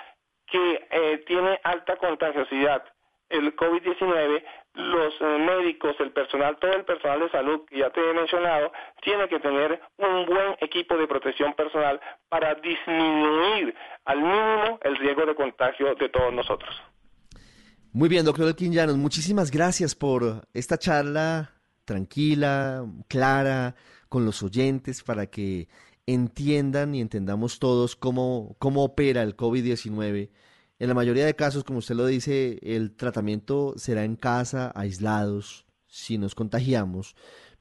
que 0.48 0.88
eh, 0.92 1.24
tiene 1.26 1.60
alta 1.64 1.96
contagiosidad 1.96 2.84
el 3.30 3.56
COVID-19, 3.56 4.44
los 4.74 5.14
eh, 5.20 5.38
médicos, 5.40 5.96
el 6.00 6.12
personal, 6.12 6.58
todo 6.60 6.74
el 6.74 6.84
personal 6.84 7.20
de 7.20 7.30
salud 7.30 7.62
que 7.70 7.80
ya 7.80 7.90
te 7.92 8.02
he 8.02 8.14
mencionado, 8.14 8.72
tiene 9.02 9.28
que 9.28 9.40
tener 9.40 9.80
un 9.98 10.26
buen 10.26 10.56
equipo 10.62 10.98
de 10.98 11.08
protección 11.08 11.54
personal 11.54 12.00
para 12.30 12.56
disminuir 12.56 13.76
al 14.06 14.22
mínimo 14.22 14.80
el 14.84 14.96
riesgo 14.98 15.26
de 15.26 15.36
contagio 15.36 15.94
de 15.96 16.10
todos 16.10 16.34
nosotros. 16.34 16.76
Muy 17.92 18.10
bien, 18.10 18.26
doctor 18.26 18.48
Elkin 18.48 18.74
Llanos, 18.74 18.98
muchísimas 18.98 19.52
gracias 19.52 19.94
por 19.94 20.48
esta 20.54 20.78
charla 20.78 21.52
tranquila, 21.86 22.86
clara, 23.08 23.76
con 24.10 24.26
los 24.26 24.42
oyentes 24.42 25.04
para 25.04 25.28
que 25.28 25.68
entiendan 26.06 26.96
y 26.96 27.02
entendamos 27.02 27.60
todos 27.60 27.96
cómo, 27.96 28.56
cómo 28.60 28.84
opera 28.84 29.22
el 29.22 29.38
COVID-19. 29.38 30.30
En 30.80 30.88
la 30.88 30.94
mayoría 30.94 31.26
de 31.26 31.36
casos, 31.36 31.64
como 31.64 31.80
usted 31.80 31.96
lo 31.96 32.06
dice, 32.06 32.60
el 32.62 32.96
tratamiento 32.96 33.74
será 33.78 34.04
en 34.04 34.16
casa, 34.16 34.72
aislados, 34.76 35.66
si 35.88 36.18
nos 36.18 36.36
contagiamos, 36.36 37.16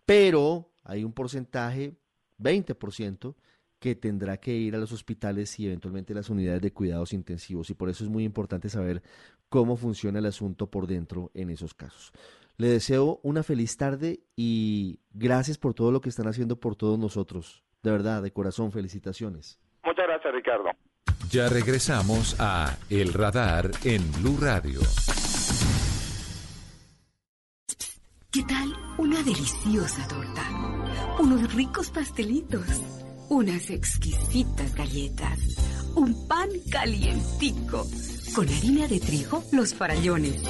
pero 0.06 0.70
hay 0.84 1.04
un 1.04 1.12
porcentaje, 1.12 1.94
20%, 2.38 3.34
que 3.78 3.94
tendrá 3.96 4.36
que 4.36 4.52
ir 4.54 4.76
a 4.76 4.78
los 4.78 4.92
hospitales 4.92 5.58
y 5.58 5.66
eventualmente 5.66 6.14
las 6.14 6.30
unidades 6.30 6.62
de 6.62 6.72
cuidados 6.72 7.12
intensivos. 7.12 7.68
Y 7.68 7.74
por 7.74 7.88
eso 7.88 8.04
es 8.04 8.10
muy 8.10 8.24
importante 8.24 8.68
saber 8.68 9.02
cómo 9.48 9.76
funciona 9.76 10.20
el 10.20 10.26
asunto 10.26 10.70
por 10.70 10.86
dentro 10.86 11.30
en 11.34 11.50
esos 11.50 11.74
casos. 11.74 12.12
Le 12.56 12.68
deseo 12.68 13.18
una 13.24 13.42
feliz 13.42 13.76
tarde 13.76 14.20
y 14.36 15.00
gracias 15.12 15.58
por 15.58 15.74
todo 15.74 15.90
lo 15.90 16.00
que 16.00 16.10
están 16.10 16.28
haciendo 16.28 16.60
por 16.60 16.76
todos 16.76 16.98
nosotros. 16.98 17.64
De 17.82 17.90
verdad, 17.90 18.22
de 18.22 18.32
corazón, 18.32 18.70
felicitaciones. 18.70 19.60
Muchas 19.84 20.06
gracias, 20.06 20.32
Ricardo. 20.32 20.70
Ya 21.30 21.48
regresamos 21.48 22.36
a 22.38 22.76
El 22.90 23.12
Radar 23.12 23.70
en 23.84 24.10
Blue 24.12 24.36
Radio. 24.40 24.80
¿Qué 28.30 28.42
tal 28.44 28.72
una 28.98 29.22
deliciosa 29.22 30.06
torta? 30.08 30.42
Unos 31.18 31.52
ricos 31.54 31.90
pastelitos, 31.90 32.66
unas 33.28 33.70
exquisitas 33.70 34.74
galletas, 34.74 35.38
un 35.94 36.26
pan 36.26 36.48
calientico, 36.70 37.86
con 38.34 38.48
harina 38.48 38.88
de 38.88 39.00
trigo, 39.00 39.44
los 39.52 39.74
farallones 39.74 40.42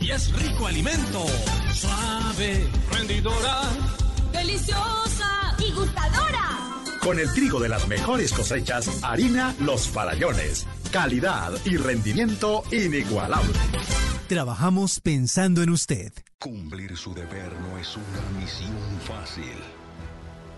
y 0.00 0.10
es 0.10 0.32
rico 0.32 0.66
alimento. 0.66 1.26
Suave, 1.72 2.68
rendidora, 2.92 3.62
deliciosa 4.32 5.56
y 5.58 5.72
gustadora. 5.72 6.55
Con 7.06 7.20
el 7.20 7.32
trigo 7.32 7.60
de 7.60 7.68
las 7.68 7.86
mejores 7.86 8.32
cosechas, 8.32 9.04
harina 9.04 9.54
Los 9.60 9.88
Farallones. 9.88 10.66
Calidad 10.90 11.52
y 11.64 11.76
rendimiento 11.76 12.64
inigualable. 12.72 13.52
Trabajamos 14.26 14.98
pensando 14.98 15.62
en 15.62 15.70
usted. 15.70 16.12
Cumplir 16.40 16.96
su 16.96 17.14
deber 17.14 17.52
no 17.60 17.78
es 17.78 17.96
una 17.96 18.40
misión 18.40 19.00
fácil. 19.06 19.54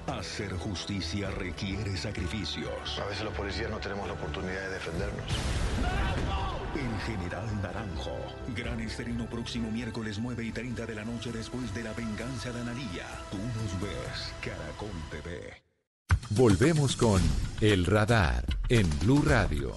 Hacer 0.07 0.55
justicia 0.55 1.31
requiere 1.33 1.95
sacrificios. 1.99 2.99
A 2.99 3.05
veces 3.05 3.25
los 3.25 3.35
policías 3.35 3.71
no 3.71 3.77
tenemos 3.77 4.07
la 4.07 4.15
oportunidad 4.15 4.63
de 4.63 4.71
defendernos. 4.71 5.31
En 6.75 6.99
General 7.01 7.45
Naranjo. 7.61 8.17
Gran 8.57 8.81
estreno 8.81 9.29
próximo 9.29 9.71
miércoles 9.71 10.19
9 10.19 10.47
y 10.47 10.53
30 10.53 10.87
de 10.87 10.95
la 10.95 11.05
noche 11.05 11.31
después 11.31 11.75
de 11.75 11.83
la 11.83 11.93
venganza 11.93 12.51
de 12.53 12.61
Analía. 12.63 13.05
Tú 13.31 13.37
nos 13.37 13.83
ves, 13.83 14.33
Caracol 14.41 14.89
TV. 15.11 15.68
Volvemos 16.39 16.95
con 16.95 17.21
El 17.61 17.85
Radar 17.85 18.45
en 18.69 18.87
Blue 19.01 19.23
Radio. 19.23 19.75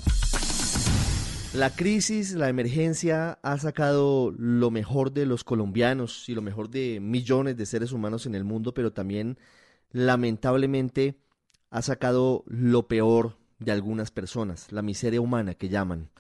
La 1.56 1.72
crisis, 1.72 2.34
la 2.34 2.50
emergencia 2.50 3.40
ha 3.42 3.58
sacado 3.58 4.32
lo 4.38 4.70
mejor 4.70 5.12
de 5.12 5.26
los 5.26 5.44
colombianos 5.44 6.30
y 6.30 6.36
lo 6.36 6.44
mejor 6.44 6.70
de 6.70 7.00
millones 7.02 7.58
de 7.58 7.66
seres 7.66 7.94
humanos 7.94 8.28
en 8.28 8.36
el 8.36 8.44
mundo, 8.44 8.76
pero 8.76 8.94
también 8.94 9.40
lamentablemente 9.92 11.18
ha 11.72 11.82
sacado 11.82 12.44
lo 12.46 12.88
peor 12.88 13.40
de 13.58 13.72
algunas 13.72 14.12
personas, 14.12 14.72
la 14.72 14.84
miseria 14.84 15.20
humana 15.20 15.56
que 15.56 15.70
llaman. 15.70 16.12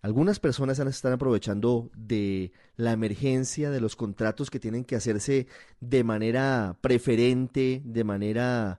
Algunas 0.00 0.38
personas 0.38 0.78
están 0.78 1.14
aprovechando 1.14 1.90
de 1.96 2.52
la 2.76 2.92
emergencia, 2.92 3.70
de 3.70 3.80
los 3.80 3.96
contratos 3.96 4.48
que 4.48 4.60
tienen 4.60 4.84
que 4.84 4.94
hacerse 4.94 5.48
de 5.80 6.04
manera 6.04 6.78
preferente, 6.80 7.82
de 7.84 8.04
manera 8.04 8.78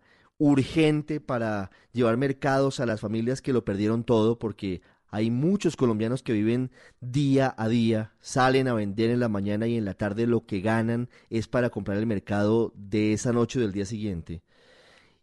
urgente 0.52 1.20
para 1.22 1.72
llevar 1.92 2.18
mercados 2.18 2.80
a 2.80 2.86
las 2.86 3.02
familias 3.02 3.42
que 3.42 3.54
lo 3.54 3.64
perdieron 3.64 4.04
todo, 4.04 4.40
porque 4.40 4.82
hay 5.10 5.30
muchos 5.30 5.76
colombianos 5.76 6.24
que 6.24 6.34
viven 6.34 6.72
día 7.00 7.54
a 7.58 7.68
día, 7.68 8.14
salen 8.20 8.68
a 8.68 8.74
vender 8.74 9.10
en 9.10 9.20
la 9.20 9.30
mañana 9.30 9.68
y 9.68 9.78
en 9.78 9.86
la 9.86 9.94
tarde 9.94 10.28
lo 10.28 10.46
que 10.46 10.62
ganan 10.62 11.10
es 11.30 11.48
para 11.48 11.70
comprar 11.70 11.98
el 11.98 12.08
mercado 12.08 12.74
de 12.76 13.14
esa 13.14 13.32
noche 13.32 13.60
o 13.60 13.62
del 13.62 13.72
día 13.72 13.86
siguiente. 13.86 14.42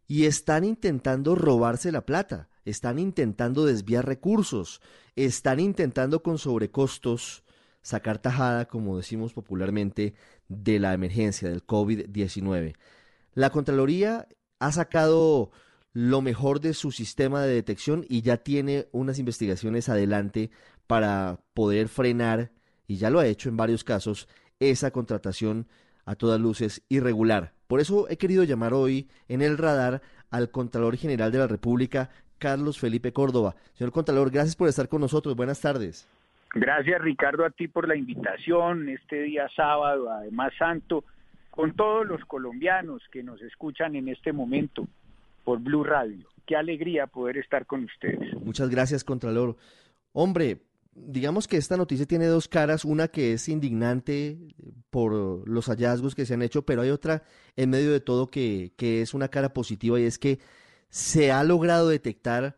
Y 0.06 0.24
están 0.24 0.64
intentando 0.64 1.34
robarse 1.34 1.92
la 1.92 2.06
plata 2.06 2.50
están 2.64 2.98
intentando 2.98 3.64
desviar 3.64 4.06
recursos, 4.06 4.80
están 5.16 5.60
intentando 5.60 6.22
con 6.22 6.38
sobrecostos 6.38 7.44
sacar 7.82 8.18
tajada, 8.18 8.66
como 8.66 8.96
decimos 8.96 9.32
popularmente, 9.32 10.14
de 10.48 10.78
la 10.78 10.92
emergencia 10.92 11.48
del 11.48 11.66
COVID-19. 11.66 12.74
La 13.34 13.50
Contraloría 13.50 14.28
ha 14.60 14.70
sacado 14.72 15.50
lo 15.92 16.22
mejor 16.22 16.60
de 16.60 16.74
su 16.74 16.92
sistema 16.92 17.42
de 17.42 17.54
detección 17.54 18.04
y 18.08 18.22
ya 18.22 18.36
tiene 18.36 18.86
unas 18.92 19.18
investigaciones 19.18 19.88
adelante 19.88 20.50
para 20.86 21.40
poder 21.54 21.88
frenar, 21.88 22.50
y 22.86 22.96
ya 22.96 23.10
lo 23.10 23.18
ha 23.18 23.26
hecho 23.26 23.48
en 23.48 23.56
varios 23.56 23.84
casos, 23.84 24.28
esa 24.60 24.90
contratación 24.90 25.66
a 26.04 26.14
todas 26.14 26.40
luces 26.40 26.82
irregular. 26.88 27.52
Por 27.66 27.80
eso 27.80 28.08
he 28.08 28.16
querido 28.16 28.44
llamar 28.44 28.74
hoy 28.74 29.08
en 29.28 29.42
el 29.42 29.58
radar 29.58 30.02
al 30.30 30.50
Contralor 30.50 30.96
General 30.96 31.32
de 31.32 31.38
la 31.38 31.46
República, 31.46 32.10
Carlos 32.38 32.78
Felipe 32.78 33.12
Córdoba. 33.12 33.54
Señor 33.74 33.92
Contralor, 33.92 34.30
gracias 34.30 34.56
por 34.56 34.68
estar 34.68 34.88
con 34.88 35.00
nosotros. 35.00 35.36
Buenas 35.36 35.60
tardes. 35.60 36.08
Gracias 36.52 37.00
Ricardo 37.00 37.44
a 37.44 37.50
ti 37.50 37.68
por 37.68 37.86
la 37.86 37.94
invitación 37.94 38.88
este 38.88 39.22
día 39.22 39.48
sábado, 39.54 40.10
además 40.10 40.52
santo, 40.58 41.04
con 41.50 41.74
todos 41.74 42.06
los 42.06 42.24
colombianos 42.24 43.02
que 43.12 43.22
nos 43.22 43.40
escuchan 43.42 43.96
en 43.96 44.08
este 44.08 44.32
momento 44.32 44.86
por 45.44 45.58
Blue 45.60 45.84
Radio. 45.84 46.28
Qué 46.46 46.56
alegría 46.56 47.06
poder 47.06 47.38
estar 47.38 47.66
con 47.66 47.84
ustedes. 47.84 48.34
Muchas 48.40 48.70
gracias 48.70 49.04
Contralor. 49.04 49.56
Hombre, 50.12 50.62
digamos 50.94 51.46
que 51.48 51.56
esta 51.56 51.76
noticia 51.76 52.06
tiene 52.06 52.26
dos 52.26 52.48
caras, 52.48 52.84
una 52.84 53.08
que 53.08 53.32
es 53.32 53.48
indignante 53.48 54.38
por 54.90 55.48
los 55.48 55.66
hallazgos 55.66 56.14
que 56.14 56.26
se 56.26 56.34
han 56.34 56.42
hecho, 56.42 56.62
pero 56.62 56.82
hay 56.82 56.90
otra 56.90 57.22
en 57.56 57.70
medio 57.70 57.92
de 57.92 58.00
todo 58.00 58.30
que, 58.30 58.72
que 58.76 59.02
es 59.02 59.14
una 59.14 59.28
cara 59.28 59.52
positiva 59.52 60.00
y 60.00 60.04
es 60.04 60.18
que 60.18 60.38
se 60.88 61.30
ha 61.30 61.44
logrado 61.44 61.88
detectar 61.88 62.56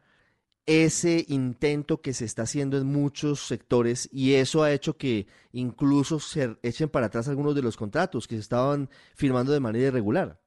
ese 0.67 1.25
intento 1.29 2.01
que 2.01 2.13
se 2.13 2.25
está 2.25 2.43
haciendo 2.43 2.77
en 2.79 2.87
muchos 2.87 3.41
sectores 3.41 4.09
y 4.13 4.35
eso 4.35 4.63
ha 4.63 4.73
hecho 4.73 4.97
que 4.97 5.27
incluso 5.53 6.21
se 6.21 6.57
echen 6.63 6.89
para 6.89 7.07
atrás 7.07 7.29
algunos 7.29 7.55
de 7.55 7.63
los 7.63 7.77
contratos 7.77 8.29
que 8.29 8.37
se 8.37 8.43
estaban 8.43 8.89
firmando 9.15 9.53
de 9.53 9.61
manera 9.61 9.89
irregular. 9.89 10.39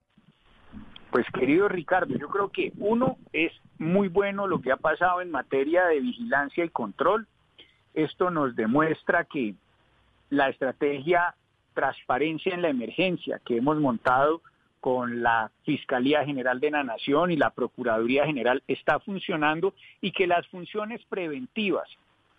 Pues 1.11 1.25
querido 1.33 1.67
Ricardo, 1.67 2.17
yo 2.17 2.27
creo 2.27 2.49
que 2.49 2.71
uno 2.77 3.17
es 3.33 3.51
muy 3.77 4.07
bueno 4.07 4.47
lo 4.47 4.61
que 4.61 4.71
ha 4.71 4.77
pasado 4.77 5.21
en 5.21 5.31
materia 5.31 5.85
de 5.85 5.99
vigilancia 5.99 6.65
y 6.65 6.69
control. 6.69 7.27
Esto 7.93 8.29
nos 8.29 8.55
demuestra 8.55 9.25
que 9.25 9.55
la 10.29 10.49
estrategia 10.49 11.35
transparencia 11.73 12.53
en 12.53 12.61
la 12.61 12.69
emergencia 12.69 13.39
que 13.45 13.57
hemos 13.57 13.79
montado 13.79 14.41
con 14.85 15.23
la 15.23 15.49
Fiscalía 15.63 16.23
General 16.25 16.59
de 16.59 16.69
la 16.69 16.83
Nación 16.83 17.31
y 17.31 17.37
la 17.37 17.49
Procuraduría 17.49 18.27
General 18.27 18.61
está 18.67 18.99
funcionando 18.99 19.73
y 19.99 20.11
que 20.11 20.27
las 20.27 20.45
funciones 20.49 21.03
preventivas 21.05 21.89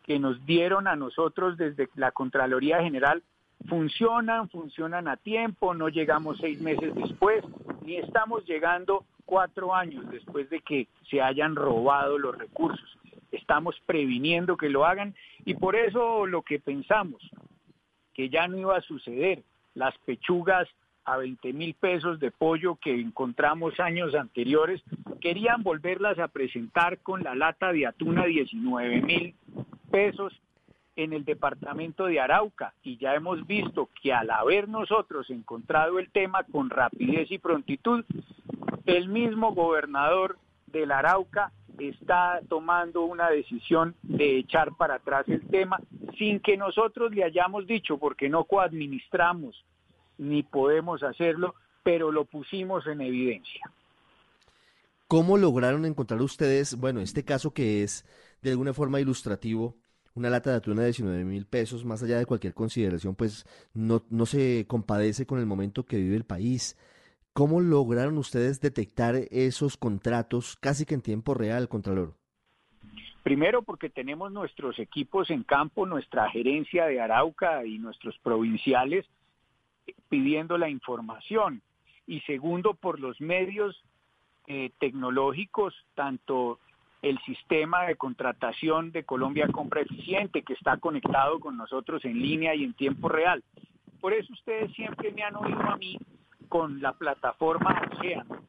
que 0.04 0.20
nos 0.20 0.46
dieron 0.46 0.86
a 0.86 0.94
nosotros 0.94 1.58
desde 1.58 1.88
la 1.96 2.12
Contraloría 2.12 2.80
General 2.84 3.20
funcionan, 3.68 4.48
funcionan 4.48 5.08
a 5.08 5.16
tiempo, 5.16 5.74
no 5.74 5.88
llegamos 5.88 6.38
seis 6.38 6.60
meses 6.60 6.94
después, 6.94 7.42
ni 7.84 7.96
estamos 7.96 8.46
llegando 8.46 9.04
cuatro 9.24 9.74
años 9.74 10.08
después 10.08 10.48
de 10.48 10.60
que 10.60 10.86
se 11.10 11.20
hayan 11.20 11.56
robado 11.56 12.16
los 12.16 12.38
recursos. 12.38 12.96
Estamos 13.32 13.74
previniendo 13.86 14.56
que 14.56 14.68
lo 14.68 14.86
hagan 14.86 15.16
y 15.44 15.54
por 15.54 15.74
eso 15.74 16.26
lo 16.26 16.42
que 16.42 16.60
pensamos, 16.60 17.28
que 18.14 18.28
ya 18.28 18.46
no 18.46 18.56
iba 18.56 18.76
a 18.76 18.82
suceder, 18.82 19.42
las 19.74 19.98
pechugas 19.98 20.68
a 21.06 21.16
20 21.16 21.52
mil 21.52 21.74
pesos 21.74 22.18
de 22.18 22.32
pollo 22.32 22.76
que 22.76 23.00
encontramos 23.00 23.78
años 23.78 24.14
anteriores, 24.14 24.82
querían 25.20 25.62
volverlas 25.62 26.18
a 26.18 26.28
presentar 26.28 26.98
con 26.98 27.22
la 27.22 27.34
lata 27.34 27.72
de 27.72 27.86
atún 27.86 28.18
a 28.18 28.24
19 28.24 29.02
mil 29.02 29.34
pesos 29.90 30.38
en 30.96 31.12
el 31.12 31.24
departamento 31.24 32.06
de 32.06 32.20
Arauca. 32.20 32.74
Y 32.82 32.96
ya 32.96 33.14
hemos 33.14 33.46
visto 33.46 33.88
que 34.02 34.12
al 34.12 34.30
haber 34.30 34.68
nosotros 34.68 35.30
encontrado 35.30 36.00
el 36.00 36.10
tema 36.10 36.42
con 36.42 36.70
rapidez 36.70 37.30
y 37.30 37.38
prontitud, 37.38 38.04
el 38.84 39.08
mismo 39.08 39.54
gobernador 39.54 40.38
del 40.66 40.90
Arauca 40.90 41.52
está 41.78 42.40
tomando 42.48 43.02
una 43.02 43.30
decisión 43.30 43.94
de 44.02 44.38
echar 44.38 44.74
para 44.74 44.94
atrás 44.94 45.28
el 45.28 45.46
tema 45.46 45.78
sin 46.18 46.40
que 46.40 46.56
nosotros 46.56 47.14
le 47.14 47.22
hayamos 47.22 47.66
dicho, 47.66 47.98
porque 47.98 48.28
no 48.28 48.44
coadministramos 48.44 49.64
ni 50.18 50.42
podemos 50.42 51.02
hacerlo, 51.02 51.54
pero 51.82 52.10
lo 52.10 52.24
pusimos 52.24 52.86
en 52.86 53.00
evidencia. 53.00 53.70
¿Cómo 55.08 55.38
lograron 55.38 55.84
encontrar 55.84 56.20
ustedes, 56.20 56.76
bueno, 56.78 57.00
este 57.00 57.24
caso 57.24 57.52
que 57.52 57.84
es 57.84 58.04
de 58.42 58.50
alguna 58.50 58.74
forma 58.74 59.00
ilustrativo, 59.00 59.76
una 60.14 60.30
lata 60.30 60.50
de 60.50 60.56
atún 60.56 60.76
de 60.76 60.84
19 60.84 61.24
mil 61.24 61.46
pesos, 61.46 61.84
más 61.84 62.02
allá 62.02 62.18
de 62.18 62.26
cualquier 62.26 62.54
consideración, 62.54 63.14
pues 63.14 63.46
no, 63.74 64.02
no 64.10 64.26
se 64.26 64.64
compadece 64.66 65.26
con 65.26 65.38
el 65.38 65.46
momento 65.46 65.84
que 65.84 65.98
vive 65.98 66.16
el 66.16 66.24
país. 66.24 66.76
¿Cómo 67.34 67.60
lograron 67.60 68.16
ustedes 68.16 68.60
detectar 68.60 69.14
esos 69.30 69.76
contratos 69.76 70.56
casi 70.56 70.86
que 70.86 70.94
en 70.94 71.02
tiempo 71.02 71.34
real, 71.34 71.68
Contralor? 71.68 72.14
Primero 73.22 73.62
porque 73.62 73.90
tenemos 73.90 74.32
nuestros 74.32 74.78
equipos 74.78 75.30
en 75.30 75.42
campo, 75.42 75.84
nuestra 75.84 76.30
gerencia 76.30 76.86
de 76.86 77.00
Arauca 77.00 77.66
y 77.66 77.78
nuestros 77.78 78.16
provinciales 78.20 79.04
pidiendo 80.08 80.58
la 80.58 80.68
información. 80.68 81.62
Y 82.06 82.20
segundo, 82.20 82.74
por 82.74 83.00
los 83.00 83.20
medios 83.20 83.82
eh, 84.46 84.70
tecnológicos, 84.78 85.74
tanto 85.94 86.60
el 87.02 87.18
sistema 87.20 87.84
de 87.84 87.96
contratación 87.96 88.90
de 88.90 89.04
Colombia 89.04 89.48
Compra 89.48 89.82
Eficiente, 89.82 90.42
que 90.42 90.54
está 90.54 90.76
conectado 90.78 91.40
con 91.40 91.56
nosotros 91.56 92.04
en 92.04 92.20
línea 92.20 92.54
y 92.54 92.64
en 92.64 92.74
tiempo 92.74 93.08
real. 93.08 93.42
Por 94.00 94.12
eso 94.12 94.32
ustedes 94.32 94.72
siempre 94.72 95.12
me 95.12 95.22
han 95.22 95.36
oído 95.36 95.60
a 95.60 95.76
mí 95.76 95.98
con 96.48 96.80
la 96.80 96.92
plataforma 96.92 97.82
Océano, 97.92 98.42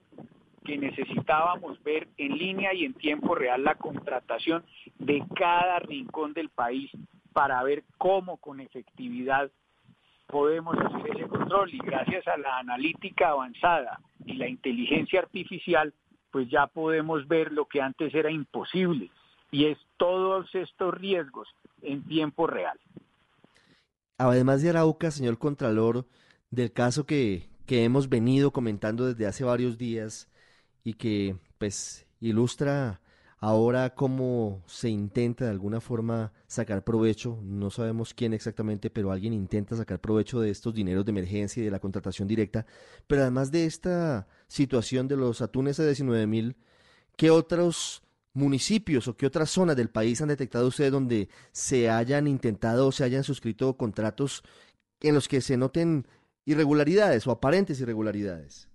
que 0.64 0.78
necesitábamos 0.78 1.82
ver 1.84 2.08
en 2.18 2.38
línea 2.38 2.74
y 2.74 2.86
en 2.86 2.94
tiempo 2.94 3.36
real 3.36 3.64
la 3.64 3.76
contratación 3.76 4.64
de 5.00 5.24
cada 5.36 5.80
rincón 5.80 6.34
del 6.34 6.50
país 6.50 6.92
para 7.34 7.62
ver 7.64 7.84
cómo 7.98 8.38
con 8.38 8.60
efectividad 8.60 9.52
podemos 10.28 10.78
hacer 10.78 11.16
ese 11.16 11.28
control 11.28 11.74
y 11.74 11.80
gracias 11.80 12.28
a 12.28 12.38
la 12.38 12.60
analítica 12.60 13.30
avanzada 13.30 14.00
y 14.26 14.34
la 14.34 14.48
inteligencia 14.48 15.22
artificial, 15.22 15.94
pues 16.32 16.50
ya 16.50 16.68
podemos 16.68 17.28
ver 17.28 17.52
lo 17.52 17.66
que 17.66 17.82
antes 17.82 18.14
era 18.14 18.30
imposible 18.30 19.10
y 19.52 19.66
es 19.66 19.78
todos 19.98 20.54
estos 20.54 20.94
riesgos 20.94 21.48
en 21.82 22.04
tiempo 22.04 22.48
real. 22.48 22.78
Además 24.18 24.62
de 24.62 24.70
Arauca, 24.70 25.12
señor 25.12 25.38
Contralor, 25.38 26.06
del 26.52 26.72
caso 26.72 27.06
que, 27.06 27.48
que 27.66 27.84
hemos 27.84 28.10
venido 28.10 28.52
comentando 28.52 29.06
desde 29.06 29.28
hace 29.28 29.44
varios 29.44 29.78
días 29.78 30.30
y 30.84 30.96
que 30.96 31.36
pues 31.58 32.08
ilustra 32.20 33.00
Ahora, 33.40 33.94
¿cómo 33.94 34.64
se 34.66 34.90
intenta 34.90 35.46
de 35.46 35.52
alguna 35.52 35.80
forma 35.80 36.34
sacar 36.48 36.84
provecho? 36.84 37.40
No 37.44 37.70
sabemos 37.70 38.16
quién 38.16 38.34
exactamente, 38.34 38.90
pero 38.90 39.12
alguien 39.12 39.32
intenta 39.32 39.76
sacar 39.76 40.02
provecho 40.02 40.40
de 40.40 40.50
estos 40.50 40.74
dineros 40.74 41.06
de 41.06 41.12
emergencia 41.12 41.62
y 41.62 41.66
de 41.66 41.72
la 41.72 41.80
contratación 41.80 42.28
directa. 42.28 42.66
Pero 43.06 43.22
además 43.22 43.52
de 43.52 43.66
esta 43.66 44.28
situación 44.48 45.08
de 45.08 45.18
los 45.18 45.42
atunes 45.42 45.80
a 45.80 45.86
19 45.86 46.26
mil, 46.26 46.56
¿qué 47.16 47.30
otros 47.30 48.02
municipios 48.34 49.08
o 49.08 49.16
qué 49.18 49.28
otras 49.28 49.52
zonas 49.52 49.76
del 49.76 49.90
país 49.90 50.20
han 50.22 50.30
detectado 50.30 50.68
ustedes 50.68 50.92
donde 50.92 51.30
se 51.52 51.90
hayan 51.92 52.28
intentado 52.28 52.88
o 52.88 52.92
se 52.92 53.04
hayan 53.04 53.24
suscrito 53.24 53.78
contratos 53.78 54.44
en 55.02 55.14
los 55.14 55.28
que 55.28 55.42
se 55.42 55.58
noten 55.58 56.08
irregularidades 56.46 57.28
o 57.28 57.32
aparentes 57.32 57.80
irregularidades? 57.82 58.67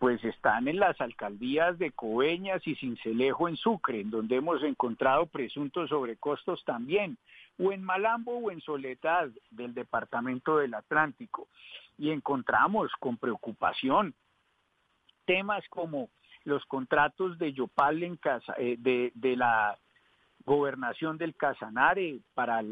Pues 0.00 0.24
están 0.24 0.66
en 0.66 0.80
las 0.80 0.98
alcaldías 0.98 1.78
de 1.78 1.92
Coveñas 1.92 2.66
y 2.66 2.74
Cincelejo 2.76 3.48
en 3.48 3.56
Sucre, 3.58 4.00
en 4.00 4.10
donde 4.10 4.36
hemos 4.36 4.62
encontrado 4.62 5.26
presuntos 5.26 5.90
sobrecostos 5.90 6.64
también, 6.64 7.18
o 7.58 7.70
en 7.70 7.84
Malambo 7.84 8.38
o 8.38 8.50
en 8.50 8.62
Soledad 8.62 9.28
del 9.50 9.74
departamento 9.74 10.56
del 10.56 10.72
Atlántico. 10.72 11.48
Y 11.98 12.12
encontramos 12.12 12.90
con 12.98 13.18
preocupación 13.18 14.14
temas 15.26 15.62
como 15.68 16.08
los 16.44 16.64
contratos 16.64 17.38
de 17.38 17.52
Yopal 17.52 18.02
en 18.02 18.16
casa, 18.16 18.54
eh, 18.56 18.76
de, 18.78 19.12
de 19.14 19.36
la 19.36 19.76
gobernación 20.46 21.18
del 21.18 21.36
Casanare 21.36 22.20
para 22.32 22.64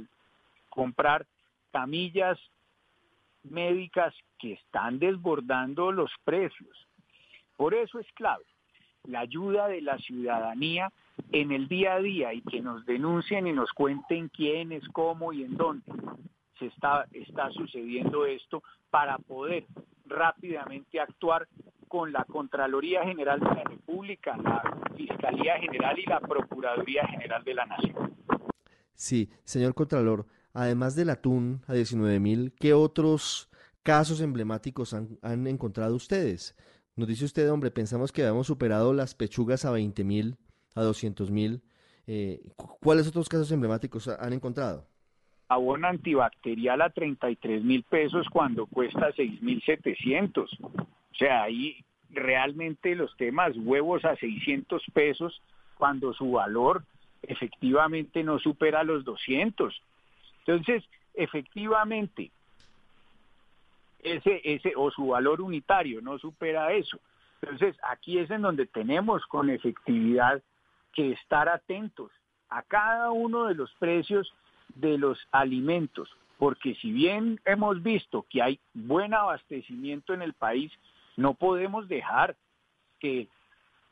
comprar 0.71 1.27
camillas 1.73 2.39
médicas 3.43 4.15
que 4.39 4.55
están 4.55 4.99
desbordando 4.99 5.93
los 5.93 6.11
precios 6.25 6.89
por 7.59 7.75
eso 7.75 7.99
es 7.99 8.07
clave 8.15 8.45
la 9.09 9.21
ayuda 9.21 9.69
de 9.69 9.81
la 9.81 9.99
ciudadanía 9.99 10.93
en 11.33 11.51
el 11.51 11.67
día 11.67 11.95
a 11.95 12.01
día 12.01 12.33
y 12.33 12.43
que 12.43 12.61
nos 12.61 12.85
denuncien 12.87 13.47
y 13.47 13.53
nos 13.53 13.73
cuenten 13.73 14.29
quiénes, 14.29 14.87
cómo 14.93 15.33
y 15.33 15.43
en 15.43 15.57
dónde 15.57 15.85
se 16.59 16.67
está, 16.67 17.07
sucediendo 17.53 18.27
esto 18.27 18.63
para 18.91 19.19
poder 19.19 19.67
rápidamente 20.07 21.01
actuar 21.01 21.49
con 21.89 22.13
la 22.13 22.25
Contraloría 22.25 23.05
General 23.05 23.41
de 23.41 23.47
la 23.47 23.65
República, 23.65 24.37
la 24.37 24.63
Fiscalía 24.97 25.59
General 25.59 25.99
y 25.99 26.05
la 26.05 26.21
Procuraduría 26.21 27.07
General 27.07 27.43
de 27.45 27.55
la 27.55 27.67
Nación. 27.67 28.15
Sí, 28.95 29.31
señor 29.45 29.75
Contralor, 29.75 30.27
además 30.53 30.97
del 30.97 31.11
atún 31.11 31.63
a 31.67 31.73
19 31.73 32.21
mil, 32.21 32.53
¿qué 32.59 32.75
otros 32.75 33.49
casos 33.83 34.21
emblemáticos 34.21 34.93
han 34.93 35.47
encontrado 35.47 35.95
ustedes? 35.95 36.57
Nos 36.99 37.07
dice 37.07 37.27
usted, 37.27 37.49
hombre, 37.49 37.71
pensamos 37.71 38.11
que 38.11 38.23
habíamos 38.23 38.49
superado 38.49 38.93
las 38.93 39.15
pechugas 39.15 39.65
a 39.65 39.71
20 39.71 40.03
mil, 40.03 40.37
a 40.75 40.83
200 40.83 41.31
mil. 41.31 41.63
Eh, 42.09 42.41
¿Cuáles 42.81 43.07
otros 43.07 43.29
casos 43.29 43.53
emblemáticos 43.53 44.09
han 44.09 44.33
encontrado? 44.33 44.85
Abono 45.49 45.87
antibacterial 45.87 46.83
a 46.83 46.91
33 46.91 47.63
mil 47.63 47.85
pesos 47.85 48.27
cuando 48.33 48.67
cuesta 48.67 49.13
6 49.15 49.43
mil 49.43 49.63
700. 49.65 50.51
O 50.61 51.15
sea, 51.17 51.45
ahí 51.45 51.85
realmente 52.11 52.97
los 52.97 53.17
temas 53.17 53.57
huevos 53.57 54.05
a 54.05 54.17
600 54.17 54.83
pesos 54.93 55.41
cuando 55.77 56.13
su 56.15 56.33
valor 56.33 56.83
efectivamente 57.23 58.25
no 58.25 58.41
supera 58.41 58.83
los 58.83 59.05
200. 59.05 59.73
Entonces, 60.41 60.83
efectivamente, 61.15 62.33
ese, 64.01 64.41
ese, 64.45 64.73
o 64.77 64.91
su 64.91 65.09
valor 65.09 65.41
unitario 65.41 66.01
no 66.01 66.19
supera 66.19 66.73
eso. 66.73 66.99
Entonces, 67.43 67.77
aquí 67.83 68.19
es 68.19 68.31
en 68.31 68.43
donde 68.43 68.67
tenemos 68.67 69.25
con 69.27 69.51
efectividad 69.51 70.43
que 70.93 71.13
estar 71.13 71.49
atentos 71.49 72.11
a 72.49 72.63
cada 72.63 73.11
uno 73.11 73.45
de 73.47 73.55
los 73.55 73.73
precios 73.75 74.33
de 74.75 74.99
los 74.99 75.19
alimentos, 75.33 76.09
porque 76.39 76.75
si 76.77 76.93
bien 76.93 77.41
hemos 77.45 77.83
visto 77.83 78.27
que 78.29 78.43
hay 78.43 78.61
buen 78.75 79.15
abastecimiento 79.15 80.15
en 80.15 80.23
el 80.23 80.35
país, 80.35 80.73
no 81.17 81.35
podemos 81.35 81.89
dejar 81.89 82.37
que 83.01 83.29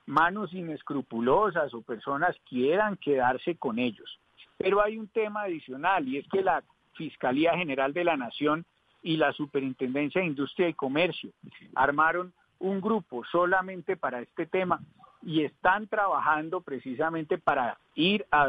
manos 0.06 0.52
inescrupulosas 0.52 1.74
o 1.74 1.82
personas 1.82 2.36
quieran 2.48 2.96
quedarse 2.96 3.56
con 3.56 3.78
ellos. 3.78 4.18
Pero 4.58 4.82
hay 4.82 4.96
un 4.96 5.08
tema 5.08 5.42
adicional 5.42 6.08
y 6.08 6.18
es 6.18 6.28
que 6.28 6.42
la 6.42 6.62
Fiscalía 6.94 7.56
General 7.56 7.92
de 7.92 8.04
la 8.04 8.16
Nación 8.16 8.64
y 9.06 9.16
la 9.16 9.32
Superintendencia 9.32 10.20
de 10.20 10.26
Industria 10.26 10.68
y 10.68 10.74
Comercio 10.74 11.30
armaron 11.76 12.32
un 12.58 12.80
grupo 12.80 13.22
solamente 13.30 13.96
para 13.96 14.20
este 14.20 14.46
tema 14.46 14.84
y 15.22 15.44
están 15.44 15.86
trabajando 15.86 16.60
precisamente 16.60 17.38
para 17.38 17.78
ir 17.94 18.26
a, 18.32 18.48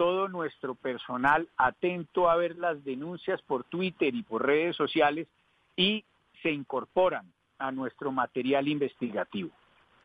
todo 0.00 0.28
nuestro 0.28 0.74
personal 0.74 1.46
atento 1.58 2.30
a 2.30 2.36
ver 2.36 2.56
las 2.56 2.82
denuncias 2.84 3.42
por 3.42 3.64
Twitter 3.64 4.14
y 4.14 4.22
por 4.22 4.46
redes 4.46 4.74
sociales 4.74 5.28
y 5.76 6.06
se 6.42 6.50
incorporan 6.50 7.30
a 7.58 7.70
nuestro 7.70 8.10
material 8.10 8.66
investigativo. 8.66 9.50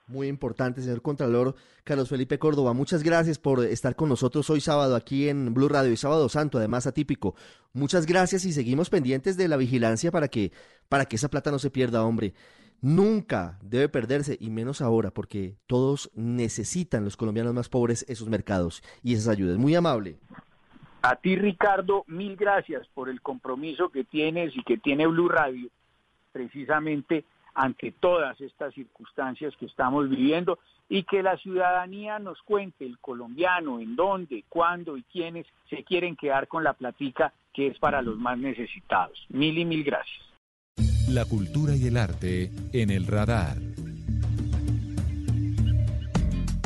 Muy 0.08 0.28
importante, 0.28 0.82
señor 0.82 1.02
Contralor 1.02 1.56
Carlos 1.86 2.10
Felipe 2.10 2.38
Córdoba. 2.38 2.74
Muchas 2.74 3.04
gracias 3.04 3.40
por 3.40 3.64
estar 3.64 3.96
con 3.96 4.10
nosotros 4.10 4.50
hoy 4.50 4.60
sábado 4.60 4.98
aquí 4.98 5.30
en 5.30 5.54
Blue 5.54 5.70
Radio 5.70 5.94
y 5.94 5.98
sábado 5.98 6.28
santo, 6.28 6.58
además 6.58 6.88
atípico. 6.88 7.34
Muchas 7.72 8.06
gracias 8.06 8.44
y 8.44 8.52
seguimos 8.52 8.90
pendientes 8.90 9.38
de 9.38 9.48
la 9.48 9.56
vigilancia 9.56 10.12
para 10.12 10.28
que, 10.28 10.52
para 10.90 11.06
que 11.06 11.16
esa 11.16 11.30
plata 11.30 11.52
no 11.52 11.60
se 11.60 11.72
pierda, 11.72 12.04
hombre. 12.04 12.34
Nunca 12.82 13.58
debe 13.62 13.90
perderse, 13.90 14.38
y 14.40 14.50
menos 14.50 14.82
ahora, 14.82 15.12
porque 15.12 15.56
todos 15.68 16.12
necesitan, 16.16 17.04
los 17.04 17.18
colombianos 17.18 17.54
más 17.54 17.70
pobres, 17.70 18.06
esos 18.08 18.30
mercados 18.30 18.84
y 19.04 19.14
esas 19.14 19.30
ayudas. 19.30 19.58
Muy 19.58 19.76
amable. 19.76 20.18
A 21.02 21.16
ti, 21.16 21.36
Ricardo, 21.36 22.04
mil 22.08 22.36
gracias 22.36 22.88
por 22.94 23.10
el 23.10 23.22
compromiso 23.22 23.90
que 23.90 24.04
tienes 24.04 24.56
y 24.56 24.64
que 24.64 24.78
tiene 24.78 25.06
Blue 25.06 25.30
Radio, 25.30 25.70
precisamente 26.32 27.26
ante 27.54 27.92
todas 27.92 28.40
estas 28.42 28.74
circunstancias 28.74 29.56
que 29.58 29.66
estamos 29.66 30.10
viviendo 30.10 30.60
y 30.90 31.04
que 31.04 31.24
la 31.24 31.38
ciudadanía 31.38 32.20
nos 32.20 32.42
cuente, 32.42 32.86
el 32.86 33.00
colombiano, 33.00 33.80
en 33.80 33.96
dónde, 33.96 34.44
cuándo 34.50 34.98
y 34.98 35.04
quiénes 35.04 35.48
se 35.70 35.84
quieren 35.84 36.16
quedar 36.16 36.48
con 36.48 36.64
la 36.64 36.74
platica 36.74 37.34
que 37.54 37.68
es 37.68 37.80
para 37.80 38.02
los 38.02 38.18
más 38.18 38.38
necesitados. 38.38 39.26
Mil 39.30 39.58
y 39.58 39.66
mil 39.66 39.84
gracias. 39.84 40.35
La 41.10 41.24
cultura 41.26 41.76
y 41.76 41.86
el 41.86 41.98
arte 41.98 42.52
en 42.74 42.90
el 42.90 43.06
radar. 43.06 43.62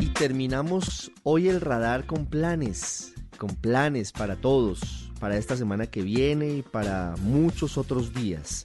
Y 0.00 0.06
terminamos 0.14 1.12
hoy 1.24 1.48
el 1.48 1.60
radar 1.60 2.06
con 2.06 2.24
planes, 2.24 3.12
con 3.36 3.50
planes 3.54 4.12
para 4.12 4.36
todos, 4.36 5.10
para 5.20 5.36
esta 5.36 5.56
semana 5.56 5.86
que 5.86 6.02
viene 6.02 6.54
y 6.54 6.62
para 6.62 7.16
muchos 7.22 7.76
otros 7.76 8.14
días. 8.14 8.64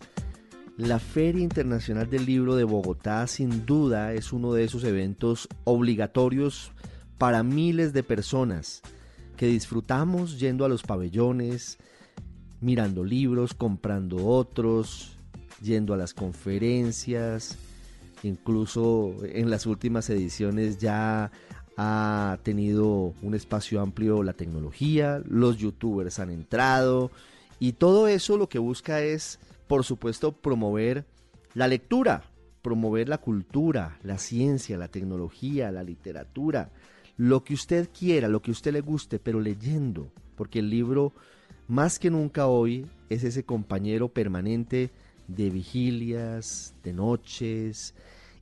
La 0.78 1.00
Feria 1.00 1.44
Internacional 1.44 2.10
del 2.10 2.26
Libro 2.26 2.56
de 2.56 2.64
Bogotá 2.64 3.28
sin 3.28 3.66
duda 3.66 4.14
es 4.14 4.32
uno 4.32 4.54
de 4.54 4.64
esos 4.64 4.86
eventos 4.86 5.50
obligatorios 5.66 6.72
para 7.18 7.44
miles 7.44 7.92
de 7.92 8.04
personas 8.04 8.82
que 9.36 9.48
disfrutamos 9.48 10.40
yendo 10.40 10.64
a 10.64 10.70
los 10.70 10.84
pabellones, 10.84 11.78
mirando 12.62 13.04
libros, 13.04 13.54
comprando 13.54 14.26
otros, 14.26 15.15
yendo 15.66 15.94
a 15.94 15.98
las 15.98 16.14
conferencias, 16.14 17.58
incluso 18.24 19.16
en 19.24 19.50
las 19.50 19.66
últimas 19.66 20.10
ediciones 20.10 20.78
ya 20.78 21.32
ha 21.78 22.38
tenido 22.44 23.14
un 23.22 23.36
espacio 23.36 23.82
amplio 23.82 24.24
la 24.24 24.34
tecnología, 24.34 25.22
los 25.28 25.58
youtubers 25.58 26.20
han 26.20 26.30
entrado 26.30 27.12
y 27.60 27.74
todo 27.74 28.08
eso 28.08 28.38
lo 28.38 28.48
que 28.48 28.60
busca 28.60 29.02
es, 29.02 29.40
por 29.68 29.84
supuesto, 29.84 30.32
promover 30.32 31.06
la 31.54 31.68
lectura, 31.68 32.24
promover 32.62 33.10
la 33.10 33.18
cultura, 33.18 33.98
la 34.04 34.18
ciencia, 34.18 34.78
la 34.78 34.88
tecnología, 34.88 35.72
la 35.72 35.84
literatura, 35.84 36.70
lo 37.18 37.44
que 37.44 37.54
usted 37.54 37.90
quiera, 37.98 38.28
lo 38.28 38.42
que 38.42 38.52
usted 38.52 38.74
le 38.74 38.82
guste, 38.82 39.20
pero 39.20 39.40
leyendo, 39.40 40.12
porque 40.36 40.60
el 40.60 40.70
libro 40.70 41.14
más 41.68 41.98
que 42.00 42.12
nunca 42.12 42.48
hoy 42.48 42.86
es 43.10 43.24
ese 43.24 43.44
compañero 43.44 44.10
permanente 44.10 44.92
de 45.28 45.50
vigilias, 45.50 46.76
de 46.84 46.94
noches. 46.94 47.94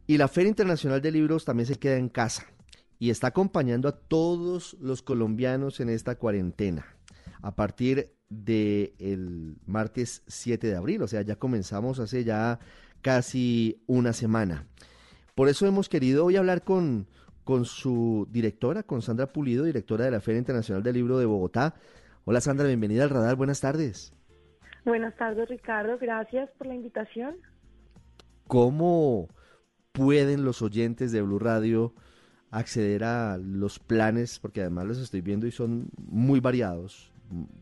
Y 0.08 0.18
la 0.18 0.28
Feria 0.28 0.50
Internacional 0.50 1.02
de 1.02 1.12
Libros 1.12 1.46
también 1.46 1.68
se 1.68 1.76
queda 1.76 1.98
en 1.98 2.10
casa 2.10 2.46
y 3.00 3.10
está 3.10 3.28
acompañando 3.28 3.88
a 3.88 3.98
todos 3.98 4.78
los 4.80 5.02
colombianos 5.02 5.80
en 5.80 5.90
esta 5.90 6.16
cuarentena. 6.16 6.86
A 7.42 7.56
partir 7.56 8.14
del 8.30 8.94
el 9.00 9.58
martes 9.66 10.24
7 10.28 10.68
de 10.68 10.76
abril, 10.76 11.02
o 11.02 11.08
sea, 11.08 11.22
ya 11.22 11.36
comenzamos 11.36 12.00
hace 12.00 12.24
ya 12.24 12.60
casi 13.02 13.84
una 13.88 14.14
semana. 14.14 14.68
Por 15.36 15.50
eso 15.50 15.66
hemos 15.66 15.90
querido 15.90 16.26
hoy 16.26 16.36
hablar 16.36 16.64
con, 16.64 17.08
con 17.44 17.66
su 17.66 18.28
directora, 18.32 18.84
con 18.84 19.02
Sandra 19.02 19.34
Pulido, 19.34 19.66
directora 19.66 20.06
de 20.06 20.12
la 20.12 20.22
Feria 20.22 20.40
Internacional 20.40 20.84
del 20.84 20.96
Libro 20.96 21.18
de 21.18 21.26
Bogotá. 21.26 21.76
Hola 22.26 22.40
Sandra, 22.40 22.68
bienvenida 22.68 23.04
al 23.04 23.10
radar, 23.10 23.36
buenas 23.36 23.60
tardes. 23.60 24.14
Buenas 24.86 25.16
tardes, 25.16 25.48
Ricardo. 25.48 25.98
Gracias 25.98 26.50
por 26.58 26.68
la 26.68 26.76
invitación. 26.76 27.36
¿Cómo 28.48 29.30
pueden 29.94 30.44
los 30.44 30.62
oyentes 30.62 31.12
de 31.14 31.22
Blue 31.22 31.40
Radio 31.40 31.94
acceder 32.52 33.06
a 33.06 33.38
los 33.38 33.80
planes? 33.80 34.40
Porque 34.40 34.62
además 34.62 34.86
los 34.86 34.98
estoy 35.00 35.22
viendo 35.22 35.48
y 35.48 35.52
son 35.52 35.88
muy 35.98 36.42
variados, 36.42 37.14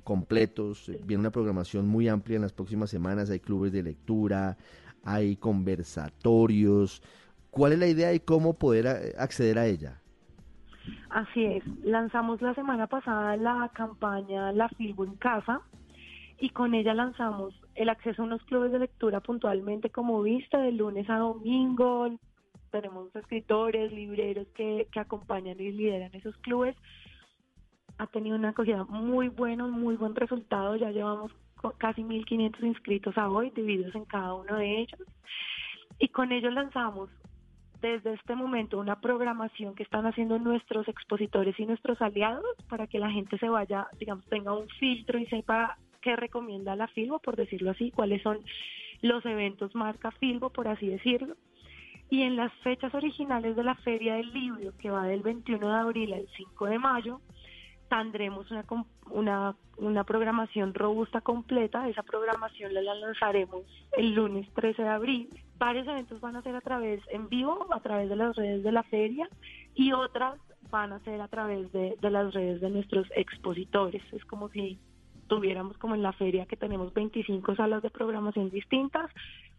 completos. 0.03 0.91
Viene 1.05 1.21
una 1.21 1.31
programación 1.31 1.87
muy 1.87 2.07
amplia 2.07 2.37
en 2.37 2.41
las 2.41 2.53
próximas 2.53 2.89
semanas. 2.89 3.29
Hay 3.29 3.39
clubes 3.39 3.71
de 3.71 3.83
lectura, 3.83 4.57
hay 5.03 5.35
conversatorios. 5.35 7.03
¿Cuál 7.51 7.73
es 7.73 7.79
la 7.79 7.87
idea 7.87 8.13
y 8.13 8.19
cómo 8.19 8.53
poder 8.53 9.13
acceder 9.19 9.59
a 9.59 9.67
ella? 9.67 10.01
Así 11.11 11.45
es. 11.45 11.63
Lanzamos 11.83 12.41
la 12.41 12.55
semana 12.55 12.87
pasada 12.87 13.37
la 13.37 13.69
campaña 13.75 14.51
La 14.53 14.69
Filbo 14.69 15.05
en 15.05 15.15
Casa 15.17 15.61
y 16.41 16.49
con 16.49 16.73
ella 16.73 16.95
lanzamos 16.95 17.53
el 17.75 17.87
acceso 17.89 18.23
a 18.23 18.25
unos 18.25 18.43
clubes 18.45 18.71
de 18.71 18.79
lectura 18.79 19.19
puntualmente 19.19 19.91
como 19.91 20.23
vista 20.23 20.57
de 20.57 20.71
lunes 20.71 21.07
a 21.07 21.19
domingo. 21.19 22.09
Tenemos 22.71 23.15
escritores, 23.15 23.93
libreros 23.93 24.47
que, 24.55 24.87
que 24.91 24.99
acompañan 24.99 25.59
y 25.59 25.71
lideran 25.71 26.09
esos 26.15 26.35
clubes. 26.37 26.75
Ha 27.99 28.07
tenido 28.07 28.37
una 28.37 28.49
acogida 28.49 28.83
muy 28.85 29.29
buena, 29.29 29.67
muy 29.67 29.95
buen 29.97 30.15
resultado. 30.15 30.75
Ya 30.77 30.89
llevamos 30.89 31.31
casi 31.77 32.01
1.500 32.01 32.63
inscritos 32.63 33.15
a 33.19 33.29
hoy, 33.29 33.51
divididos 33.51 33.93
en 33.93 34.05
cada 34.05 34.33
uno 34.33 34.55
de 34.55 34.79
ellos. 34.79 35.01
Y 35.99 36.07
con 36.07 36.31
ellos 36.31 36.51
lanzamos 36.53 37.11
desde 37.81 38.13
este 38.13 38.33
momento 38.35 38.79
una 38.79 38.99
programación 38.99 39.75
que 39.75 39.83
están 39.83 40.07
haciendo 40.07 40.39
nuestros 40.39 40.87
expositores 40.87 41.59
y 41.59 41.67
nuestros 41.67 42.01
aliados 42.01 42.55
para 42.67 42.87
que 42.87 42.97
la 42.97 43.11
gente 43.11 43.37
se 43.37 43.47
vaya, 43.47 43.87
digamos, 43.99 44.25
tenga 44.25 44.53
un 44.53 44.67
filtro 44.79 45.19
y 45.19 45.27
sepa 45.27 45.77
qué 46.01 46.15
recomienda 46.15 46.75
la 46.75 46.87
Filbo, 46.87 47.19
por 47.19 47.35
decirlo 47.35 47.71
así, 47.71 47.91
cuáles 47.91 48.21
son 48.21 48.39
los 49.01 49.25
eventos 49.25 49.73
marca 49.75 50.11
Filbo, 50.11 50.49
por 50.49 50.67
así 50.67 50.87
decirlo. 50.87 51.35
Y 52.09 52.23
en 52.23 52.35
las 52.35 52.51
fechas 52.55 52.93
originales 52.93 53.55
de 53.55 53.63
la 53.63 53.75
Feria 53.75 54.15
del 54.15 54.33
Libro, 54.33 54.73
que 54.77 54.89
va 54.89 55.03
del 55.03 55.21
21 55.21 55.65
de 55.65 55.79
abril 55.79 56.13
al 56.13 56.27
5 56.35 56.65
de 56.65 56.77
mayo, 56.77 57.21
tendremos 57.89 58.49
una, 58.51 58.65
una, 59.09 59.55
una 59.77 60.03
programación 60.03 60.73
robusta 60.73 61.21
completa. 61.21 61.87
Esa 61.87 62.03
programación 62.03 62.73
la 62.73 62.81
lanzaremos 62.81 63.63
el 63.97 64.13
lunes 64.13 64.47
13 64.53 64.81
de 64.81 64.89
abril. 64.89 65.29
Varios 65.57 65.87
eventos 65.87 66.19
van 66.19 66.35
a 66.35 66.41
ser 66.41 66.55
a 66.55 66.61
través 66.61 67.01
en 67.11 67.29
vivo, 67.29 67.67
a 67.71 67.79
través 67.79 68.09
de 68.09 68.15
las 68.15 68.35
redes 68.35 68.63
de 68.63 68.71
la 68.71 68.83
feria, 68.83 69.29
y 69.75 69.93
otras 69.93 70.39
van 70.69 70.93
a 70.93 70.99
ser 70.99 71.21
a 71.21 71.27
través 71.27 71.71
de, 71.71 71.95
de 72.01 72.09
las 72.09 72.33
redes 72.33 72.61
de 72.61 72.69
nuestros 72.69 73.07
expositores. 73.15 74.01
Es 74.11 74.25
como 74.25 74.49
si 74.49 74.79
tuviéramos 75.35 75.77
como 75.77 75.95
en 75.95 76.01
la 76.01 76.11
feria 76.11 76.45
que 76.45 76.57
tenemos 76.57 76.93
25 76.93 77.55
salas 77.55 77.81
de 77.81 77.89
programación 77.89 78.49
distintas, 78.49 79.09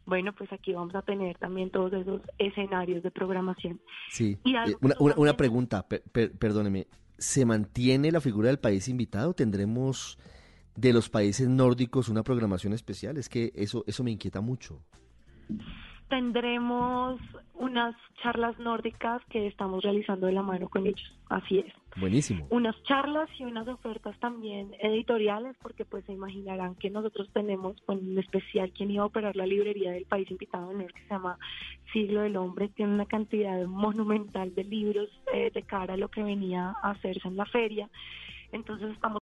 Bueno, 0.05 0.33
pues 0.33 0.53
aquí 0.53 0.73
vamos 0.75 0.95
a 0.97 1.03
tener 1.03 1.39
también 1.39 1.71
todos 1.71 1.93
esos 1.93 2.21
escenarios 2.37 3.03
de 3.05 3.11
programación. 3.13 3.81
Sí. 4.11 4.37
Y 4.45 4.55
Eh, 4.57 4.77
una, 4.81 4.95
una- 4.99 5.15
una 5.17 5.37
pregunta, 5.37 5.87
per- 5.89 6.03
per- 6.03 6.33
perdóneme. 6.37 6.89
¿Se 7.19 7.47
mantiene 7.47 8.11
la 8.11 8.21
figura 8.21 8.49
del 8.49 8.59
país 8.59 8.89
invitado? 8.89 9.33
¿Tendremos 9.33 10.19
de 10.75 10.93
los 10.93 11.09
países 11.09 11.49
nórdicos 11.49 12.09
una 12.09 12.23
programación 12.25 12.73
especial? 12.73 13.17
Es 13.17 13.29
que 13.29 13.53
eso, 13.55 13.85
eso 13.87 14.03
me 14.03 14.11
inquieta 14.11 14.41
mucho. 14.41 14.81
Tendremos 16.13 17.19
unas 17.55 17.97
charlas 18.23 18.59
nórdicas 18.59 19.23
que 19.31 19.47
estamos 19.47 19.83
realizando 19.83 20.27
de 20.27 20.35
la 20.35 20.43
mano 20.43 20.69
con 20.69 20.87
ellos, 20.87 21.19
así 21.31 21.61
es. 21.61 21.73
Buenísimo. 21.97 22.47
Unas 22.51 22.77
charlas 22.83 23.31
y 23.39 23.45
unas 23.45 23.67
ofertas 23.67 24.15
también 24.21 24.75
editoriales, 24.79 25.57
porque 25.63 25.87
pues 25.87 26.05
se 26.05 26.13
imaginarán 26.13 26.75
que 26.75 26.91
nosotros 26.91 27.31
tenemos, 27.33 27.83
bueno, 27.87 28.03
en 28.03 28.19
especial 28.19 28.73
quien 28.73 28.91
iba 28.91 29.05
a 29.05 29.07
operar 29.07 29.37
la 29.37 29.47
librería 29.47 29.93
del 29.93 30.05
país 30.05 30.31
invitado 30.31 30.69
de 30.69 30.75
honor 30.75 30.93
que 30.93 31.01
se 31.01 31.09
llama 31.09 31.39
Siglo 31.95 32.21
del 32.21 32.37
Hombre, 32.37 32.69
tiene 32.69 32.93
una 32.93 33.07
cantidad 33.07 33.65
monumental 33.65 34.55
de 34.55 34.65
libros 34.65 35.09
eh, 35.33 35.51
de 35.51 35.63
cara 35.63 35.95
a 35.95 35.97
lo 35.97 36.11
que 36.11 36.23
venía 36.23 36.75
a 36.83 36.91
hacerse 36.91 37.27
en 37.27 37.39
la 37.39 37.47
feria. 37.47 37.89
Entonces 38.53 38.91
estamos 38.91 39.21